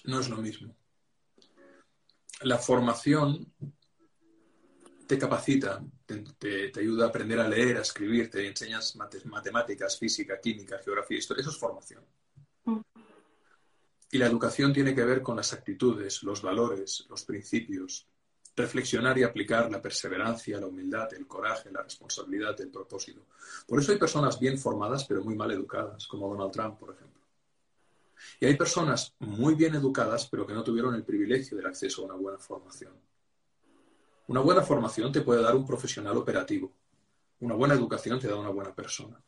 No 0.05 0.19
es 0.19 0.29
lo 0.29 0.37
mismo. 0.37 0.75
La 2.41 2.57
formación 2.59 3.51
te 5.07 5.17
capacita, 5.17 5.83
te, 6.05 6.71
ayuda 6.77 7.05
a 7.05 7.09
aprender 7.09 7.39
a 7.39 7.47
leer, 7.47 7.77
a 7.77 7.81
escribir, 7.81 8.29
te 8.29 8.45
enseñas 8.45 8.95
matemáticas, 9.25 9.97
física, 9.97 10.39
química, 10.39 10.77
geografía, 10.83 11.17
historia. 11.17 11.41
Eso 11.41 11.49
es 11.49 11.57
formación. 11.57 12.05
Mm. 12.65 12.79
Y 14.11 14.17
la 14.19 14.27
educación 14.27 14.71
tiene 14.71 14.93
que 14.93 15.03
ver 15.03 15.21
con 15.21 15.35
las 15.35 15.51
actitudes, 15.53 16.23
los 16.23 16.41
valores, 16.41 17.05
los 17.09 17.23
principios, 17.23 18.07
reflexionar 18.57 19.17
y 19.19 19.23
aplicar 19.23 19.71
la 19.71 19.79
perseverancia, 19.79 20.59
la 20.59 20.65
humildad, 20.65 21.13
el 21.13 21.27
coraje, 21.27 21.71
la 21.71 21.83
responsabilidad, 21.83 22.59
el 22.59 22.69
propósito. 22.69 23.21
Por 23.67 23.79
eso 23.79 23.91
hay 23.91 23.99
personas 23.99 24.39
bien 24.39 24.57
formadas 24.57 25.05
pero 25.05 25.23
muy 25.23 25.35
mal 25.35 25.51
educadas, 25.51 26.07
como 26.07 26.27
Donald 26.27 26.51
Trump, 26.51 26.79
por 26.79 26.95
ejemplo. 26.95 27.21
Y 28.39 28.47
hay 28.47 28.55
personas 28.55 29.13
muy 29.19 29.53
bien 29.53 29.75
educadas 29.75 30.27
pero 30.27 30.45
que 30.45 30.53
no 30.53 30.63
tuvieron 30.63 30.95
el 30.95 31.03
privilegio 31.03 31.55
del 31.55 31.67
acceso 31.67 32.01
a 32.01 32.05
una 32.05 32.15
buena 32.15 32.39
formación. 32.39 32.93
Una 34.27 34.41
buena 34.41 34.63
formación 34.63 35.11
te 35.11 35.21
puede 35.21 35.43
dar 35.43 35.55
un 35.55 35.65
profesional 35.65 36.17
operativo. 36.17 36.73
Una 37.39 37.53
buena 37.53 37.75
educación 37.75 38.19
te 38.19 38.27
da 38.27 38.35
una 38.35 38.49
buena 38.49 38.73
persona. 38.73 39.21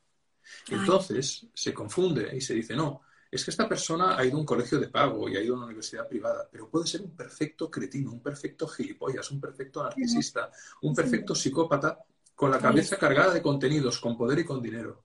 Entonces 0.70 1.46
se 1.54 1.74
confunde 1.74 2.36
y 2.36 2.42
se 2.42 2.56
dice, 2.56 2.76
no, 2.76 3.02
es 3.32 3.46
que 3.46 3.52
esta 3.52 3.70
persona 3.70 4.18
ha 4.18 4.26
ido 4.26 4.38
a 4.38 4.40
un 4.40 4.46
colegio 4.46 4.80
de 4.80 4.88
pago 4.88 5.30
y 5.30 5.38
ha 5.38 5.42
ido 5.42 5.54
a 5.54 5.58
una 5.58 5.68
universidad 5.68 6.08
privada, 6.08 6.48
pero 6.52 6.70
puede 6.70 6.88
ser 6.88 7.02
un 7.02 7.16
perfecto 7.16 7.70
cretino, 7.70 8.12
un 8.12 8.22
perfecto 8.22 8.68
gilipollas, 8.68 9.30
un 9.30 9.40
perfecto 9.40 9.84
narcisista, 9.84 10.52
un 10.82 10.96
perfecto 10.96 11.36
psicópata 11.36 12.00
con 12.34 12.50
la 12.50 12.60
cabeza 12.60 12.98
cargada 12.98 13.34
de 13.34 13.42
contenidos, 13.42 14.00
con 14.00 14.18
poder 14.18 14.40
y 14.40 14.46
con 14.46 14.62
dinero. 14.62 15.04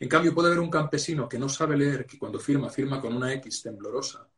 En 0.00 0.08
cambio, 0.08 0.34
puede 0.34 0.48
haber 0.48 0.60
un 0.60 0.70
campesino 0.70 1.28
que 1.28 1.38
no 1.38 1.48
sabe 1.48 1.76
leer, 1.76 2.06
que 2.06 2.18
cuando 2.18 2.38
firma, 2.38 2.70
firma 2.70 3.00
con 3.00 3.14
una 3.14 3.32
X 3.34 3.62
temblorosa, 3.62 4.28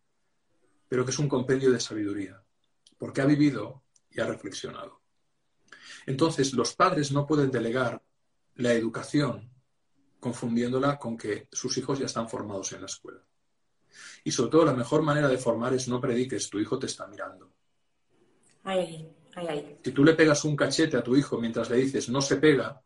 pero 0.89 1.05
que 1.05 1.11
es 1.11 1.19
un 1.19 1.29
compendio 1.29 1.71
de 1.71 1.79
sabiduría, 1.79 2.43
porque 2.99 3.21
ha 3.21 3.27
vivido 3.27 3.83
y 4.11 4.21
ha 4.21 4.27
reflexionado. 4.27 5.03
Entonces, 6.07 6.53
los 6.55 6.75
padres 6.75 7.13
no 7.13 7.27
pueden 7.27 7.51
delegar 7.51 8.03
la 8.55 8.73
educación 8.73 9.56
confundiéndola 10.27 10.99
con 10.99 11.17
que 11.17 11.47
sus 11.53 11.79
hijos 11.79 12.01
ya 12.01 12.07
están 12.07 12.29
formados 12.29 12.73
en 12.73 12.81
la 12.81 12.87
escuela. 12.87 13.23
Y 14.25 14.33
sobre 14.33 14.51
todo 14.51 14.65
la 14.65 14.75
mejor 14.75 15.03
manera 15.03 15.29
de 15.29 15.39
formar 15.39 15.73
es 15.73 15.87
no 15.87 16.01
prediques, 16.01 16.51
tu 16.51 16.59
hijo 16.59 16.81
te 16.81 16.87
está 16.87 17.07
mirando. 17.07 17.53
Ay, 18.65 19.09
ay, 19.37 19.47
ay. 19.49 19.79
Si 19.85 19.93
tú 19.93 20.03
le 20.03 20.15
pegas 20.15 20.45
un 20.45 20.57
cachete 20.57 20.97
a 20.97 21.05
tu 21.05 21.15
hijo 21.15 21.39
mientras 21.39 21.71
le 21.71 21.77
dices 21.77 22.09
no 22.09 22.21
se 22.21 22.39
pega, 22.39 22.83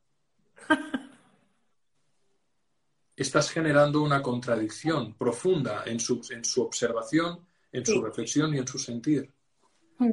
estás 3.17 3.51
generando 3.51 4.03
una 4.03 4.21
contradicción 4.21 5.15
profunda 5.15 5.85
en 5.87 5.99
su, 5.99 6.21
en 6.29 6.45
su 6.45 6.61
observación, 6.61 7.47
en 7.73 7.87
su 7.87 8.03
reflexión 8.03 8.55
y 8.55 8.59
en 8.59 8.69
su 8.69 8.79
sentir. 8.79 9.33
Mm. 9.97 10.13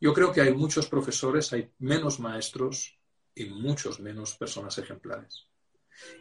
Yo 0.00 0.14
creo 0.14 0.32
que 0.32 0.42
hay 0.42 0.54
muchos 0.54 0.86
profesores, 0.86 1.52
hay 1.52 1.68
menos 1.78 2.20
maestros 2.20 2.95
y 3.36 3.44
muchos 3.44 4.00
menos 4.00 4.34
personas 4.34 4.76
ejemplares. 4.78 5.46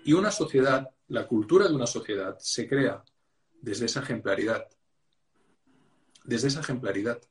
Y 0.04 0.14
una 0.14 0.32
sociedad, 0.32 0.88
la 1.08 1.26
cultura 1.26 1.68
de 1.68 1.74
una 1.74 1.88
sociedad, 1.88 2.38
se 2.40 2.68
crea 2.68 3.04
desde 3.62 3.86
esa 3.86 4.02
ejemplaridad. 4.02 4.68
Desde 6.26 6.50
esa 6.50 6.60
ejemplaridad. 6.60 7.22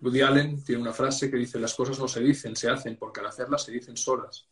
Woody 0.00 0.22
Allen 0.22 0.64
tiene 0.64 0.80
una 0.80 0.92
frase 0.92 1.30
que 1.30 1.36
dice, 1.36 1.58
las 1.58 1.74
cosas 1.74 1.98
no 1.98 2.08
se 2.08 2.20
dicen, 2.20 2.56
se 2.56 2.70
hacen, 2.70 2.96
porque 2.96 3.20
al 3.20 3.26
hacerlas 3.26 3.62
se 3.62 3.72
dicen 3.72 3.96
solas. 3.96 4.48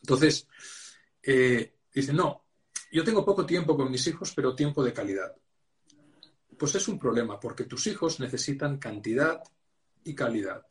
Entonces, 0.00 0.48
eh, 1.22 1.76
dice, 1.94 2.12
no, 2.14 2.46
yo 2.90 3.04
tengo 3.04 3.24
poco 3.24 3.44
tiempo 3.44 3.76
con 3.76 3.90
mis 3.90 4.06
hijos, 4.06 4.32
pero 4.34 4.54
tiempo 4.54 4.82
de 4.82 4.94
calidad. 4.94 5.36
Pues 6.58 6.74
es 6.74 6.88
un 6.88 6.98
problema, 6.98 7.38
porque 7.38 7.64
tus 7.64 7.86
hijos 7.86 8.18
necesitan 8.18 8.78
cantidad 8.78 9.42
y 10.04 10.14
calidad 10.14 10.66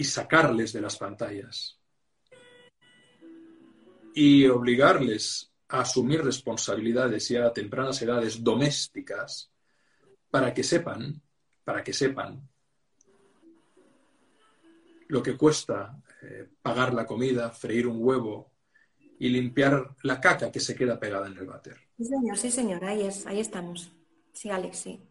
y 0.00 0.04
sacarles 0.04 0.72
de 0.72 0.80
las 0.80 0.96
pantallas 0.96 1.78
y 4.14 4.46
obligarles 4.46 5.52
a 5.68 5.82
asumir 5.82 6.24
responsabilidades 6.24 7.28
ya 7.28 7.44
a 7.44 7.52
tempranas 7.52 8.00
edades 8.00 8.42
domésticas 8.42 9.52
para 10.30 10.54
que 10.54 10.62
sepan, 10.62 11.20
para 11.64 11.84
que 11.84 11.92
sepan 11.92 12.48
lo 15.08 15.22
que 15.22 15.36
cuesta 15.36 16.02
eh, 16.22 16.48
pagar 16.62 16.94
la 16.94 17.04
comida, 17.04 17.50
freír 17.50 17.86
un 17.86 17.98
huevo 18.00 18.54
y 19.18 19.28
limpiar 19.28 19.96
la 20.04 20.18
caca 20.18 20.50
que 20.50 20.60
se 20.60 20.74
queda 20.74 20.98
pegada 20.98 21.26
en 21.26 21.36
el 21.36 21.44
váter. 21.44 21.76
Sí, 21.98 22.06
señor, 22.06 22.38
sí, 22.38 22.50
señor, 22.50 22.82
ahí, 22.86 23.02
es, 23.02 23.26
ahí 23.26 23.40
estamos. 23.40 23.92
Sí, 24.32 24.48
Alex, 24.48 24.78
sí 24.78 25.09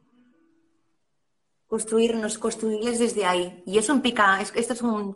construirnos, 1.70 2.38
construirles 2.38 3.00
desde 3.00 3.26
ahí. 3.26 3.64
Y 3.66 3.78
eso 3.78 4.02
pica, 4.02 4.42
esto 4.42 4.74
es 4.74 4.82
un 4.82 5.16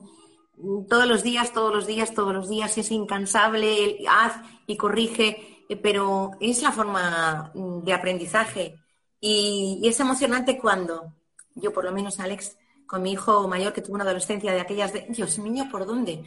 todos 0.87 1.07
los 1.07 1.23
días, 1.23 1.51
todos 1.51 1.73
los 1.73 1.87
días, 1.87 2.13
todos 2.13 2.33
los 2.33 2.47
días, 2.47 2.77
es 2.77 2.91
incansable, 2.91 3.97
haz 4.07 4.35
y 4.67 4.77
corrige, 4.77 5.65
eh, 5.67 5.75
pero 5.75 6.31
es 6.39 6.61
la 6.61 6.71
forma 6.71 7.51
de 7.83 7.93
aprendizaje. 7.93 8.75
Y, 9.19 9.81
es 9.83 9.99
emocionante 9.99 10.59
cuando, 10.59 11.15
yo 11.55 11.73
por 11.73 11.85
lo 11.85 11.91
menos, 11.91 12.19
Alex, 12.19 12.55
con 12.85 13.01
mi 13.01 13.13
hijo 13.13 13.47
mayor 13.47 13.73
que 13.73 13.81
tuvo 13.81 13.95
una 13.95 14.03
adolescencia 14.03 14.53
de 14.53 14.61
aquellas 14.61 14.93
de, 14.93 15.07
Dios 15.09 15.39
mío, 15.39 15.65
¿por 15.71 15.85
dónde? 15.85 16.23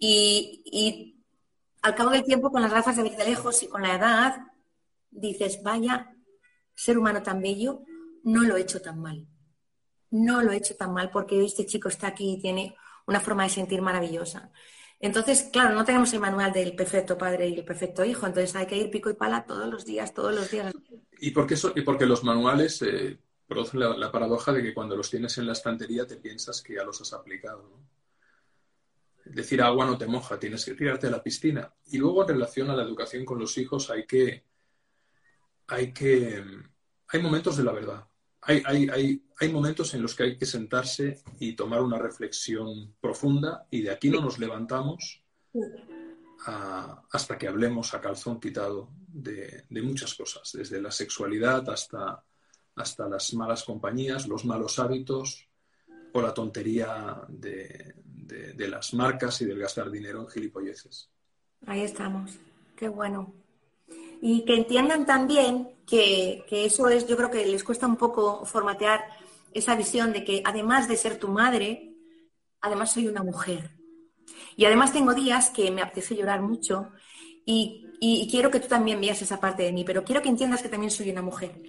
Y, 0.00 1.16
al 1.82 1.94
cabo 1.94 2.10
del 2.10 2.24
tiempo, 2.24 2.50
con 2.50 2.60
las 2.60 2.72
gafas 2.72 2.96
de 2.96 3.04
ver 3.04 3.16
de 3.16 3.24
lejos 3.24 3.62
y 3.62 3.68
con 3.68 3.82
la 3.82 3.94
edad, 3.94 4.36
dices, 5.10 5.62
vaya, 5.62 6.14
ser 6.74 6.98
humano 6.98 7.22
tan 7.22 7.40
bello, 7.40 7.82
no 8.24 8.42
lo 8.42 8.56
he 8.56 8.62
hecho 8.62 8.82
tan 8.82 9.00
mal 9.00 9.26
no 10.10 10.42
lo 10.42 10.52
he 10.52 10.56
hecho 10.56 10.76
tan 10.76 10.92
mal 10.92 11.10
porque 11.10 11.44
este 11.44 11.66
chico 11.66 11.88
está 11.88 12.08
aquí 12.08 12.34
y 12.34 12.40
tiene 12.40 12.76
una 13.06 13.20
forma 13.20 13.44
de 13.44 13.50
sentir 13.50 13.82
maravillosa. 13.82 14.50
Entonces, 14.98 15.48
claro, 15.50 15.74
no 15.74 15.84
tenemos 15.84 16.12
el 16.12 16.20
manual 16.20 16.52
del 16.52 16.74
perfecto 16.76 17.16
padre 17.16 17.48
y 17.48 17.54
el 17.54 17.64
perfecto 17.64 18.04
hijo, 18.04 18.26
entonces 18.26 18.54
hay 18.54 18.66
que 18.66 18.76
ir 18.76 18.90
pico 18.90 19.08
y 19.08 19.14
pala 19.14 19.46
todos 19.46 19.66
los 19.68 19.86
días, 19.86 20.12
todos 20.12 20.34
los 20.34 20.50
días. 20.50 20.74
Y 21.18 21.30
porque, 21.30 21.54
eso, 21.54 21.72
y 21.74 21.80
porque 21.80 22.04
los 22.04 22.22
manuales 22.22 22.82
eh, 22.82 23.18
producen 23.46 23.80
la, 23.80 24.12
paradoja 24.12 24.52
de 24.52 24.62
que 24.62 24.74
cuando 24.74 24.96
los 24.96 25.08
tienes 25.08 25.38
en 25.38 25.46
la 25.46 25.52
estantería 25.52 26.06
te 26.06 26.16
piensas 26.16 26.60
que 26.60 26.74
ya 26.74 26.84
los 26.84 27.00
has 27.00 27.14
aplicado. 27.14 27.80
Decir 29.24 29.62
agua 29.62 29.86
no 29.86 29.96
te 29.96 30.06
moja, 30.06 30.38
tienes 30.38 30.64
que 30.64 30.74
tirarte 30.74 31.06
a 31.06 31.10
la 31.10 31.22
piscina. 31.22 31.72
Y 31.86 31.98
luego 31.98 32.22
en 32.22 32.28
relación 32.28 32.68
a 32.70 32.76
la 32.76 32.82
educación 32.82 33.24
con 33.24 33.38
los 33.38 33.56
hijos 33.56 33.90
hay 33.90 34.04
que, 34.06 34.44
hay 35.68 35.92
que, 35.94 36.44
hay 37.08 37.22
momentos 37.22 37.56
de 37.56 37.64
la 37.64 37.72
verdad 37.72 38.09
hay, 38.42 38.62
hay, 38.64 39.22
hay, 39.38 39.52
momentos 39.52 39.92
en 39.94 40.02
los 40.02 40.14
que 40.14 40.22
hay 40.22 40.38
que 40.38 40.46
sentarse 40.46 41.22
y 41.38 41.54
tomar 41.54 41.82
una 41.82 41.98
reflexión 41.98 42.94
profunda 43.00 43.66
y 43.70 43.82
de 43.82 43.90
aquí 43.90 44.08
no 44.10 44.20
nos 44.20 44.38
levantamos 44.38 45.22
hasta 47.12 47.36
que 47.36 47.48
hablemos 47.48 47.92
a 47.92 48.00
calzón 48.00 48.40
quitado 48.40 48.90
de, 49.06 49.64
muchas 49.82 50.14
cosas, 50.14 50.50
desde 50.54 50.80
la 50.80 50.90
sexualidad 50.90 51.68
hasta, 51.68 52.24
hasta 52.76 53.08
las 53.08 53.34
malas 53.34 53.64
compañías, 53.64 54.26
los 54.26 54.44
malos 54.44 54.78
hábitos 54.78 55.46
o 56.12 56.22
la 56.22 56.32
tontería 56.32 57.20
de, 57.28 57.94
de 58.04 58.68
las 58.68 58.94
marcas 58.94 59.40
y 59.42 59.44
del 59.44 59.58
gastar 59.58 59.90
dinero 59.90 60.22
en 60.22 60.28
gilipolleces. 60.28 61.10
Ahí 61.66 61.82
estamos, 61.82 62.38
qué 62.74 62.88
bueno. 62.88 63.34
Y 64.20 64.44
que 64.44 64.54
entiendan 64.54 65.06
también 65.06 65.70
que, 65.86 66.44
eso 66.50 66.88
es, 66.88 67.06
yo 67.06 67.16
creo 67.16 67.30
que 67.30 67.46
les 67.46 67.64
cuesta 67.64 67.86
un 67.86 67.96
poco 67.96 68.44
formatear 68.44 69.04
esa 69.52 69.74
visión 69.74 70.12
de 70.12 70.24
que 70.24 70.42
además 70.44 70.88
de 70.88 70.96
ser 70.96 71.18
tu 71.18 71.28
madre, 71.28 71.94
además 72.60 72.92
soy 72.92 73.08
una 73.08 73.22
mujer. 73.22 73.70
Y 74.56 74.64
además 74.64 74.92
tengo 74.92 75.14
días 75.14 75.50
que 75.50 75.70
me 75.70 75.82
apetece 75.82 76.16
llorar 76.16 76.42
mucho 76.42 76.90
y, 77.44 78.28
quiero 78.30 78.50
que 78.50 78.60
tú 78.60 78.68
también 78.68 79.00
veas 79.00 79.20
esa 79.22 79.40
parte 79.40 79.62
de 79.62 79.72
mí, 79.72 79.84
pero 79.84 80.04
quiero 80.04 80.22
que 80.22 80.28
entiendas 80.28 80.62
que 80.62 80.68
también 80.68 80.90
soy 80.90 81.10
una 81.10 81.22
mujer. 81.22 81.62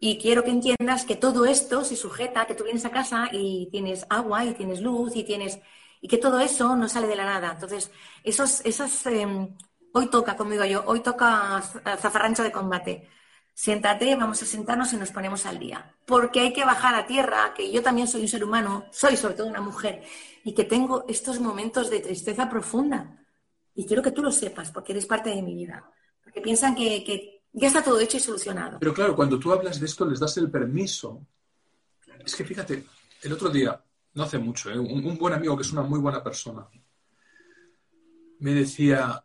Y 0.00 0.18
quiero 0.18 0.44
que 0.44 0.50
entiendas 0.50 1.04
que 1.04 1.16
todo 1.16 1.46
esto 1.46 1.84
se 1.84 1.96
sujeta, 1.96 2.46
que 2.46 2.54
tú 2.54 2.64
vienes 2.64 2.84
a 2.84 2.90
casa 2.90 3.28
y 3.32 3.68
tienes 3.70 4.06
agua 4.10 4.44
y 4.44 4.54
tienes 4.54 4.80
luz 4.80 5.16
y 5.16 5.24
tienes 5.24 5.58
y 6.00 6.08
que 6.08 6.18
todo 6.18 6.40
eso 6.40 6.76
no 6.76 6.88
sale 6.88 7.06
de 7.06 7.16
la 7.16 7.24
nada. 7.24 7.52
Entonces, 7.52 7.90
esos, 8.22 8.60
esas, 8.64 9.06
em, 9.06 9.48
hoy 9.96 10.06
toca, 10.08 10.36
conmigo 10.36 10.64
yo, 10.64 10.82
hoy 10.86 11.00
toca 11.00 11.62
zafarrancho 11.98 12.42
de 12.42 12.52
combate 12.52 13.08
siéntate, 13.56 14.14
vamos 14.16 14.42
a 14.42 14.46
sentarnos 14.46 14.92
y 14.92 14.98
nos 14.98 15.10
ponemos 15.10 15.46
al 15.46 15.58
día. 15.58 15.96
Porque 16.04 16.40
hay 16.40 16.52
que 16.52 16.64
bajar 16.64 16.94
a 16.94 17.06
tierra, 17.06 17.54
que 17.54 17.72
yo 17.72 17.82
también 17.82 18.06
soy 18.06 18.20
un 18.20 18.28
ser 18.28 18.44
humano, 18.44 18.84
soy 18.92 19.16
sobre 19.16 19.34
todo 19.34 19.46
una 19.46 19.62
mujer, 19.62 20.02
y 20.44 20.52
que 20.52 20.64
tengo 20.64 21.06
estos 21.08 21.40
momentos 21.40 21.88
de 21.88 22.00
tristeza 22.00 22.50
profunda. 22.50 23.24
Y 23.74 23.86
quiero 23.86 24.02
que 24.02 24.10
tú 24.10 24.22
lo 24.22 24.30
sepas, 24.30 24.70
porque 24.70 24.92
eres 24.92 25.06
parte 25.06 25.30
de 25.30 25.42
mi 25.42 25.54
vida. 25.54 25.90
Porque 26.22 26.42
piensan 26.42 26.74
que, 26.74 27.42
ya 27.54 27.68
está 27.68 27.82
todo 27.82 27.98
hecho 27.98 28.18
y 28.18 28.20
solucionado. 28.20 28.78
Pero 28.78 28.92
claro, 28.92 29.16
cuando 29.16 29.38
tú 29.38 29.50
hablas 29.50 29.80
de 29.80 29.86
esto, 29.86 30.04
les 30.04 30.20
das 30.20 30.36
el 30.36 30.50
permiso. 30.50 31.26
Es 32.22 32.34
que 32.34 32.44
fíjate, 32.44 32.84
el 33.22 33.32
otro 33.32 33.48
día, 33.48 33.82
no 34.12 34.22
hace 34.22 34.38
mucho, 34.38 34.70
¿eh? 34.70 34.78
un 34.78 35.16
buen 35.16 35.32
amigo 35.32 35.56
que 35.56 35.62
es 35.62 35.72
una 35.72 35.82
muy 35.82 35.98
buena 35.98 36.22
persona, 36.22 36.68
me 38.38 38.52
decía, 38.52 39.24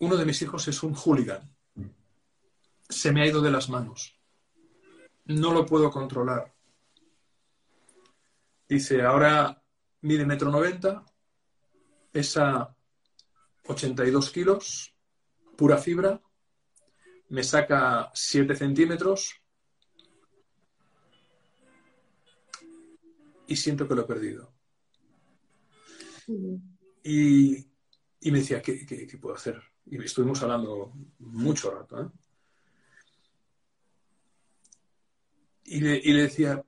uno 0.00 0.16
de 0.16 0.24
mis 0.24 0.40
hijos 0.42 0.66
es 0.68 0.82
un 0.82 0.94
hooligan. 0.94 1.54
Se 2.88 3.12
me 3.12 3.22
ha 3.22 3.26
ido 3.26 3.40
de 3.40 3.50
las 3.50 3.68
manos. 3.68 4.18
No 5.26 5.52
lo 5.52 5.64
puedo 5.64 5.90
controlar. 5.90 6.52
Dice, 8.68 9.02
ahora 9.02 9.62
mide 10.02 10.24
metro 10.24 10.50
noventa, 10.50 11.04
pesa 12.10 12.74
82 13.66 14.30
kilos, 14.30 14.94
pura 15.56 15.76
fibra, 15.76 16.20
me 17.28 17.44
saca 17.44 18.10
7 18.14 18.56
centímetros 18.56 19.34
y 23.46 23.56
siento 23.56 23.86
que 23.86 23.94
lo 23.94 24.02
he 24.02 24.06
perdido. 24.06 24.54
Y, 27.02 27.66
me 28.30 28.38
decía, 28.38 28.62
¿qué, 28.62 28.86
qué 28.86 29.18
puedo 29.18 29.34
hacer? 29.34 29.69
Y 29.86 30.02
estuvimos 30.02 30.42
hablando 30.42 30.92
mucho 31.18 31.70
rato. 31.70 32.02
¿eh? 32.02 32.08
Y, 35.64 35.80
le, 35.80 35.96
y 35.96 36.12
le 36.12 36.22
decía, 36.22 36.64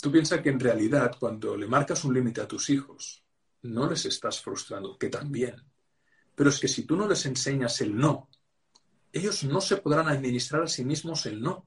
tú 0.00 0.10
piensas 0.12 0.40
que 0.40 0.50
en 0.50 0.60
realidad 0.60 1.16
cuando 1.18 1.56
le 1.56 1.66
marcas 1.66 2.04
un 2.04 2.14
límite 2.14 2.40
a 2.40 2.48
tus 2.48 2.70
hijos, 2.70 3.24
no 3.62 3.88
les 3.88 4.04
estás 4.06 4.40
frustrando, 4.40 4.96
que 4.98 5.08
también. 5.08 5.56
Pero 6.34 6.50
es 6.50 6.60
que 6.60 6.68
si 6.68 6.84
tú 6.84 6.96
no 6.96 7.08
les 7.08 7.24
enseñas 7.26 7.80
el 7.80 7.96
no, 7.96 8.28
ellos 9.12 9.44
no 9.44 9.60
se 9.60 9.78
podrán 9.78 10.08
administrar 10.08 10.62
a 10.62 10.68
sí 10.68 10.84
mismos 10.84 11.26
el 11.26 11.40
no, 11.40 11.66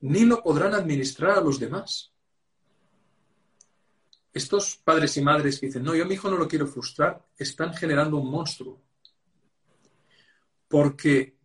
ni 0.00 0.24
lo 0.24 0.42
podrán 0.42 0.74
administrar 0.74 1.38
a 1.38 1.40
los 1.40 1.58
demás. 1.58 2.12
Estos 4.32 4.76
padres 4.76 5.16
y 5.16 5.22
madres 5.22 5.58
que 5.58 5.66
dicen, 5.66 5.82
no, 5.82 5.94
yo 5.94 6.04
a 6.04 6.06
mi 6.06 6.14
hijo 6.14 6.30
no 6.30 6.36
lo 6.36 6.46
quiero 6.46 6.66
frustrar, 6.66 7.26
están 7.36 7.74
generando 7.74 8.18
un 8.18 8.30
monstruo 8.30 8.85
porque 10.68 11.36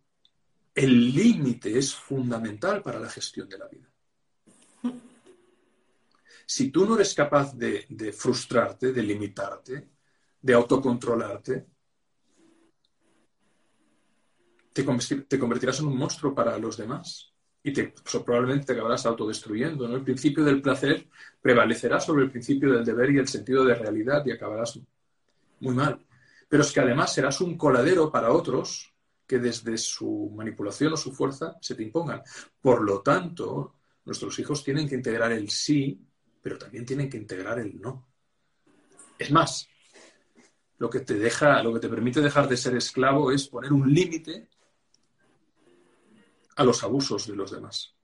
el 0.74 1.14
límite 1.14 1.78
es 1.78 1.94
fundamental 1.94 2.82
para 2.82 2.98
la 2.98 3.08
gestión 3.08 3.48
de 3.48 3.58
la 3.58 3.68
vida. 3.68 3.88
Si 6.46 6.70
tú 6.70 6.86
no 6.86 6.96
eres 6.96 7.14
capaz 7.14 7.54
de, 7.54 8.12
frustrarte, 8.12 8.92
de 8.92 9.02
limitarte, 9.02 9.88
de 10.40 10.54
autocontrolarte, 10.54 11.66
te, 14.72 15.38
convertirás 15.38 15.80
en 15.80 15.86
un 15.86 15.96
monstruo 15.96 16.34
para 16.34 16.58
los 16.58 16.76
demás 16.76 17.32
y 17.62 17.72
te, 17.72 17.94
probablemente 18.24 18.66
te 18.66 18.72
acabarás 18.72 19.06
autodestruyendo. 19.06 19.86
El 19.94 20.02
principio 20.02 20.44
del 20.44 20.60
placer 20.60 21.08
prevalecerá 21.40 22.00
sobre 22.00 22.24
el 22.24 22.30
principio 22.30 22.72
del 22.72 22.84
deber 22.84 23.10
y 23.12 23.18
el 23.18 23.28
sentido 23.28 23.64
de 23.64 23.74
realidad 23.74 24.24
y 24.26 24.32
acabarás 24.32 24.80
muy 25.60 25.74
mal. 25.74 26.04
Pero 26.48 26.62
es 26.62 26.72
que 26.72 26.80
además 26.80 27.14
serás 27.14 27.40
un 27.40 27.56
coladero 27.56 28.10
para 28.10 28.32
otros 28.32 28.91
que 29.32 29.38
desde 29.38 29.78
su 29.78 30.30
manipulación 30.36 30.92
o 30.92 30.96
su 30.98 31.10
fuerza 31.10 31.56
se 31.58 31.74
te 31.74 31.82
impongan. 31.82 32.22
Por 32.60 32.82
lo 32.82 33.00
tanto, 33.00 33.76
nuestros 34.04 34.38
hijos 34.38 34.62
tienen 34.62 34.86
que 34.86 34.94
integrar 34.94 35.32
el 35.32 35.48
sí, 35.48 35.98
pero 36.42 36.58
también 36.58 36.84
tienen 36.84 37.08
que 37.08 37.16
integrar 37.16 37.58
el 37.58 37.80
no. 37.80 38.08
Es 39.18 39.30
más, 39.30 39.66
lo 40.76 40.90
que 40.90 41.00
te 41.00 41.14
deja, 41.14 41.62
lo 41.62 41.72
que 41.72 41.80
te 41.80 41.88
permite 41.88 42.20
dejar 42.20 42.46
de 42.46 42.58
ser 42.58 42.76
esclavo 42.76 43.32
es 43.32 43.48
poner 43.48 43.72
un 43.72 43.90
límite 43.90 44.50
a 46.56 46.64
los 46.64 46.84
abusos 46.84 47.26
de 47.26 47.34
los 47.34 47.52
demás. 47.52 47.94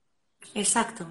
Exacto. 0.54 1.06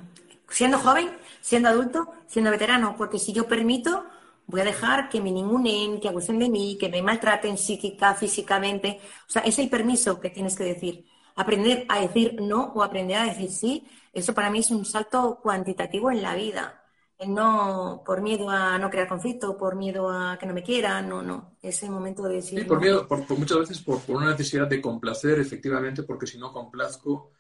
Siendo 0.49 0.79
joven, 0.79 1.15
siendo 1.41 1.69
adulto, 1.69 2.11
siendo 2.25 2.49
veterano, 2.49 2.95
porque 2.97 3.19
si 3.19 3.33
yo 3.33 3.47
permito, 3.47 4.03
voy 4.47 4.61
a 4.61 4.65
dejar 4.65 5.09
que 5.09 5.21
me 5.21 5.31
ningunen, 5.31 5.99
que 5.99 6.07
abusen 6.07 6.39
de 6.39 6.49
mí, 6.49 6.77
que 6.79 6.89
me 6.89 7.01
maltraten 7.01 7.57
psíquica, 7.57 8.15
físicamente. 8.15 8.99
O 9.27 9.29
sea, 9.29 9.41
es 9.43 9.59
el 9.59 9.69
permiso 9.69 10.19
que 10.19 10.29
tienes 10.29 10.55
que 10.55 10.63
decir. 10.63 11.05
Aprender 11.35 11.85
a 11.89 11.99
decir 11.99 12.41
no 12.41 12.71
o 12.73 12.81
aprender 12.81 13.17
a 13.17 13.25
decir 13.25 13.51
sí, 13.51 13.87
eso 14.11 14.33
para 14.33 14.49
mí 14.49 14.59
es 14.59 14.71
un 14.71 14.85
salto 14.85 15.39
cuantitativo 15.43 16.09
en 16.09 16.23
la 16.23 16.33
vida. 16.33 16.83
No 17.27 18.03
por 18.05 18.21
miedo 18.21 18.49
a 18.49 18.77
no 18.77 18.89
crear 18.89 19.07
conflicto, 19.07 19.57
por 19.57 19.75
miedo 19.75 20.09
a 20.09 20.37
que 20.39 20.45
no 20.45 20.53
me 20.53 20.63
quieran, 20.63 21.09
no, 21.09 21.21
no. 21.21 21.57
Ese 21.61 21.89
momento 21.89 22.23
de 22.23 22.35
decir. 22.35 22.59
Sí, 22.59 22.65
por 22.65 22.79
miedo, 22.79 23.07
por, 23.07 23.27
muchas 23.37 23.59
veces 23.59 23.81
por, 23.81 23.99
una 24.07 24.31
necesidad 24.31 24.67
de 24.67 24.81
complacer, 24.81 25.39
efectivamente, 25.39 26.03
porque 26.03 26.27
si 26.27 26.37
no 26.37 26.53
complazco, 26.53 27.31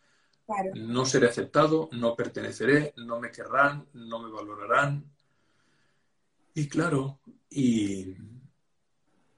no 0.75 1.05
seré 1.05 1.27
aceptado, 1.27 1.89
no 1.93 2.15
perteneceré, 2.15 2.93
no 2.97 3.19
me 3.19 3.31
querrán, 3.31 3.87
no 3.93 4.19
me 4.19 4.31
valorarán, 4.31 5.05
y 6.57 6.67
claro, 6.67 7.21
y 7.51 8.15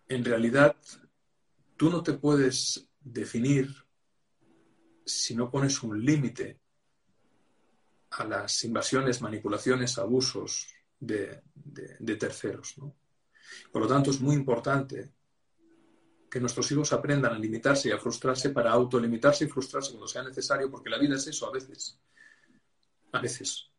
en 0.07 0.24
realidad 0.24 0.78
tú 1.76 1.89
no 1.89 2.01
te 2.01 2.13
puedes 2.13 2.88
definir 3.01 3.76
si 5.05 5.36
no 5.36 5.51
pones 5.51 5.84
un 5.84 6.01
límite 6.01 6.61
a 8.11 8.24
las 8.24 8.63
invasiones, 8.63 9.22
manipulaciones, 9.22 9.97
abusos 9.97 10.74
de, 10.97 11.41
terceros. 12.17 12.76
Por 13.70 13.82
lo 13.82 13.88
tanto, 13.89 14.11
es 14.11 14.22
muy 14.22 14.38
importante 14.38 15.11
que 16.32 16.39
nuestros 16.39 16.72
hijos 16.72 16.93
aprendan 16.93 17.34
a 17.34 17.39
limitarse 17.39 17.89
y 17.89 17.91
a 17.91 17.99
frustrarse 17.99 18.51
para 18.51 18.72
autolimitarse 18.72 19.43
y 19.43 19.49
frustrarse 19.49 19.91
cuando 19.91 20.07
sea 20.07 20.24
necesario, 20.24 20.72
porque 20.72 20.89
la 20.89 20.97
vida 20.97 21.17
es 21.17 21.28
eso 21.28 21.47
a 21.47 21.51
veces. 21.51 21.99
A 23.11 23.20
veces. 23.20 23.70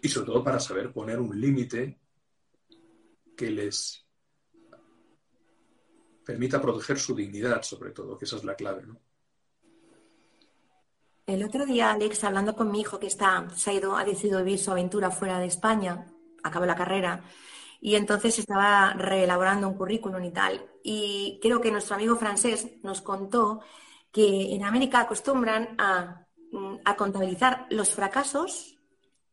Y 0.00 0.08
sobre 0.08 0.28
todo 0.28 0.42
para 0.42 0.58
saber 0.58 0.90
poner 0.94 1.20
un 1.20 1.38
límite 1.38 2.07
que 3.38 3.50
les 3.50 4.04
permita 6.26 6.60
proteger 6.60 6.98
su 6.98 7.14
dignidad, 7.14 7.62
sobre 7.62 7.92
todo, 7.92 8.18
que 8.18 8.24
esa 8.24 8.36
es 8.36 8.44
la 8.44 8.56
clave, 8.56 8.84
¿no? 8.84 9.00
El 11.24 11.44
otro 11.44 11.64
día, 11.64 11.92
Alex, 11.92 12.24
hablando 12.24 12.56
con 12.56 12.70
mi 12.72 12.80
hijo 12.80 12.98
que 12.98 13.06
está, 13.06 13.48
se 13.54 13.70
ha 13.70 13.74
ido, 13.74 13.96
ha 13.96 14.04
decidido 14.04 14.42
vivir 14.42 14.58
su 14.58 14.72
aventura 14.72 15.10
fuera 15.10 15.38
de 15.38 15.46
España, 15.46 16.06
acabó 16.42 16.66
la 16.66 16.74
carrera, 16.74 17.22
y 17.80 17.94
entonces 17.94 18.38
estaba 18.38 18.94
reelaborando 18.94 19.68
un 19.68 19.74
currículum 19.74 20.24
y 20.24 20.32
tal. 20.32 20.66
Y 20.82 21.38
creo 21.40 21.60
que 21.60 21.70
nuestro 21.70 21.94
amigo 21.94 22.16
francés 22.16 22.66
nos 22.82 23.02
contó 23.02 23.60
que 24.10 24.54
en 24.54 24.64
América 24.64 25.00
acostumbran 25.00 25.76
a, 25.78 26.26
a 26.84 26.96
contabilizar 26.96 27.66
los 27.70 27.90
fracasos 27.94 28.77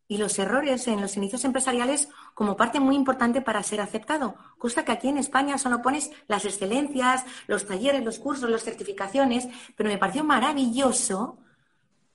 y 0.08 0.18
los 0.18 0.38
errores 0.40 0.88
en 0.88 1.02
los 1.02 1.18
inicios 1.18 1.46
empresariales 1.46 2.10
como 2.34 2.56
parte 2.56 2.80
muy 2.80 2.96
importante 2.96 3.42
para 3.42 3.64
ser 3.64 3.82
aceptado, 3.82 4.36
cosa 4.58 4.86
que 4.86 4.92
aquí 4.92 5.08
en 5.08 5.18
España 5.18 5.58
solo 5.58 5.82
pones 5.82 6.12
las 6.28 6.46
excelencias, 6.46 7.24
los 7.48 7.66
talleres, 7.66 8.04
los 8.04 8.20
cursos, 8.20 8.50
las 8.50 8.64
certificaciones, 8.64 9.48
pero 9.76 9.90
me 9.90 9.98
pareció 9.98 10.24
maravilloso. 10.24 11.38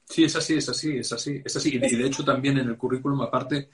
Sí, 0.05 0.25
es 0.25 0.35
así, 0.35 0.55
es 0.55 0.69
así, 0.69 0.97
es 0.99 1.13
así, 1.13 1.41
es 1.45 1.55
así. 1.55 1.77
Y 1.77 1.79
de 1.79 2.07
hecho 2.07 2.25
también 2.25 2.59
en 2.59 2.69
el 2.69 2.77
currículum, 2.77 3.21
aparte, 3.23 3.71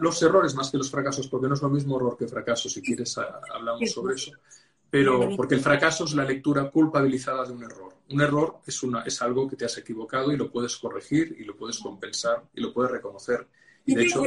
los 0.00 0.22
errores 0.22 0.54
más 0.54 0.70
que 0.70 0.78
los 0.78 0.90
fracasos, 0.90 1.28
porque 1.28 1.46
no 1.46 1.54
es 1.54 1.62
lo 1.62 1.68
mismo 1.68 1.96
error 1.96 2.16
que 2.16 2.26
fracaso, 2.26 2.70
si 2.70 2.80
quieres 2.80 3.16
hablamos 3.18 3.90
sobre 3.90 4.14
eso, 4.14 4.32
pero 4.90 5.36
porque 5.36 5.54
el 5.54 5.60
fracaso 5.60 6.04
es 6.04 6.14
la 6.14 6.24
lectura 6.24 6.70
culpabilizada 6.70 7.44
de 7.44 7.52
un 7.52 7.64
error. 7.64 7.94
Un 8.10 8.20
error 8.22 8.60
es, 8.66 8.82
una, 8.82 9.02
es 9.02 9.20
algo 9.20 9.46
que 9.46 9.56
te 9.56 9.66
has 9.66 9.76
equivocado 9.76 10.32
y 10.32 10.36
lo 10.36 10.50
puedes 10.50 10.76
corregir 10.78 11.36
y 11.38 11.44
lo 11.44 11.56
puedes 11.56 11.78
compensar 11.78 12.44
y 12.54 12.60
lo 12.60 12.72
puedes 12.72 12.92
reconocer. 12.92 13.46
Y 13.84 13.94
de 13.94 14.04
hecho, 14.04 14.24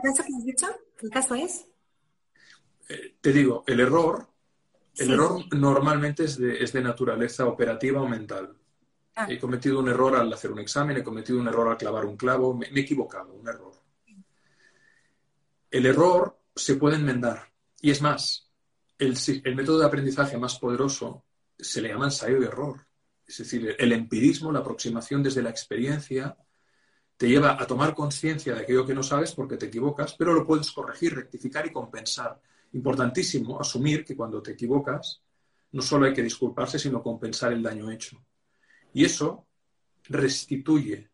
fracaso 0.00 0.22
que 0.24 0.36
has 0.36 0.44
dicho? 0.44 0.66
¿Qué 0.96 1.08
caso 1.08 1.34
es? 1.34 1.66
Eh, 2.88 3.16
te 3.20 3.32
digo, 3.32 3.64
el 3.66 3.80
error, 3.80 4.28
el 4.96 5.12
error 5.12 5.44
normalmente 5.54 6.24
es 6.24 6.38
de, 6.38 6.62
es 6.62 6.72
de, 6.72 6.82
naturaleza 6.82 7.46
operativa 7.46 8.02
o 8.02 8.08
mental. 8.08 8.56
Ah. 9.14 9.26
He 9.28 9.38
cometido 9.38 9.78
un 9.78 9.88
error 9.88 10.16
al 10.16 10.32
hacer 10.32 10.50
un 10.50 10.58
examen, 10.58 10.96
he 10.96 11.04
cometido 11.04 11.38
un 11.38 11.48
error 11.48 11.68
al 11.68 11.76
clavar 11.76 12.04
un 12.06 12.16
clavo, 12.16 12.54
me, 12.54 12.66
he 12.66 12.80
equivocado, 12.80 13.32
un 13.32 13.48
error. 13.48 13.72
El 15.70 15.86
error 15.86 16.38
se 16.54 16.76
puede 16.76 16.96
enmendar. 16.96 17.50
Y 17.80 17.90
es 17.90 18.02
más, 18.02 18.51
el, 18.98 19.54
método 19.56 19.80
de 19.80 19.86
aprendizaje 19.86 20.38
más 20.38 20.58
poderoso 20.58 21.24
se 21.58 21.80
le 21.80 21.88
llama 21.88 22.06
ensayo 22.06 22.40
y 22.40 22.44
error. 22.44 22.86
Es 23.26 23.38
decir, 23.38 23.76
el 23.78 23.92
empirismo, 23.92 24.52
la 24.52 24.60
aproximación 24.60 25.22
desde 25.22 25.42
la 25.42 25.50
experiencia, 25.50 26.36
te 27.16 27.28
lleva 27.28 27.60
a 27.60 27.66
tomar 27.66 27.94
conciencia 27.94 28.54
de 28.54 28.62
aquello 28.62 28.86
que 28.86 28.94
no 28.94 29.02
sabes 29.02 29.32
porque 29.34 29.56
te 29.56 29.66
equivocas, 29.66 30.14
pero 30.14 30.34
lo 30.34 30.46
puedes 30.46 30.70
corregir, 30.72 31.14
rectificar 31.14 31.66
y 31.66 31.72
compensar. 31.72 32.40
Importantísimo 32.72 33.60
asumir 33.60 34.04
que 34.04 34.16
cuando 34.16 34.42
te 34.42 34.52
equivocas, 34.52 35.22
no 35.72 35.82
solo 35.82 36.06
hay 36.06 36.12
que 36.12 36.22
disculparse, 36.22 36.78
sino 36.78 37.02
compensar 37.02 37.52
el 37.52 37.62
daño 37.62 37.90
hecho. 37.90 38.24
Y 38.92 39.04
eso 39.04 39.46
restituye 40.04 41.10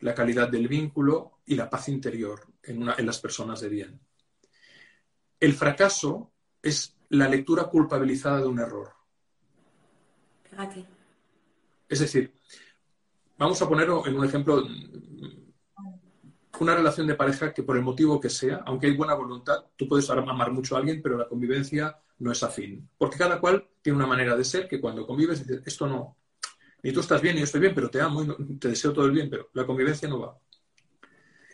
la 0.00 0.14
calidad 0.14 0.48
del 0.48 0.68
vínculo 0.68 1.40
y 1.46 1.56
la 1.56 1.68
paz 1.68 1.88
interior 1.88 2.46
en 2.62 3.06
las 3.06 3.18
personas 3.18 3.60
de 3.60 3.68
bien. 3.68 4.00
El 5.40 5.52
fracaso 5.52 6.33
es 6.64 6.96
la 7.10 7.28
lectura 7.28 7.64
culpabilizada 7.64 8.40
de 8.40 8.46
un 8.46 8.58
error. 8.58 8.90
Es 11.88 12.00
decir, 12.00 12.34
vamos 13.38 13.60
a 13.60 13.68
ponerlo 13.68 14.06
en 14.06 14.16
un 14.16 14.24
ejemplo, 14.24 14.62
una 16.60 16.74
relación 16.74 17.06
de 17.06 17.14
pareja 17.14 17.52
que 17.52 17.62
por 17.62 17.76
el 17.76 17.82
motivo 17.82 18.18
que 18.18 18.30
sea, 18.30 18.62
aunque 18.66 18.86
hay 18.86 18.96
buena 18.96 19.14
voluntad, 19.14 19.66
tú 19.76 19.86
puedes 19.86 20.08
amar 20.10 20.50
mucho 20.50 20.74
a 20.74 20.78
alguien, 20.78 21.02
pero 21.02 21.18
la 21.18 21.28
convivencia 21.28 22.00
no 22.18 22.32
es 22.32 22.42
afín. 22.42 22.88
Porque 22.96 23.18
cada 23.18 23.38
cual 23.40 23.68
tiene 23.82 23.96
una 23.96 24.06
manera 24.06 24.36
de 24.36 24.44
ser 24.44 24.66
que 24.66 24.80
cuando 24.80 25.06
convives 25.06 25.46
dices, 25.46 25.62
esto 25.66 25.86
no, 25.86 26.16
ni 26.82 26.92
tú 26.92 27.00
estás 27.00 27.20
bien, 27.20 27.34
ni 27.34 27.40
yo 27.40 27.44
estoy 27.44 27.60
bien, 27.60 27.74
pero 27.74 27.90
te 27.90 28.00
amo 28.00 28.22
y 28.22 28.56
te 28.56 28.68
deseo 28.68 28.92
todo 28.92 29.06
el 29.06 29.12
bien, 29.12 29.28
pero 29.28 29.50
la 29.52 29.66
convivencia 29.66 30.08
no 30.08 30.20
va. 30.20 30.38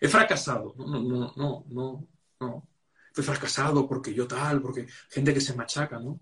He 0.00 0.08
fracasado. 0.08 0.74
No, 0.76 0.86
no, 0.86 1.32
no, 1.36 1.64
no, 1.68 2.08
no. 2.40 2.69
Fui 3.12 3.24
fracasado 3.24 3.88
porque 3.88 4.14
yo 4.14 4.26
tal, 4.26 4.62
porque 4.62 4.86
gente 5.08 5.34
que 5.34 5.40
se 5.40 5.54
machaca, 5.54 5.98
¿no? 5.98 6.20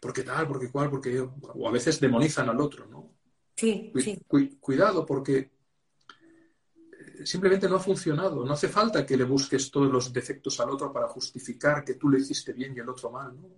Porque 0.00 0.22
tal, 0.22 0.46
porque 0.46 0.70
cual, 0.70 0.90
porque 0.90 1.12
yo. 1.12 1.34
O 1.54 1.68
a 1.68 1.72
veces 1.72 2.00
demonizan 2.00 2.48
al 2.48 2.60
otro, 2.60 2.86
¿no? 2.86 3.14
Sí, 3.56 3.92
sí. 3.96 4.20
cuidado, 4.60 5.06
porque 5.06 5.38
eh, 5.38 7.26
simplemente 7.26 7.68
no 7.68 7.76
ha 7.76 7.80
funcionado. 7.80 8.44
No 8.44 8.52
hace 8.52 8.68
falta 8.68 9.06
que 9.06 9.16
le 9.16 9.24
busques 9.24 9.70
todos 9.70 9.90
los 9.90 10.12
defectos 10.12 10.60
al 10.60 10.70
otro 10.70 10.92
para 10.92 11.08
justificar 11.08 11.84
que 11.84 11.94
tú 11.94 12.08
le 12.10 12.18
hiciste 12.18 12.52
bien 12.52 12.74
y 12.76 12.80
el 12.80 12.88
otro 12.88 13.10
mal, 13.10 13.34
¿no? 13.40 13.48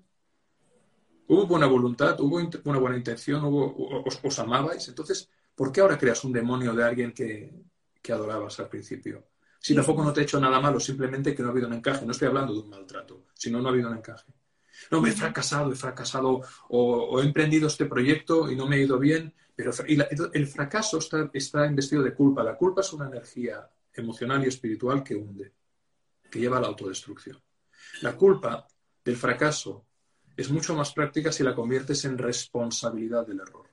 Hubo 1.31 1.47
buena 1.47 1.67
voluntad, 1.67 2.19
hubo 2.21 2.39
una 2.65 2.79
buena 2.79 2.97
intención, 2.97 3.45
hubo, 3.45 4.03
os, 4.23 4.39
amabais. 4.39 4.89
Entonces, 4.89 5.29
¿por 5.55 5.71
qué 5.71 5.83
ahora 5.83 5.99
creas 5.99 6.25
un 6.25 6.33
demonio 6.33 6.73
de 6.73 6.83
alguien 6.83 7.13
que, 7.13 7.53
que 8.01 8.13
adorabas 8.13 8.59
al 8.61 8.69
principio? 8.71 9.27
Si 9.59 9.75
tampoco 9.75 10.05
no 10.05 10.13
te 10.13 10.21
he 10.21 10.23
hecho 10.25 10.41
nada 10.41 10.61
malo, 10.61 10.79
simplemente 10.79 11.35
que 11.35 11.43
no 11.43 11.49
ha 11.49 11.53
habido 11.53 11.67
un 11.67 11.75
encaje. 11.75 12.07
No 12.07 12.13
estoy 12.13 12.29
hablando 12.29 12.53
de 12.53 12.61
un 12.61 12.71
maltrato, 12.71 13.25
sino 13.35 13.61
no 13.61 13.69
ha 13.69 13.73
habido 13.73 13.91
un 13.91 13.97
encaje. 13.97 14.33
No, 14.91 15.01
me 15.01 15.11
he 15.11 15.13
fracasado, 15.13 15.73
he 15.73 15.75
fracasado 15.75 16.41
o, 16.69 17.21
he 17.21 17.25
emprendido 17.25 17.67
este 17.67 17.87
proyecto 17.87 18.51
y 18.51 18.57
no 18.57 18.67
me 18.67 18.77
ha 18.77 18.81
ido 18.81 18.99
bien, 18.99 19.35
pero 19.55 19.73
el 20.33 20.47
fracaso 20.47 20.99
está, 20.99 21.29
está 21.33 21.67
investido 21.67 22.03
de 22.03 22.15
culpa. 22.15 22.45
La 22.45 22.57
culpa 22.57 22.81
es 22.81 22.93
una 22.93 23.07
energía 23.07 23.69
emocional 23.93 24.45
y 24.45 24.49
espiritual 24.49 25.03
que 25.03 25.17
hunde, 25.17 25.53
que 26.31 26.39
lleva 26.39 26.59
a 26.59 26.61
la 26.61 26.69
autodestrucción. 26.69 27.43
La 28.03 28.17
culpa 28.17 28.67
del 29.05 29.17
fracaso 29.17 29.87
es 30.37 30.51
mucho 30.51 30.77
más 30.77 30.93
práctica 30.93 31.33
si 31.33 31.43
la 31.43 31.55
conviertes 31.55 32.05
en 32.05 32.17
responsabilidad 32.17 33.27
del 33.27 33.41
error. 33.41 33.68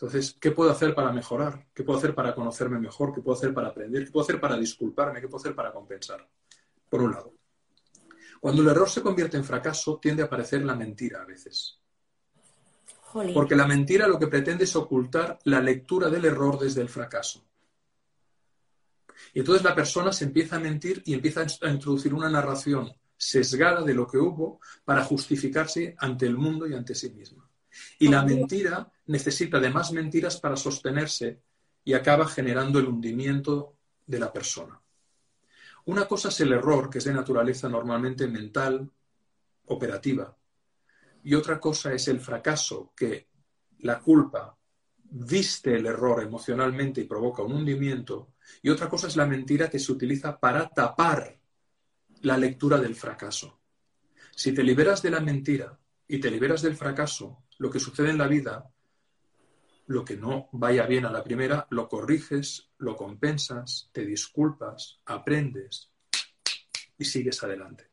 Entonces, 0.00 0.36
¿qué 0.40 0.52
puedo 0.52 0.70
hacer 0.70 0.94
para 0.94 1.10
mejorar? 1.10 1.66
¿Qué 1.74 1.82
puedo 1.82 1.98
hacer 1.98 2.14
para 2.14 2.32
conocerme 2.32 2.78
mejor? 2.78 3.12
¿Qué 3.12 3.20
puedo 3.20 3.36
hacer 3.36 3.52
para 3.52 3.70
aprender? 3.70 4.04
¿Qué 4.04 4.12
puedo 4.12 4.22
hacer 4.22 4.40
para 4.40 4.56
disculparme? 4.56 5.20
¿Qué 5.20 5.26
puedo 5.26 5.40
hacer 5.40 5.56
para 5.56 5.72
compensar? 5.72 6.24
Por 6.88 7.02
un 7.02 7.10
lado. 7.10 7.34
Cuando 8.38 8.62
el 8.62 8.68
error 8.68 8.88
se 8.88 9.02
convierte 9.02 9.36
en 9.36 9.42
fracaso, 9.42 9.98
tiende 10.00 10.22
a 10.22 10.26
aparecer 10.26 10.64
la 10.64 10.76
mentira 10.76 11.22
a 11.22 11.24
veces. 11.24 11.80
Porque 13.34 13.56
la 13.56 13.66
mentira 13.66 14.06
lo 14.06 14.20
que 14.20 14.28
pretende 14.28 14.62
es 14.62 14.76
ocultar 14.76 15.40
la 15.42 15.60
lectura 15.60 16.08
del 16.08 16.26
error 16.26 16.60
desde 16.60 16.80
el 16.80 16.88
fracaso. 16.88 17.44
Y 19.34 19.40
entonces 19.40 19.64
la 19.64 19.74
persona 19.74 20.12
se 20.12 20.26
empieza 20.26 20.54
a 20.54 20.60
mentir 20.60 21.02
y 21.06 21.14
empieza 21.14 21.44
a 21.60 21.70
introducir 21.70 22.14
una 22.14 22.30
narración 22.30 22.92
sesgada 23.16 23.82
de 23.82 23.94
lo 23.94 24.06
que 24.06 24.18
hubo 24.18 24.60
para 24.84 25.02
justificarse 25.02 25.96
ante 25.98 26.24
el 26.26 26.36
mundo 26.36 26.68
y 26.68 26.74
ante 26.74 26.94
sí 26.94 27.10
misma. 27.10 27.47
Y 27.98 28.08
la 28.08 28.24
mentira 28.24 28.90
necesita 29.06 29.58
de 29.58 29.70
más 29.70 29.92
mentiras 29.92 30.40
para 30.40 30.56
sostenerse 30.56 31.40
y 31.84 31.94
acaba 31.94 32.26
generando 32.26 32.78
el 32.78 32.86
hundimiento 32.86 33.76
de 34.06 34.18
la 34.18 34.32
persona. 34.32 34.80
Una 35.86 36.06
cosa 36.06 36.28
es 36.28 36.40
el 36.40 36.52
error, 36.52 36.90
que 36.90 36.98
es 36.98 37.04
de 37.04 37.14
naturaleza 37.14 37.68
normalmente 37.68 38.26
mental, 38.26 38.90
operativa, 39.66 40.36
y 41.24 41.34
otra 41.34 41.58
cosa 41.58 41.92
es 41.92 42.08
el 42.08 42.20
fracaso, 42.20 42.92
que 42.94 43.28
la 43.80 44.00
culpa 44.00 44.56
viste 45.10 45.74
el 45.74 45.86
error 45.86 46.22
emocionalmente 46.22 47.00
y 47.00 47.04
provoca 47.04 47.42
un 47.42 47.52
hundimiento, 47.52 48.34
y 48.62 48.70
otra 48.70 48.88
cosa 48.88 49.06
es 49.06 49.16
la 49.16 49.26
mentira 49.26 49.70
que 49.70 49.78
se 49.78 49.92
utiliza 49.92 50.38
para 50.38 50.68
tapar 50.68 51.38
la 52.20 52.36
lectura 52.36 52.78
del 52.78 52.94
fracaso. 52.94 53.60
Si 54.34 54.52
te 54.52 54.62
liberas 54.62 55.02
de 55.02 55.10
la 55.10 55.20
mentira 55.20 55.78
y 56.06 56.18
te 56.18 56.30
liberas 56.30 56.62
del 56.62 56.76
fracaso, 56.76 57.44
lo 57.58 57.70
que 57.70 57.80
sucede 57.80 58.10
en 58.10 58.18
la 58.18 58.28
vida, 58.28 58.70
lo 59.86 60.04
que 60.04 60.16
no 60.16 60.48
vaya 60.52 60.86
bien 60.86 61.04
a 61.06 61.10
la 61.10 61.24
primera, 61.24 61.66
lo 61.70 61.88
corriges, 61.88 62.70
lo 62.78 62.96
compensas, 62.96 63.88
te 63.92 64.04
disculpas, 64.04 65.00
aprendes 65.06 65.90
y 66.98 67.04
sigues 67.04 67.42
adelante. 67.42 67.90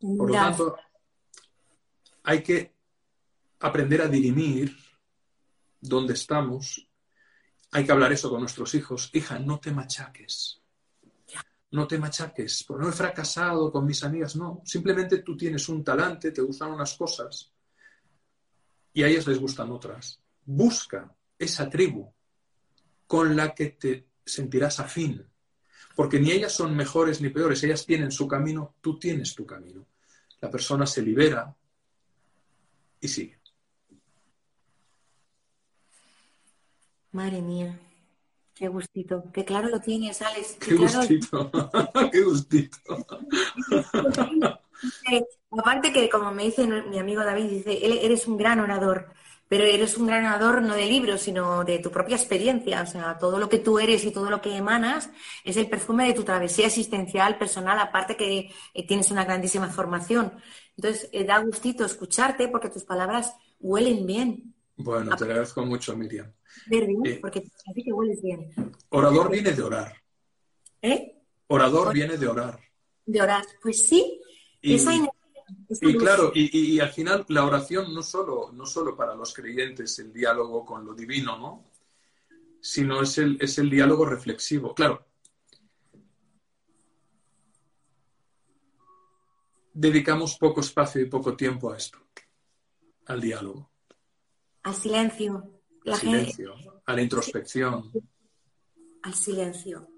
Por 0.00 0.28
lo 0.28 0.34
tanto, 0.34 0.76
hay 2.24 2.42
que 2.42 2.74
aprender 3.60 4.02
a 4.02 4.08
dirimir 4.08 4.76
dónde 5.80 6.14
estamos. 6.14 6.88
Hay 7.70 7.86
que 7.86 7.92
hablar 7.92 8.12
eso 8.12 8.28
con 8.28 8.40
nuestros 8.40 8.74
hijos. 8.74 9.10
Hija, 9.12 9.38
no 9.38 9.60
te 9.60 9.70
machaques. 9.70 10.60
No 11.70 11.86
te 11.86 11.98
machaques. 11.98 12.64
Porque 12.64 12.82
no 12.82 12.90
he 12.90 12.92
fracasado 12.92 13.70
con 13.70 13.86
mis 13.86 14.02
amigas. 14.02 14.34
No, 14.34 14.60
simplemente 14.64 15.18
tú 15.18 15.36
tienes 15.36 15.68
un 15.68 15.84
talante, 15.84 16.32
te 16.32 16.42
gustan 16.42 16.72
unas 16.72 16.94
cosas 16.94 17.52
y 18.92 19.02
a 19.02 19.08
ellas 19.08 19.26
les 19.26 19.38
gustan 19.38 19.70
otras. 19.70 20.20
Busca 20.44 21.14
esa 21.38 21.68
tribu 21.68 22.12
con 23.06 23.36
la 23.36 23.54
que 23.54 23.70
te 23.70 24.08
sentirás 24.24 24.80
afín, 24.80 25.26
porque 25.94 26.18
ni 26.18 26.30
ellas 26.30 26.52
son 26.52 26.74
mejores 26.74 27.20
ni 27.20 27.28
peores, 27.28 27.62
ellas 27.62 27.84
tienen 27.84 28.10
su 28.10 28.26
camino, 28.26 28.76
tú 28.80 28.98
tienes 28.98 29.34
tu 29.34 29.44
camino. 29.44 29.86
La 30.40 30.50
persona 30.50 30.86
se 30.86 31.02
libera 31.02 31.54
y 33.00 33.08
sigue. 33.08 33.40
Madre 37.12 37.42
mía, 37.42 37.78
qué 38.54 38.68
gustito. 38.68 39.24
Qué 39.32 39.44
claro 39.44 39.68
lo 39.68 39.80
tienes, 39.80 40.22
Alex. 40.22 40.56
Qué, 40.58 40.74
gustito, 40.74 41.50
qué 42.12 42.22
gustito. 42.22 43.06
Aparte 45.58 45.92
que, 45.92 46.08
como 46.08 46.32
me 46.32 46.44
dice 46.44 46.66
mi 46.66 46.98
amigo 46.98 47.22
David, 47.22 47.50
dice, 47.50 48.04
eres 48.04 48.26
un 48.26 48.38
gran 48.38 48.60
orador, 48.60 49.08
pero 49.48 49.64
eres 49.64 49.98
un 49.98 50.06
gran 50.06 50.24
orador 50.24 50.62
no 50.62 50.74
de 50.74 50.86
libros, 50.86 51.20
sino 51.20 51.62
de 51.62 51.78
tu 51.78 51.90
propia 51.90 52.16
experiencia. 52.16 52.80
O 52.82 52.86
sea, 52.86 53.18
todo 53.18 53.38
lo 53.38 53.50
que 53.50 53.58
tú 53.58 53.78
eres 53.78 54.02
y 54.04 54.10
todo 54.10 54.30
lo 54.30 54.40
que 54.40 54.56
emanas 54.56 55.10
es 55.44 55.58
el 55.58 55.68
perfume 55.68 56.06
de 56.06 56.14
tu 56.14 56.24
travesía 56.24 56.68
existencial, 56.68 57.36
personal, 57.36 57.78
aparte 57.78 58.16
que 58.16 58.50
eh, 58.72 58.86
tienes 58.86 59.10
una 59.10 59.26
grandísima 59.26 59.68
formación. 59.68 60.32
Entonces, 60.76 61.10
eh, 61.12 61.24
da 61.24 61.38
gustito 61.40 61.84
escucharte 61.84 62.48
porque 62.48 62.70
tus 62.70 62.84
palabras 62.84 63.34
huelen 63.60 64.06
bien. 64.06 64.54
Bueno, 64.76 65.14
te 65.16 65.24
agradezco 65.24 65.66
mucho, 65.66 65.94
Miriam. 65.96 66.32
Eh, 66.70 67.18
porque 67.20 67.42
que 67.42 67.92
hueles 67.92 68.22
bien. 68.22 68.52
Orador 68.88 69.30
viene 69.30 69.52
de 69.52 69.62
orar. 69.62 69.92
¿Eh? 70.80 71.22
Orador 71.48 71.92
viene 71.92 72.16
de 72.16 72.26
orar. 72.26 72.58
De 73.04 73.20
orar. 73.20 73.44
Pues 73.62 73.86
sí, 73.86 74.18
y, 74.62 74.78
claro, 75.98 76.32
y, 76.34 76.78
al 76.80 76.90
final 76.90 77.24
la 77.28 77.44
oración 77.44 77.94
no 77.94 78.02
solo, 78.02 78.50
no 78.52 78.66
solo 78.66 78.96
para 78.96 79.14
los 79.14 79.32
creyentes, 79.34 79.98
el 79.98 80.12
diálogo 80.12 80.64
con 80.64 80.84
lo 80.84 80.94
divino, 80.94 81.38
¿no? 81.38 81.70
Sino 82.60 83.02
es 83.02 83.18
el, 83.18 83.38
es 83.40 83.58
el 83.58 83.70
diálogo 83.70 84.04
reflexivo. 84.04 84.74
Claro. 84.74 85.06
Dedicamos 89.74 90.36
poco 90.36 90.60
espacio 90.60 91.00
y 91.00 91.06
poco 91.06 91.34
tiempo 91.34 91.72
a 91.72 91.76
esto, 91.76 91.98
al 93.06 93.20
diálogo. 93.20 93.70
Al 94.62 94.74
silencio. 94.74 95.60
al 95.86 95.96
silencio, 95.96 96.54
a 96.84 96.92
la 96.92 97.02
introspección. 97.02 97.90
Al 99.02 99.14
silencio. 99.14 99.88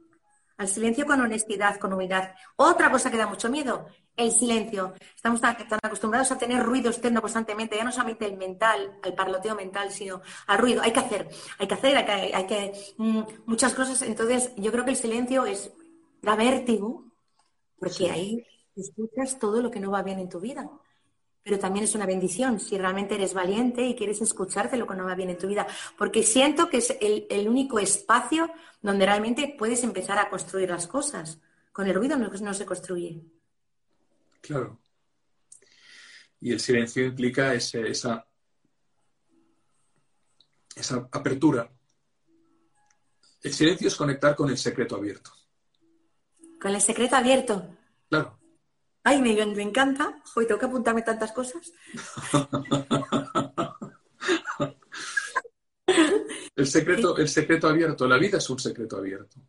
Al 0.57 0.68
silencio 0.68 1.05
con 1.05 1.20
honestidad, 1.20 1.78
con 1.78 1.92
humildad. 1.92 2.30
Otra 2.57 2.90
cosa 2.90 3.11
que 3.11 3.16
da 3.16 3.26
mucho 3.26 3.51
miedo, 3.51 3.88
el 4.17 4.33
silencio. 4.33 4.95
Estamos 5.15 5.41
tan, 5.41 5.57
acostumbrados 5.83 6.31
a 6.31 6.39
tener 6.39 6.62
ruido 6.62 6.91
externo 6.91 7.21
constantemente, 7.21 7.77
ya 7.77 7.85
no 7.85 7.93
solamente 7.93 8.27
el 8.27 8.37
mental, 8.37 8.99
el 9.03 9.15
parloteo 9.15 9.55
mental, 9.55 9.91
sino 9.91 10.23
al 10.47 10.59
ruido. 10.59 10.83
Hay 10.83 10.93
que 10.93 11.01
hacer, 11.01 11.29
hay 11.59 11.67
que 11.67 11.75
hacer, 11.75 11.97
hay 11.97 12.47
que, 12.47 12.73
mm, 12.97 13.23
muchas 13.47 13.75
cosas. 13.75 14.03
Entonces, 14.03 14.53
yo 14.57 14.71
creo 14.73 14.85
que 14.85 14.93
el 14.93 14.97
silencio 14.97 15.47
es, 15.47 15.73
da 16.23 16.37
vértigo, 16.37 17.05
porque 17.79 18.11
ahí 18.11 18.47
escuchas 18.77 19.39
todo 19.39 19.61
lo 19.62 19.71
que 19.71 19.81
no 19.81 19.91
va 19.91 20.03
bien 20.03 20.19
en 20.19 20.29
tu 20.29 20.41
vida. 20.41 20.69
Pero 21.43 21.59
también 21.59 21.85
es 21.85 21.95
una 21.95 22.07
bendición 22.07 22.59
si 22.59 22.79
realmente 22.79 23.17
eres 23.17 23.35
valiente 23.35 23.85
y 23.85 23.95
quieres 23.95 24.23
escucharte 24.23 24.79
lo 24.79 24.87
que 24.87 24.95
no 24.95 25.05
va 25.05 25.15
bien 25.15 25.29
en 25.29 25.37
tu 25.37 25.47
vida. 25.47 25.67
Porque 25.99 26.23
siento 26.23 26.71
que 26.71 26.79
es 26.79 26.97
el, 27.03 27.27
el 27.29 27.49
único 27.49 27.79
espacio 27.79 28.51
donde 28.81 29.05
realmente 29.05 29.55
puedes 29.59 29.85
empezar 29.85 30.19
a 30.19 30.31
construir 30.31 30.71
las 30.71 30.87
cosas. 30.87 31.39
Con 31.71 31.87
el 31.87 31.95
ruido 31.95 32.17
no, 32.17 32.29
no 32.29 32.55
se 32.55 32.65
construye. 32.65 33.23
Claro. 34.45 34.78
Y 36.38 36.53
el 36.53 36.61
silencio 36.61 37.07
implica 37.07 37.55
esa 37.55 38.28
esa 40.76 41.09
apertura. 41.11 41.72
El 43.42 43.55
silencio 43.55 43.88
es 43.88 43.97
conectar 43.97 44.36
con 44.36 44.51
el 44.51 44.59
secreto 44.59 44.97
abierto. 44.97 45.30
Con 46.61 46.74
el 46.74 46.82
secreto 46.82 47.16
abierto. 47.16 47.74
Claro. 48.11 48.38
Ay, 49.03 49.22
me, 49.22 49.34
me 49.47 49.62
encanta. 49.62 50.22
Hoy 50.34 50.47
tengo 50.47 50.61
que 50.61 50.66
apuntarme 50.66 51.01
tantas 51.01 51.32
cosas. 51.32 51.72
el, 56.57 56.66
secreto, 56.66 57.16
el 57.16 57.28
secreto 57.28 57.68
abierto. 57.68 58.07
La 58.07 58.18
vida 58.18 58.36
es 58.38 58.51
un 58.51 58.59
secreto 58.59 58.99
abierto. 58.99 59.40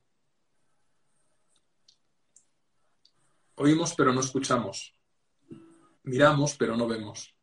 Oímos 3.55 3.93
pero 3.95 4.13
no 4.13 4.19
escuchamos. 4.19 4.93
Miramos 6.03 6.55
pero 6.55 6.75
no 6.75 6.87
vemos. 6.87 7.33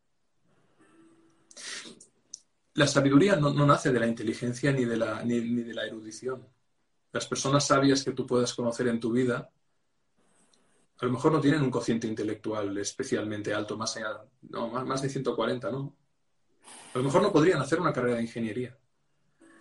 La 2.74 2.86
sabiduría 2.86 3.36
no, 3.36 3.52
nace 3.66 3.92
de 3.92 4.00
la 4.00 4.06
inteligencia 4.06 4.72
ni 4.72 4.84
de 4.84 4.96
la, 4.96 5.22
ni, 5.24 5.40
de 5.40 5.74
la 5.74 5.84
erudición. 5.84 6.46
Las 7.12 7.26
personas 7.26 7.66
sabias 7.66 8.02
que 8.02 8.12
tú 8.12 8.26
puedas 8.26 8.54
conocer 8.54 8.88
en 8.88 9.00
tu 9.00 9.12
vida 9.12 9.50
a 11.02 11.06
lo 11.06 11.10
mejor 11.10 11.32
no 11.32 11.40
tienen 11.40 11.62
un 11.62 11.70
cociente 11.70 12.06
intelectual 12.06 12.78
especialmente 12.78 13.52
alto, 13.52 13.76
más 13.76 13.96
allá, 13.96 14.22
no, 14.42 14.68
más, 14.68 14.86
más 14.86 15.02
de 15.02 15.08
140, 15.08 15.68
¿no? 15.68 15.96
A 16.94 16.98
lo 16.98 17.02
mejor 17.02 17.22
no 17.22 17.32
podrían 17.32 17.60
hacer 17.60 17.80
una 17.80 17.92
carrera 17.92 18.16
de 18.16 18.22
ingeniería. 18.22 18.78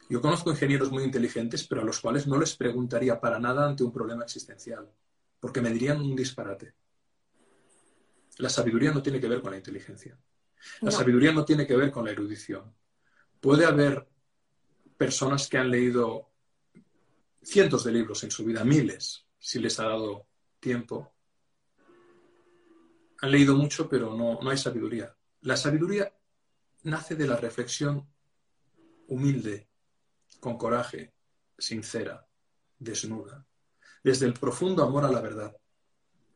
Yo 0.08 0.22
conozco 0.22 0.52
ingenieros 0.52 0.92
muy 0.92 1.04
inteligentes, 1.04 1.66
pero 1.66 1.82
a 1.82 1.84
los 1.84 2.00
cuales 2.00 2.28
no 2.28 2.38
les 2.38 2.56
preguntaría 2.56 3.20
para 3.20 3.40
nada 3.40 3.66
ante 3.68 3.84
un 3.84 3.92
problema 3.92 4.24
existencial, 4.24 4.88
porque 5.42 5.60
me 5.60 5.72
dirían 5.72 6.00
un 6.00 6.16
disparate. 6.16 6.76
La 8.38 8.48
sabiduría 8.48 8.92
no 8.94 9.02
tiene 9.02 9.20
que 9.20 9.28
ver 9.28 9.42
con 9.42 9.52
la 9.52 9.58
inteligencia. 9.58 10.18
La 10.82 10.92
sabiduría 10.92 11.34
no 11.34 11.44
tiene 11.44 11.66
que 11.66 11.76
ver 11.76 11.92
con 11.92 12.06
la 12.06 12.12
erudición. 12.12 12.74
Puede 13.40 13.66
haber 13.66 14.08
personas 14.98 15.50
que 15.50 15.58
han 15.58 15.72
leído 15.72 16.30
cientos 17.42 17.84
de 17.84 17.92
libros 17.92 18.24
en 18.24 18.30
su 18.30 18.46
vida, 18.46 18.64
miles, 18.64 19.26
si 19.40 19.60
les 19.60 19.80
ha 19.80 19.86
dado 19.86 20.28
tiempo. 20.60 21.12
Han 23.22 23.32
leído 23.32 23.56
mucho, 23.56 23.90
pero 23.90 24.16
no, 24.16 24.40
no 24.42 24.50
hay 24.52 24.58
sabiduría. 24.58 25.16
La 25.42 25.58
sabiduría 25.58 26.14
nace 26.84 27.16
de 27.16 27.26
la 27.26 27.36
reflexión 27.36 28.08
humilde, 29.08 29.68
con 30.40 30.56
coraje, 30.58 31.16
sincera, 31.58 32.28
desnuda, 32.78 33.46
desde 34.04 34.26
el 34.26 34.34
profundo 34.34 34.84
amor 34.84 35.06
a 35.06 35.12
la 35.12 35.22
verdad, 35.22 35.56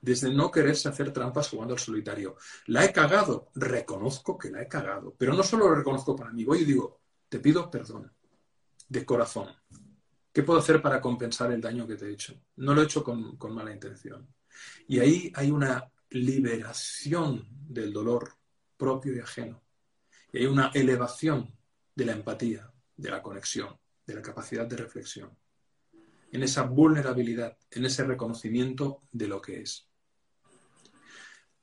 desde 0.01 0.33
no 0.33 0.51
quererse 0.51 0.87
hacer 0.87 1.11
trampas 1.11 1.49
jugando 1.49 1.73
al 1.73 1.79
solitario. 1.79 2.37
La 2.67 2.85
he 2.85 2.93
cagado, 2.93 3.49
reconozco 3.55 4.37
que 4.37 4.51
la 4.51 4.61
he 4.61 4.67
cagado, 4.67 5.15
pero 5.17 5.33
no 5.33 5.43
solo 5.43 5.67
lo 5.67 5.75
reconozco 5.75 6.15
para 6.15 6.31
mí, 6.31 6.43
voy 6.43 6.59
y 6.59 6.65
digo, 6.65 7.01
te 7.27 7.39
pido 7.39 7.69
perdón, 7.69 8.11
de 8.87 9.05
corazón. 9.05 9.49
¿Qué 10.31 10.43
puedo 10.43 10.59
hacer 10.59 10.81
para 10.81 11.01
compensar 11.01 11.51
el 11.51 11.61
daño 11.61 11.87
que 11.87 11.95
te 11.95 12.07
he 12.07 12.11
hecho? 12.11 12.39
No 12.57 12.73
lo 12.73 12.81
he 12.81 12.85
hecho 12.85 13.03
con, 13.03 13.37
con 13.37 13.55
mala 13.55 13.71
intención. 13.71 14.27
Y 14.87 14.99
ahí 14.99 15.31
hay 15.33 15.49
una 15.49 15.89
liberación 16.09 17.47
del 17.49 17.91
dolor 17.91 18.33
propio 18.77 19.15
y 19.15 19.19
ajeno. 19.19 19.63
Y 20.31 20.39
hay 20.39 20.45
una 20.45 20.71
elevación 20.73 21.53
de 21.95 22.05
la 22.05 22.11
empatía, 22.11 22.71
de 22.95 23.09
la 23.09 23.21
conexión, 23.21 23.77
de 24.05 24.15
la 24.15 24.21
capacidad 24.21 24.67
de 24.67 24.77
reflexión. 24.77 25.35
En 26.31 26.43
esa 26.43 26.63
vulnerabilidad, 26.63 27.57
en 27.71 27.85
ese 27.85 28.03
reconocimiento 28.03 29.03
de 29.11 29.27
lo 29.27 29.41
que 29.41 29.61
es. 29.61 29.87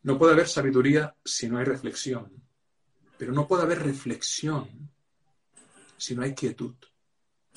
No 0.03 0.19
puede 0.19 0.33
haber 0.33 0.49
sabiduría 0.49 1.15
si 1.25 1.49
no 1.49 1.59
hay 1.59 1.65
reflexión, 1.65 2.43
pero 3.19 3.33
no 3.33 3.47
puede 3.47 3.63
haber 3.63 3.83
reflexión 3.83 4.91
si 5.97 6.15
no 6.15 6.23
hay 6.23 6.35
quietud. 6.35 6.75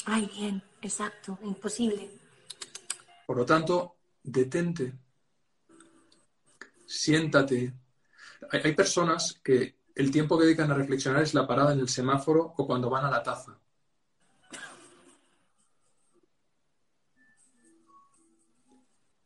Ay, 0.06 0.30
bien, 0.36 0.62
exacto, 0.82 1.40
imposible. 1.42 2.12
Por 3.26 3.38
lo 3.38 3.46
tanto, 3.46 3.96
detente, 4.22 4.94
siéntate. 6.86 7.74
Hay, 8.52 8.76
personas 8.76 9.40
que 9.44 9.80
el 9.96 10.12
tiempo 10.12 10.38
que 10.38 10.46
dedican 10.46 10.72
a 10.72 10.76
reflexionar 10.76 11.24
es 11.24 11.34
la 11.34 11.48
parada 11.48 11.74
en 11.74 11.80
el 11.80 11.90
semáforo 11.90 12.54
o 12.56 12.68
cuando 12.68 12.90
van 12.90 13.06
a 13.06 13.10
la 13.10 13.24
taza. 13.24 13.60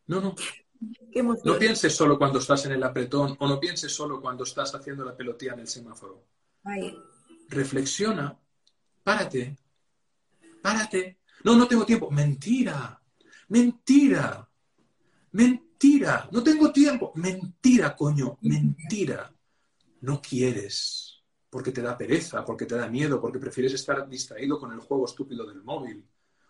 No, 0.10 0.20
no. 0.20 0.36
No 1.44 1.60
pienses 1.60 1.96
solo 1.96 2.18
cuando 2.18 2.40
estás 2.40 2.66
en 2.66 2.72
el 2.72 2.84
apretón 2.84 3.38
o 3.40 3.48
no 3.48 3.60
pienses 3.60 3.94
solo 3.94 4.20
cuando 4.20 4.44
estás 4.44 4.74
haciendo 4.74 5.06
la 5.06 5.16
pelotilla 5.16 5.54
en 5.54 5.60
el 5.60 5.68
semáforo. 5.68 6.26
Reflexiona, 7.48 8.36
párate, 9.04 9.56
párate. 10.64 11.20
No, 11.44 11.56
no 11.56 11.68
tengo 11.68 11.86
tiempo. 11.86 12.10
Mentira, 12.10 13.00
mentira, 13.50 14.50
mentira. 15.34 16.28
No 16.32 16.42
tengo 16.42 16.72
tiempo. 16.72 17.12
Mentira, 17.16 17.96
coño, 17.96 18.40
mentira. 18.42 19.32
No 20.02 20.20
quieres 20.20 21.22
porque 21.52 21.72
te 21.72 21.84
da 21.84 21.98
pereza, 21.98 22.44
porque 22.44 22.66
te 22.66 22.76
da 22.76 22.88
miedo, 22.88 23.22
porque 23.22 23.40
prefieres 23.40 23.74
estar 23.74 24.08
distraído 24.08 24.60
con 24.60 24.72
el 24.72 24.80
juego 24.80 25.06
estúpido 25.06 25.46
del 25.46 25.64
móvil 25.64 26.04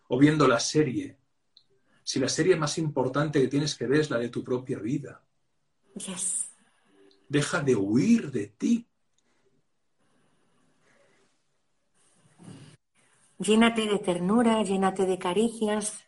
o 0.08 0.18
viendo 0.18 0.48
la 0.48 0.60
serie 0.60 1.19
si 2.10 2.20
la 2.20 2.28
serie 2.28 2.56
más 2.56 2.80
importante 2.80 3.40
que 3.40 3.48
tienes 3.48 3.76
que 3.76 3.86
ver 3.86 4.00
es 4.00 4.10
la 4.10 4.18
de 4.18 4.30
tu 4.30 4.44
propia 4.44 4.80
vida? 4.80 5.22
Deja 7.28 7.62
de 7.62 7.76
huir 7.76 8.32
de 8.32 8.48
ti. 8.48 8.88
Llénate 13.38 13.86
de 13.86 14.00
ternura, 14.00 14.64
llénate 14.64 15.06
de 15.06 15.20
caricias, 15.20 16.04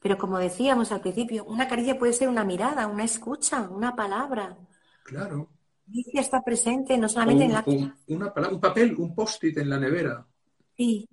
pero 0.00 0.16
como 0.16 0.38
decíamos 0.38 0.90
al 0.90 1.02
principio, 1.02 1.44
una 1.44 1.68
caricia 1.68 1.98
puede 1.98 2.14
ser 2.14 2.30
una 2.30 2.44
mirada, 2.44 2.86
una 2.86 3.04
escucha, 3.04 3.68
una 3.68 3.94
palabra. 3.94 4.56
Claro. 5.04 5.50
Caricia 5.84 6.22
está 6.22 6.40
presente 6.40 6.96
no 6.96 7.10
solamente 7.10 7.44
en 7.44 7.52
la... 7.52 7.64
una 8.06 8.32
palabra, 8.32 8.54
un 8.54 8.60
papel, 8.62 8.94
un 8.96 9.14
post-it 9.14 9.58
en 9.58 9.68
la 9.68 9.78
nevera. 9.78 10.26
Sí. 10.74 11.06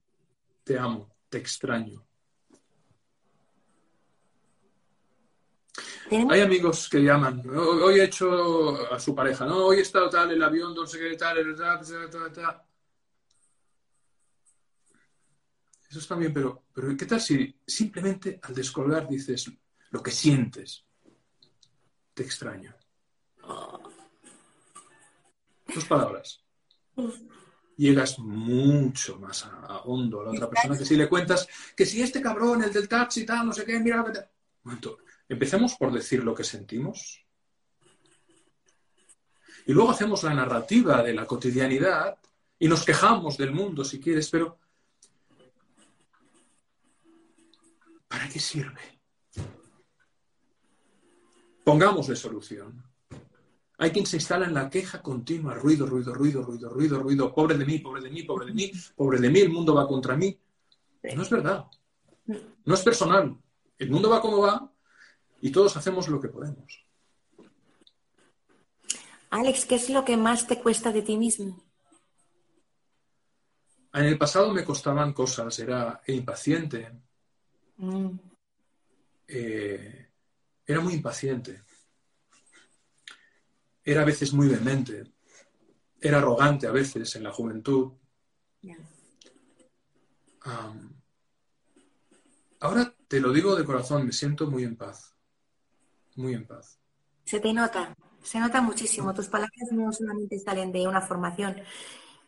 Te 0.64 0.80
amo, 0.80 1.10
te 1.28 1.40
extraño. 1.40 2.09
Hay 6.12 6.42
amigos 6.42 6.90
que 6.90 7.04
llaman, 7.04 7.44
hoy 7.56 8.00
he 8.00 8.06
hecho 8.06 8.92
a 8.92 9.00
su 9.00 9.14
pareja, 9.14 9.46
¿no? 9.46 9.68
Hoy 9.68 9.78
he 9.78 9.82
estado 9.82 10.10
tal, 10.10 10.32
el 10.32 10.42
avión, 10.42 10.74
no 10.74 10.86
sé 10.88 10.98
qué 10.98 11.16
tal, 11.16 11.38
el 11.38 11.56
tal, 11.56 11.80
tal, 12.10 12.34
tal. 12.34 12.64
Eso 15.90 16.00
está 16.00 16.16
bien, 16.16 16.34
pero, 16.34 16.66
pero 16.74 16.96
¿qué 16.98 17.06
tal 17.06 17.22
si 17.22 17.56
simplemente 17.66 18.40
al 18.42 18.56
descolgar 18.56 19.08
dices 19.08 19.52
lo 19.92 20.02
que 20.02 20.12
sientes? 20.12 20.84
Te 22.14 22.24
extraño. 22.24 22.76
Tus 25.72 25.86
palabras. 25.86 26.44
Llegas 27.78 28.18
mucho 28.20 29.20
más 29.20 29.46
a, 29.46 29.82
hondo 29.86 30.22
a 30.22 30.26
la 30.26 30.32
otra 30.32 30.50
persona 30.50 30.78
que 30.78 30.86
si 30.86 30.96
le 30.96 31.08
cuentas 31.08 31.48
que 31.76 31.86
si 31.86 32.02
este 32.02 32.22
cabrón, 32.22 32.64
el 32.64 32.74
del 32.74 32.90
taxi, 32.90 33.26
tal, 33.26 33.48
no 33.48 33.54
sé 33.54 33.64
qué, 33.64 33.80
mira 33.80 33.98
lo 33.98 34.06
que 34.06 34.12
te... 34.12 34.30
Momento, 34.64 34.98
Empecemos 35.30 35.76
por 35.76 35.94
decir 35.94 36.24
lo 36.24 36.34
que 36.34 36.44
sentimos. 36.44 37.24
Y 39.68 39.74
luego 39.74 39.92
hacemos 39.92 40.24
la 40.24 40.34
narrativa 40.34 41.04
de 41.04 41.14
la 41.14 41.28
cotidianidad 41.28 42.18
y 42.58 42.68
nos 42.68 42.84
quejamos 42.84 43.38
del 43.38 43.52
mundo, 43.52 43.86
si 43.86 44.00
quieres, 44.00 44.28
pero 44.32 44.58
¿para 48.08 48.28
qué 48.28 48.40
sirve? 48.40 49.00
Pongámosle 51.64 52.16
solución. 52.16 52.84
Hay 53.78 53.92
quien 53.92 54.08
se 54.08 54.18
instala 54.18 54.48
en 54.48 54.56
la 54.56 54.70
queja 54.70 55.02
continua, 55.04 55.54
ruido, 55.54 55.86
ruido, 55.86 56.14
ruido, 56.14 56.42
ruido, 56.42 56.70
ruido, 56.70 57.00
ruido, 57.00 57.34
pobre 57.34 57.56
de 57.56 57.66
mí, 57.66 57.78
pobre 57.78 58.02
de 58.02 58.10
mí, 58.10 58.24
pobre 58.24 58.48
de 58.48 58.54
mí, 58.54 58.72
pobre 58.96 59.20
de 59.20 59.30
mí, 59.30 59.40
el 59.40 59.50
mundo 59.50 59.76
va 59.76 59.88
contra 59.88 60.18
mí. 60.18 60.38
No 61.16 61.22
es 61.22 61.30
verdad. 61.30 61.66
No 62.66 62.74
es 62.74 62.82
personal. 62.82 63.38
El 63.78 63.92
mundo 63.92 64.10
va 64.10 64.20
como 64.20 64.40
va 64.40 64.69
y 65.42 65.52
todos 65.52 65.76
hacemos 65.78 66.08
lo 66.08 66.20
que 66.20 66.30
podemos. 66.30 66.86
Alex, 69.30 69.66
¿qué 69.66 69.76
es 69.76 69.90
lo 69.90 70.04
que 70.04 70.18
más 70.18 70.48
te 70.48 70.60
cuesta 70.60 70.92
de 70.92 71.02
ti 71.02 71.18
mismo? 71.18 71.64
En 73.94 74.06
el 74.06 74.18
pasado 74.18 74.54
me 74.54 74.64
costaban 74.64 75.14
cosas, 75.14 75.58
era 75.60 76.02
impaciente. 76.08 76.92
Mm. 77.78 78.10
Eh, 79.28 80.10
era 80.66 80.80
muy 80.82 80.94
impaciente. 80.94 81.64
Era 83.84 84.02
a 84.02 84.06
veces 84.06 84.34
muy 84.34 84.48
vehemente. 84.48 85.14
Era 86.02 86.18
arrogante 86.18 86.68
a 86.68 86.72
veces 86.72 87.16
en 87.16 87.24
la 87.24 87.32
juventud. 87.32 87.94
ahora 92.62 92.94
te 93.08 93.20
lo 93.20 93.32
digo 93.32 93.56
de 93.56 93.64
corazón, 93.64 94.06
me 94.06 94.12
siento 94.12 94.50
muy 94.50 94.64
en 94.64 94.76
paz 94.76 95.19
muy 96.20 96.34
en 96.34 96.46
paz. 96.46 96.78
Se 97.26 97.40
te 97.40 97.54
nota, 97.54 97.96
se 98.22 98.40
nota 98.40 98.62
muchísimo. 98.62 99.14
Tus 99.14 99.28
palabras 99.28 99.72
no 99.72 99.92
solamente 99.92 100.38
salen 100.40 100.72
de 100.72 100.88
una 100.88 101.02
formación. 101.02 101.56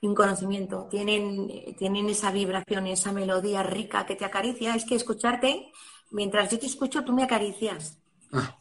un 0.04 0.16
conocimiento, 0.16 0.88
tienen, 0.89 1.76
tienen 1.78 2.10
esa 2.10 2.32
vibración, 2.32 2.88
esa 2.88 3.12
melodía 3.12 3.62
rica 3.62 4.06
que 4.08 4.16
te 4.16 4.26
acaricia. 4.26 4.76
Es 4.76 4.86
que 4.86 4.96
escucharte, 4.96 5.72
mientras 6.10 6.50
yo 6.50 6.58
te 6.58 6.66
escucho, 6.66 7.04
tú 7.04 7.14
me 7.14 7.24
acaricias. 7.24 8.00
Ah. 8.32 8.58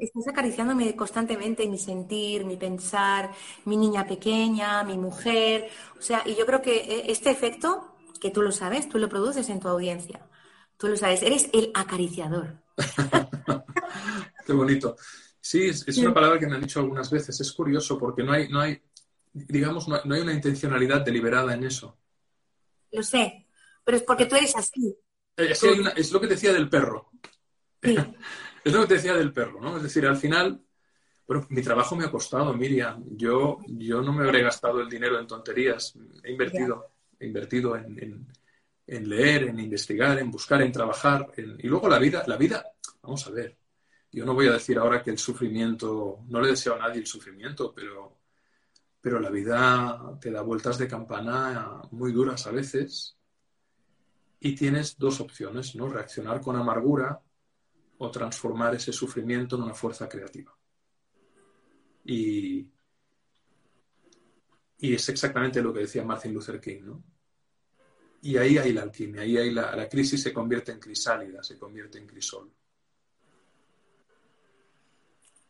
Estás 0.00 0.28
acariciándome 0.28 0.96
constantemente 0.96 1.68
mi 1.68 1.78
sentir, 1.78 2.44
mi 2.44 2.56
pensar, 2.56 3.30
mi 3.64 3.76
niña 3.76 4.06
pequeña, 4.06 4.82
mi 4.82 4.96
mujer. 4.98 5.68
O 5.98 6.02
sea, 6.02 6.22
y 6.24 6.34
yo 6.34 6.46
creo 6.46 6.62
que 6.62 6.76
eh, 6.76 7.04
este 7.08 7.30
efecto, 7.30 7.94
que 8.20 8.30
tú 8.30 8.42
lo 8.42 8.50
sabes, 8.50 8.88
tú 8.88 8.98
lo 8.98 9.08
produces 9.08 9.48
en 9.48 9.60
tu 9.60 9.68
audiencia. 9.68 10.26
Tú 10.84 10.90
lo 10.90 10.98
sabes, 10.98 11.22
eres 11.22 11.48
el 11.54 11.70
acariciador. 11.72 12.58
Qué 14.46 14.52
bonito. 14.52 14.98
Sí, 15.40 15.68
es, 15.68 15.96
una 15.96 16.12
palabra 16.12 16.38
que 16.38 16.46
me 16.46 16.56
han 16.56 16.60
dicho 16.60 16.78
algunas 16.78 17.10
veces. 17.10 17.40
Es 17.40 17.52
curioso 17.52 17.98
porque 17.98 18.22
no 18.22 18.32
hay, 18.32 18.50
no 18.50 18.60
hay 18.60 18.82
digamos, 19.32 19.88
no, 19.88 19.96
hay 19.96 20.20
una 20.20 20.34
intencionalidad 20.34 21.02
deliberada 21.02 21.54
en 21.54 21.64
eso. 21.64 21.96
Lo 22.92 23.02
sé, 23.02 23.46
pero 23.82 23.96
es 23.96 24.02
porque 24.02 24.26
tú 24.26 24.36
eres 24.36 24.54
así. 24.56 24.94
Eh, 25.38 25.54
es, 25.96 26.12
lo 26.12 26.20
que 26.20 26.26
decía 26.26 26.52
del 26.52 26.68
perro. 26.68 27.12
es 27.80 27.94
lo 28.70 28.82
que 28.82 28.86
te 28.86 28.94
decía 28.96 29.14
del 29.14 29.32
perro, 29.32 29.62
¿no? 29.62 29.78
Es 29.78 29.84
decir, 29.84 30.04
al 30.04 30.18
final, 30.18 30.62
bueno, 31.26 31.46
mi 31.48 31.62
trabajo 31.62 31.96
me 31.96 32.04
ha 32.04 32.10
costado, 32.10 32.52
Miriam. 32.52 33.02
Yo, 33.16 33.56
yo 33.68 34.02
no 34.02 34.12
me 34.12 34.24
habré 34.24 34.42
gastado 34.42 34.82
el 34.82 34.90
dinero 34.90 35.18
en 35.18 35.26
tonterías. 35.26 35.94
He 36.22 36.32
invertido, 36.32 36.90
he 37.18 37.24
invertido 37.24 37.74
en, 37.74 38.26
leer, 38.86 39.44
en 39.44 39.60
investigar, 39.60 40.18
en 40.18 40.30
buscar, 40.30 40.62
en 40.62 40.72
trabajar. 40.72 41.32
Y 41.36 41.66
luego 41.66 41.88
la 41.88 41.98
vida, 41.98 42.24
la 42.26 42.36
vida, 42.36 42.64
vamos 43.02 43.26
a 43.26 43.30
ver, 43.30 43.56
yo 44.12 44.24
no 44.24 44.34
voy 44.34 44.46
a 44.46 44.52
decir 44.52 44.78
ahora 44.78 45.02
que 45.02 45.10
el 45.10 45.18
sufrimiento, 45.18 46.20
no 46.28 46.40
le 46.40 46.50
deseo 46.50 46.74
a 46.74 46.78
nadie 46.78 47.00
el 47.00 47.06
sufrimiento, 47.06 47.72
pero, 47.74 48.20
pero 49.00 49.18
la 49.18 49.30
vida 49.30 50.16
te 50.20 50.30
da 50.30 50.42
vueltas 50.42 50.78
de 50.78 50.86
campana 50.86 51.82
muy 51.90 52.12
duras 52.12 52.46
a 52.46 52.52
veces 52.52 53.16
y 54.38 54.54
tienes 54.54 54.96
dos 54.98 55.20
opciones, 55.20 55.74
¿no? 55.74 55.88
Reaccionar 55.88 56.40
con 56.40 56.54
amargura 56.54 57.20
o 57.98 58.10
transformar 58.10 58.74
ese 58.74 58.92
sufrimiento 58.92 59.56
en 59.56 59.62
una 59.62 59.74
fuerza 59.74 60.08
creativa. 60.08 60.54
Y, 62.04 62.68
y 64.78 64.94
es 64.94 65.08
exactamente 65.08 65.62
lo 65.62 65.72
que 65.72 65.80
decía 65.80 66.04
Martin 66.04 66.34
Luther 66.34 66.60
King, 66.60 66.82
¿no? 66.82 67.04
Y 68.24 68.38
ahí 68.38 68.56
hay 68.56 68.72
la 68.72 68.80
alquimia, 68.80 69.20
ahí 69.20 69.36
hay 69.36 69.50
la, 69.50 69.76
la 69.76 69.86
crisis 69.86 70.22
se 70.22 70.32
convierte 70.32 70.72
en 70.72 70.80
crisálida, 70.80 71.42
se 71.42 71.58
convierte 71.58 71.98
en 71.98 72.06
crisol. 72.06 72.50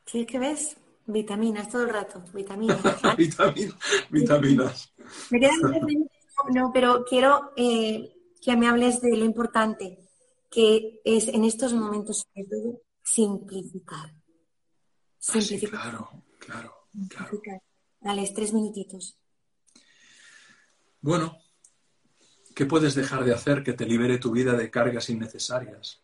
Sí, 0.05 0.27
¿qué 0.27 0.41
ves? 0.41 0.77
Vitaminas 1.07 1.69
todo 1.71 1.85
el 1.85 1.91
rato, 1.91 2.25
vitaminas. 2.33 2.81
vitaminas. 4.11 4.93
Me 5.31 5.39
quedan 5.39 6.09
no, 6.53 6.73
pero 6.75 7.05
quiero 7.05 7.53
eh, 7.57 8.13
que 8.43 8.57
me 8.57 8.67
hables 8.67 9.01
de 9.01 9.17
lo 9.17 9.25
importante 9.25 10.01
que 10.51 11.01
es 11.05 11.29
en 11.29 11.45
estos 11.45 11.75
momentos 11.75 12.27
sobre 12.27 12.49
todo 12.49 12.83
simplificar. 13.05 14.11
Ah, 14.11 14.21
simplificar. 15.19 15.81
claro, 15.81 16.25
claro, 16.41 16.89
claro. 17.41 17.63
Dale, 18.01 18.33
tres 18.35 18.53
minutitos. 18.53 19.17
Bueno, 21.01 21.39
¿qué 22.55 22.67
puedes 22.67 22.95
dejar 22.95 23.25
de 23.25 23.35
hacer 23.35 23.63
que 23.63 23.73
te 23.73 23.87
libere 23.87 24.19
tu 24.19 24.31
vida 24.31 24.53
de 24.55 24.71
cargas 24.71 25.11
innecesarias? 25.11 26.01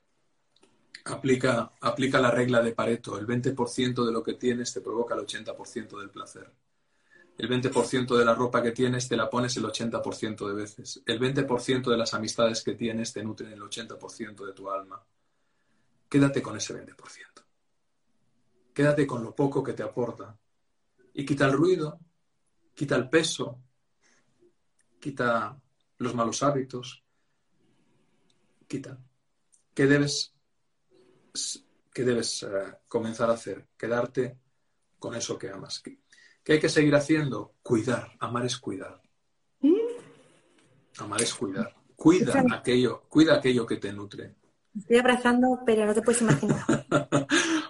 Aplica, 1.04 1.72
aplica 1.80 2.20
la 2.20 2.30
regla 2.30 2.60
de 2.60 2.72
Pareto. 2.72 3.18
El 3.18 3.26
20% 3.26 4.04
de 4.04 4.12
lo 4.12 4.22
que 4.22 4.34
tienes 4.34 4.72
te 4.72 4.80
provoca 4.80 5.14
el 5.14 5.20
80% 5.20 5.98
del 5.98 6.10
placer. 6.10 6.52
El 7.38 7.48
20% 7.48 8.18
de 8.18 8.24
la 8.24 8.34
ropa 8.34 8.62
que 8.62 8.72
tienes 8.72 9.08
te 9.08 9.16
la 9.16 9.30
pones 9.30 9.56
el 9.56 9.64
80% 9.64 10.46
de 10.46 10.54
veces. 10.54 11.02
El 11.06 11.18
20% 11.18 11.90
de 11.90 11.96
las 11.96 12.12
amistades 12.12 12.62
que 12.62 12.74
tienes 12.74 13.14
te 13.14 13.24
nutren 13.24 13.52
el 13.52 13.62
80% 13.62 14.44
de 14.44 14.52
tu 14.52 14.70
alma. 14.70 15.02
Quédate 16.08 16.42
con 16.42 16.56
ese 16.56 16.74
20%. 16.74 16.96
Quédate 18.74 19.06
con 19.06 19.24
lo 19.24 19.34
poco 19.34 19.62
que 19.62 19.72
te 19.72 19.82
aporta. 19.82 20.36
Y 21.14 21.24
quita 21.24 21.46
el 21.46 21.52
ruido, 21.52 21.98
quita 22.74 22.96
el 22.96 23.08
peso, 23.08 23.58
quita 25.00 25.58
los 26.00 26.14
malos 26.14 26.42
hábitos. 26.42 27.04
Quita. 28.66 28.98
¿Qué 29.74 29.86
debes 29.86 30.34
que 31.92 32.04
debes 32.04 32.42
eh, 32.42 32.78
comenzar 32.88 33.30
a 33.30 33.34
hacer? 33.34 33.68
Quedarte 33.76 34.38
con 34.98 35.14
eso 35.14 35.38
que 35.38 35.50
amas. 35.50 35.82
¿Qué 35.82 36.52
hay 36.52 36.60
que 36.60 36.68
seguir 36.68 36.94
haciendo? 36.94 37.54
Cuidar. 37.62 38.16
Amar 38.18 38.46
es 38.46 38.56
cuidar. 38.56 39.00
¿Mm? 39.60 39.74
Amar 40.98 41.22
es 41.22 41.34
cuidar. 41.34 41.76
Cuida 41.94 42.44
aquello, 42.50 43.02
cuida 43.08 43.36
aquello 43.36 43.66
que 43.66 43.76
te 43.76 43.92
nutre. 43.92 44.34
Estoy 44.74 44.96
abrazando, 44.96 45.60
pero 45.66 45.84
no 45.84 45.92
te 45.92 46.00
puedes 46.00 46.22
imaginar. 46.22 46.64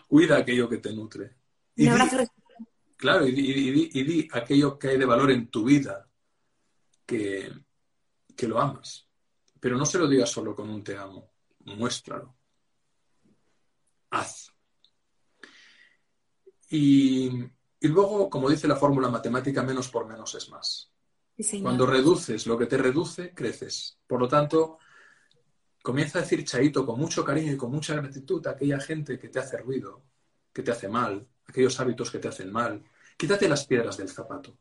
cuida 0.09 0.37
aquello 0.37 0.69
que 0.69 0.79
te 0.79 0.93
nutre. 0.93 1.37
Y 1.75 1.89
claro, 2.97 3.27
y, 3.27 3.33
di 3.33 4.29
aquello 4.31 4.79
que 4.79 4.89
hay 4.89 4.99
de 4.99 5.07
valor 5.07 5.33
en 5.33 5.49
tu 5.49 5.65
vida, 5.65 6.09
que, 7.07 7.51
que 8.41 8.49
lo 8.49 8.59
amas. 8.59 9.07
Pero 9.61 9.77
no 9.77 9.85
se 9.85 9.99
lo 9.99 10.09
digas 10.09 10.31
solo 10.31 10.55
con 10.55 10.71
un 10.71 10.83
te 10.83 10.97
amo, 10.97 11.31
muéstralo 11.61 12.41
haz. 14.11 14.53
Y, 16.69 17.31
luego, 17.81 18.29
como 18.29 18.51
dice 18.51 18.69
la 18.69 18.77
fórmula 18.77 19.09
matemática, 19.09 19.63
menos 19.63 19.89
por 19.89 20.07
menos 20.07 20.35
es 20.35 20.49
más. 20.51 20.93
Cuando 21.63 21.87
reduces 21.87 22.47
lo 22.47 22.59
que 22.59 22.67
te 22.67 22.77
reduce, 22.77 23.33
creces. 23.33 23.99
Por 24.07 24.21
lo 24.21 24.29
tanto, 24.29 24.79
comienza 25.83 26.19
a 26.19 26.23
decir 26.23 26.45
Chaito 26.45 26.85
con 26.85 27.01
mucho 27.01 27.25
cariño 27.25 27.53
y 27.53 27.57
con 27.57 27.71
mucha 27.71 27.95
gratitud 27.95 28.47
a 28.47 28.51
aquella 28.51 28.79
gente 28.79 29.19
que 29.19 29.31
te 29.31 29.39
hace 29.39 29.57
ruido, 29.57 30.05
que 30.53 30.63
te 30.63 30.71
hace 30.71 30.89
mal, 30.89 31.27
aquellos 31.47 31.81
hábitos 31.81 32.11
que 32.11 32.19
te 32.19 32.29
hacen 32.29 32.53
mal. 32.53 32.85
Quítate 33.17 33.49
las 33.49 33.67
piedras 33.67 33.97
del 33.97 34.11
zapato. 34.11 34.59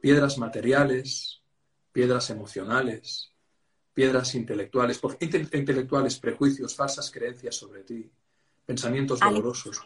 Piedras 0.00 0.36
materiales, 0.36 1.43
piedras 1.94 2.28
emocionales, 2.28 3.32
piedras 3.94 4.34
intelectuales, 4.34 5.00
intelectuales, 5.20 6.18
prejuicios, 6.18 6.74
falsas 6.74 7.08
creencias 7.12 7.54
sobre 7.54 7.84
ti, 7.84 8.10
pensamientos 8.66 9.20
dolorosos. 9.20 9.80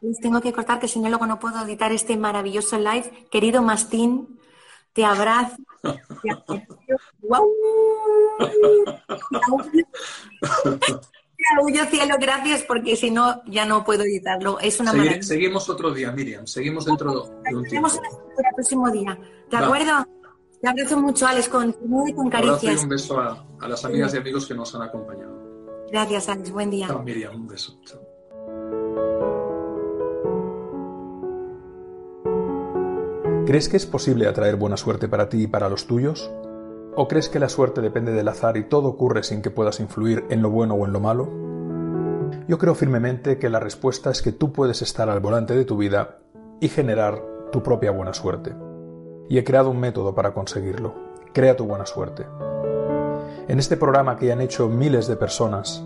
Les 0.00 0.18
tengo 0.18 0.40
que 0.40 0.52
cortar 0.52 0.80
que 0.80 0.88
si 0.88 0.98
no 0.98 1.08
luego 1.08 1.24
no 1.24 1.38
puedo 1.38 1.64
editar 1.64 1.92
este 1.92 2.16
maravilloso 2.16 2.76
live. 2.78 3.28
Querido 3.30 3.62
Mastín, 3.62 4.40
te 4.92 5.04
abrazo. 5.04 5.56
Te 11.36 11.86
cielo, 11.90 12.16
gracias, 12.20 12.64
porque 12.64 12.96
si 12.96 13.12
no, 13.12 13.42
ya 13.46 13.64
no 13.66 13.84
puedo 13.84 14.02
editarlo. 14.02 14.58
Es 14.58 14.80
una 14.80 14.92
maravilla. 14.92 15.22
Seguimos 15.22 15.68
otro 15.68 15.92
día, 15.92 16.10
Miriam. 16.10 16.44
Seguimos 16.48 16.86
dentro 16.86 17.12
de 17.44 17.54
un 17.54 17.64
tiempo. 17.64 17.88
el 17.88 18.54
próximo 18.56 18.90
día. 18.90 19.16
¿De 19.48 19.56
acuerdo? 19.56 20.04
Te 20.62 20.68
abrazo 20.68 20.96
mucho, 20.96 21.26
Alex, 21.26 21.48
con 21.48 21.74
y 22.06 22.14
con 22.14 22.30
caricias. 22.30 22.76
Un, 22.76 22.82
un 22.84 22.88
beso 22.90 23.20
a, 23.20 23.44
las 23.66 23.84
amigas 23.84 24.14
y 24.14 24.18
amigos 24.18 24.46
que 24.46 24.54
nos 24.54 24.72
han 24.76 24.82
acompañado. 24.82 25.32
Gracias, 25.90 26.28
Alex. 26.28 26.52
Buen 26.52 26.70
día. 26.70 26.86
Chao, 26.86 27.02
Miriam. 27.02 27.34
Un 27.34 27.48
beso. 27.48 27.80
Chao. 27.84 28.00
¿Crees 33.44 33.68
que 33.68 33.76
es 33.76 33.86
posible 33.86 34.28
atraer 34.28 34.54
buena 34.54 34.76
suerte 34.76 35.08
para 35.08 35.28
ti 35.28 35.42
y 35.42 35.46
para 35.48 35.68
los 35.68 35.88
tuyos? 35.88 36.30
¿O 36.94 37.08
crees 37.08 37.28
que 37.28 37.40
la 37.40 37.48
suerte 37.48 37.80
depende 37.80 38.12
del 38.12 38.28
azar 38.28 38.56
y 38.56 38.68
todo 38.68 38.86
ocurre 38.86 39.24
sin 39.24 39.42
que 39.42 39.50
puedas 39.50 39.80
influir 39.80 40.24
en 40.30 40.42
lo 40.42 40.50
bueno 40.50 40.74
o 40.74 40.86
en 40.86 40.92
lo 40.92 41.00
malo? 41.00 41.28
Yo 42.46 42.58
creo 42.58 42.76
firmemente 42.76 43.36
que 43.36 43.50
la 43.50 43.58
respuesta 43.58 44.12
es 44.12 44.22
que 44.22 44.30
tú 44.30 44.52
puedes 44.52 44.80
estar 44.80 45.10
al 45.10 45.18
volante 45.18 45.56
de 45.56 45.64
tu 45.64 45.76
vida 45.76 46.20
y 46.60 46.68
generar 46.68 47.20
tu 47.50 47.64
propia 47.64 47.90
buena 47.90 48.14
suerte. 48.14 48.54
Y 49.32 49.38
he 49.38 49.44
creado 49.44 49.70
un 49.70 49.80
método 49.80 50.14
para 50.14 50.34
conseguirlo. 50.34 50.92
Crea 51.32 51.56
tu 51.56 51.64
buena 51.64 51.86
suerte. 51.86 52.26
En 53.48 53.58
este 53.58 53.78
programa 53.78 54.18
que 54.18 54.30
han 54.30 54.42
hecho 54.42 54.68
miles 54.68 55.06
de 55.06 55.16
personas, 55.16 55.82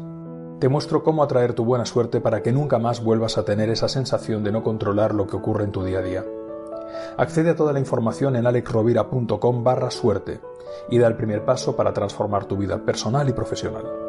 te 0.59 0.69
muestro 0.69 1.05
cómo 1.05 1.23
atraer 1.23 1.53
tu 1.53 1.65
buena 1.65 1.87
suerte 1.87 2.21
para 2.21 2.43
que 2.43 2.51
nunca 2.51 2.81
más 2.81 3.05
vuelvas 3.05 3.39
a 3.39 3.45
tener 3.45 3.71
esa 3.71 3.89
sensación 3.89 4.43
de 4.43 4.51
no 4.51 4.65
controlar 4.65 5.15
lo 5.15 5.29
que 5.29 5.37
ocurre 5.37 5.63
en 5.63 5.71
tu 5.71 5.85
día 5.85 6.01
a 6.01 6.03
día. 6.03 6.25
Accede 7.19 7.51
a 7.51 7.55
toda 7.55 7.73
la 7.73 7.79
información 7.79 8.35
en 8.35 8.49
alexrovira.com 8.49 9.63
barra 9.63 9.93
suerte 9.93 10.41
y 10.91 10.99
da 10.99 11.07
el 11.07 11.15
primer 11.15 11.45
paso 11.45 11.77
para 11.77 11.93
transformar 11.93 12.47
tu 12.47 12.57
vida 12.57 12.79
personal 12.79 13.29
y 13.29 13.33
profesional. 13.33 14.06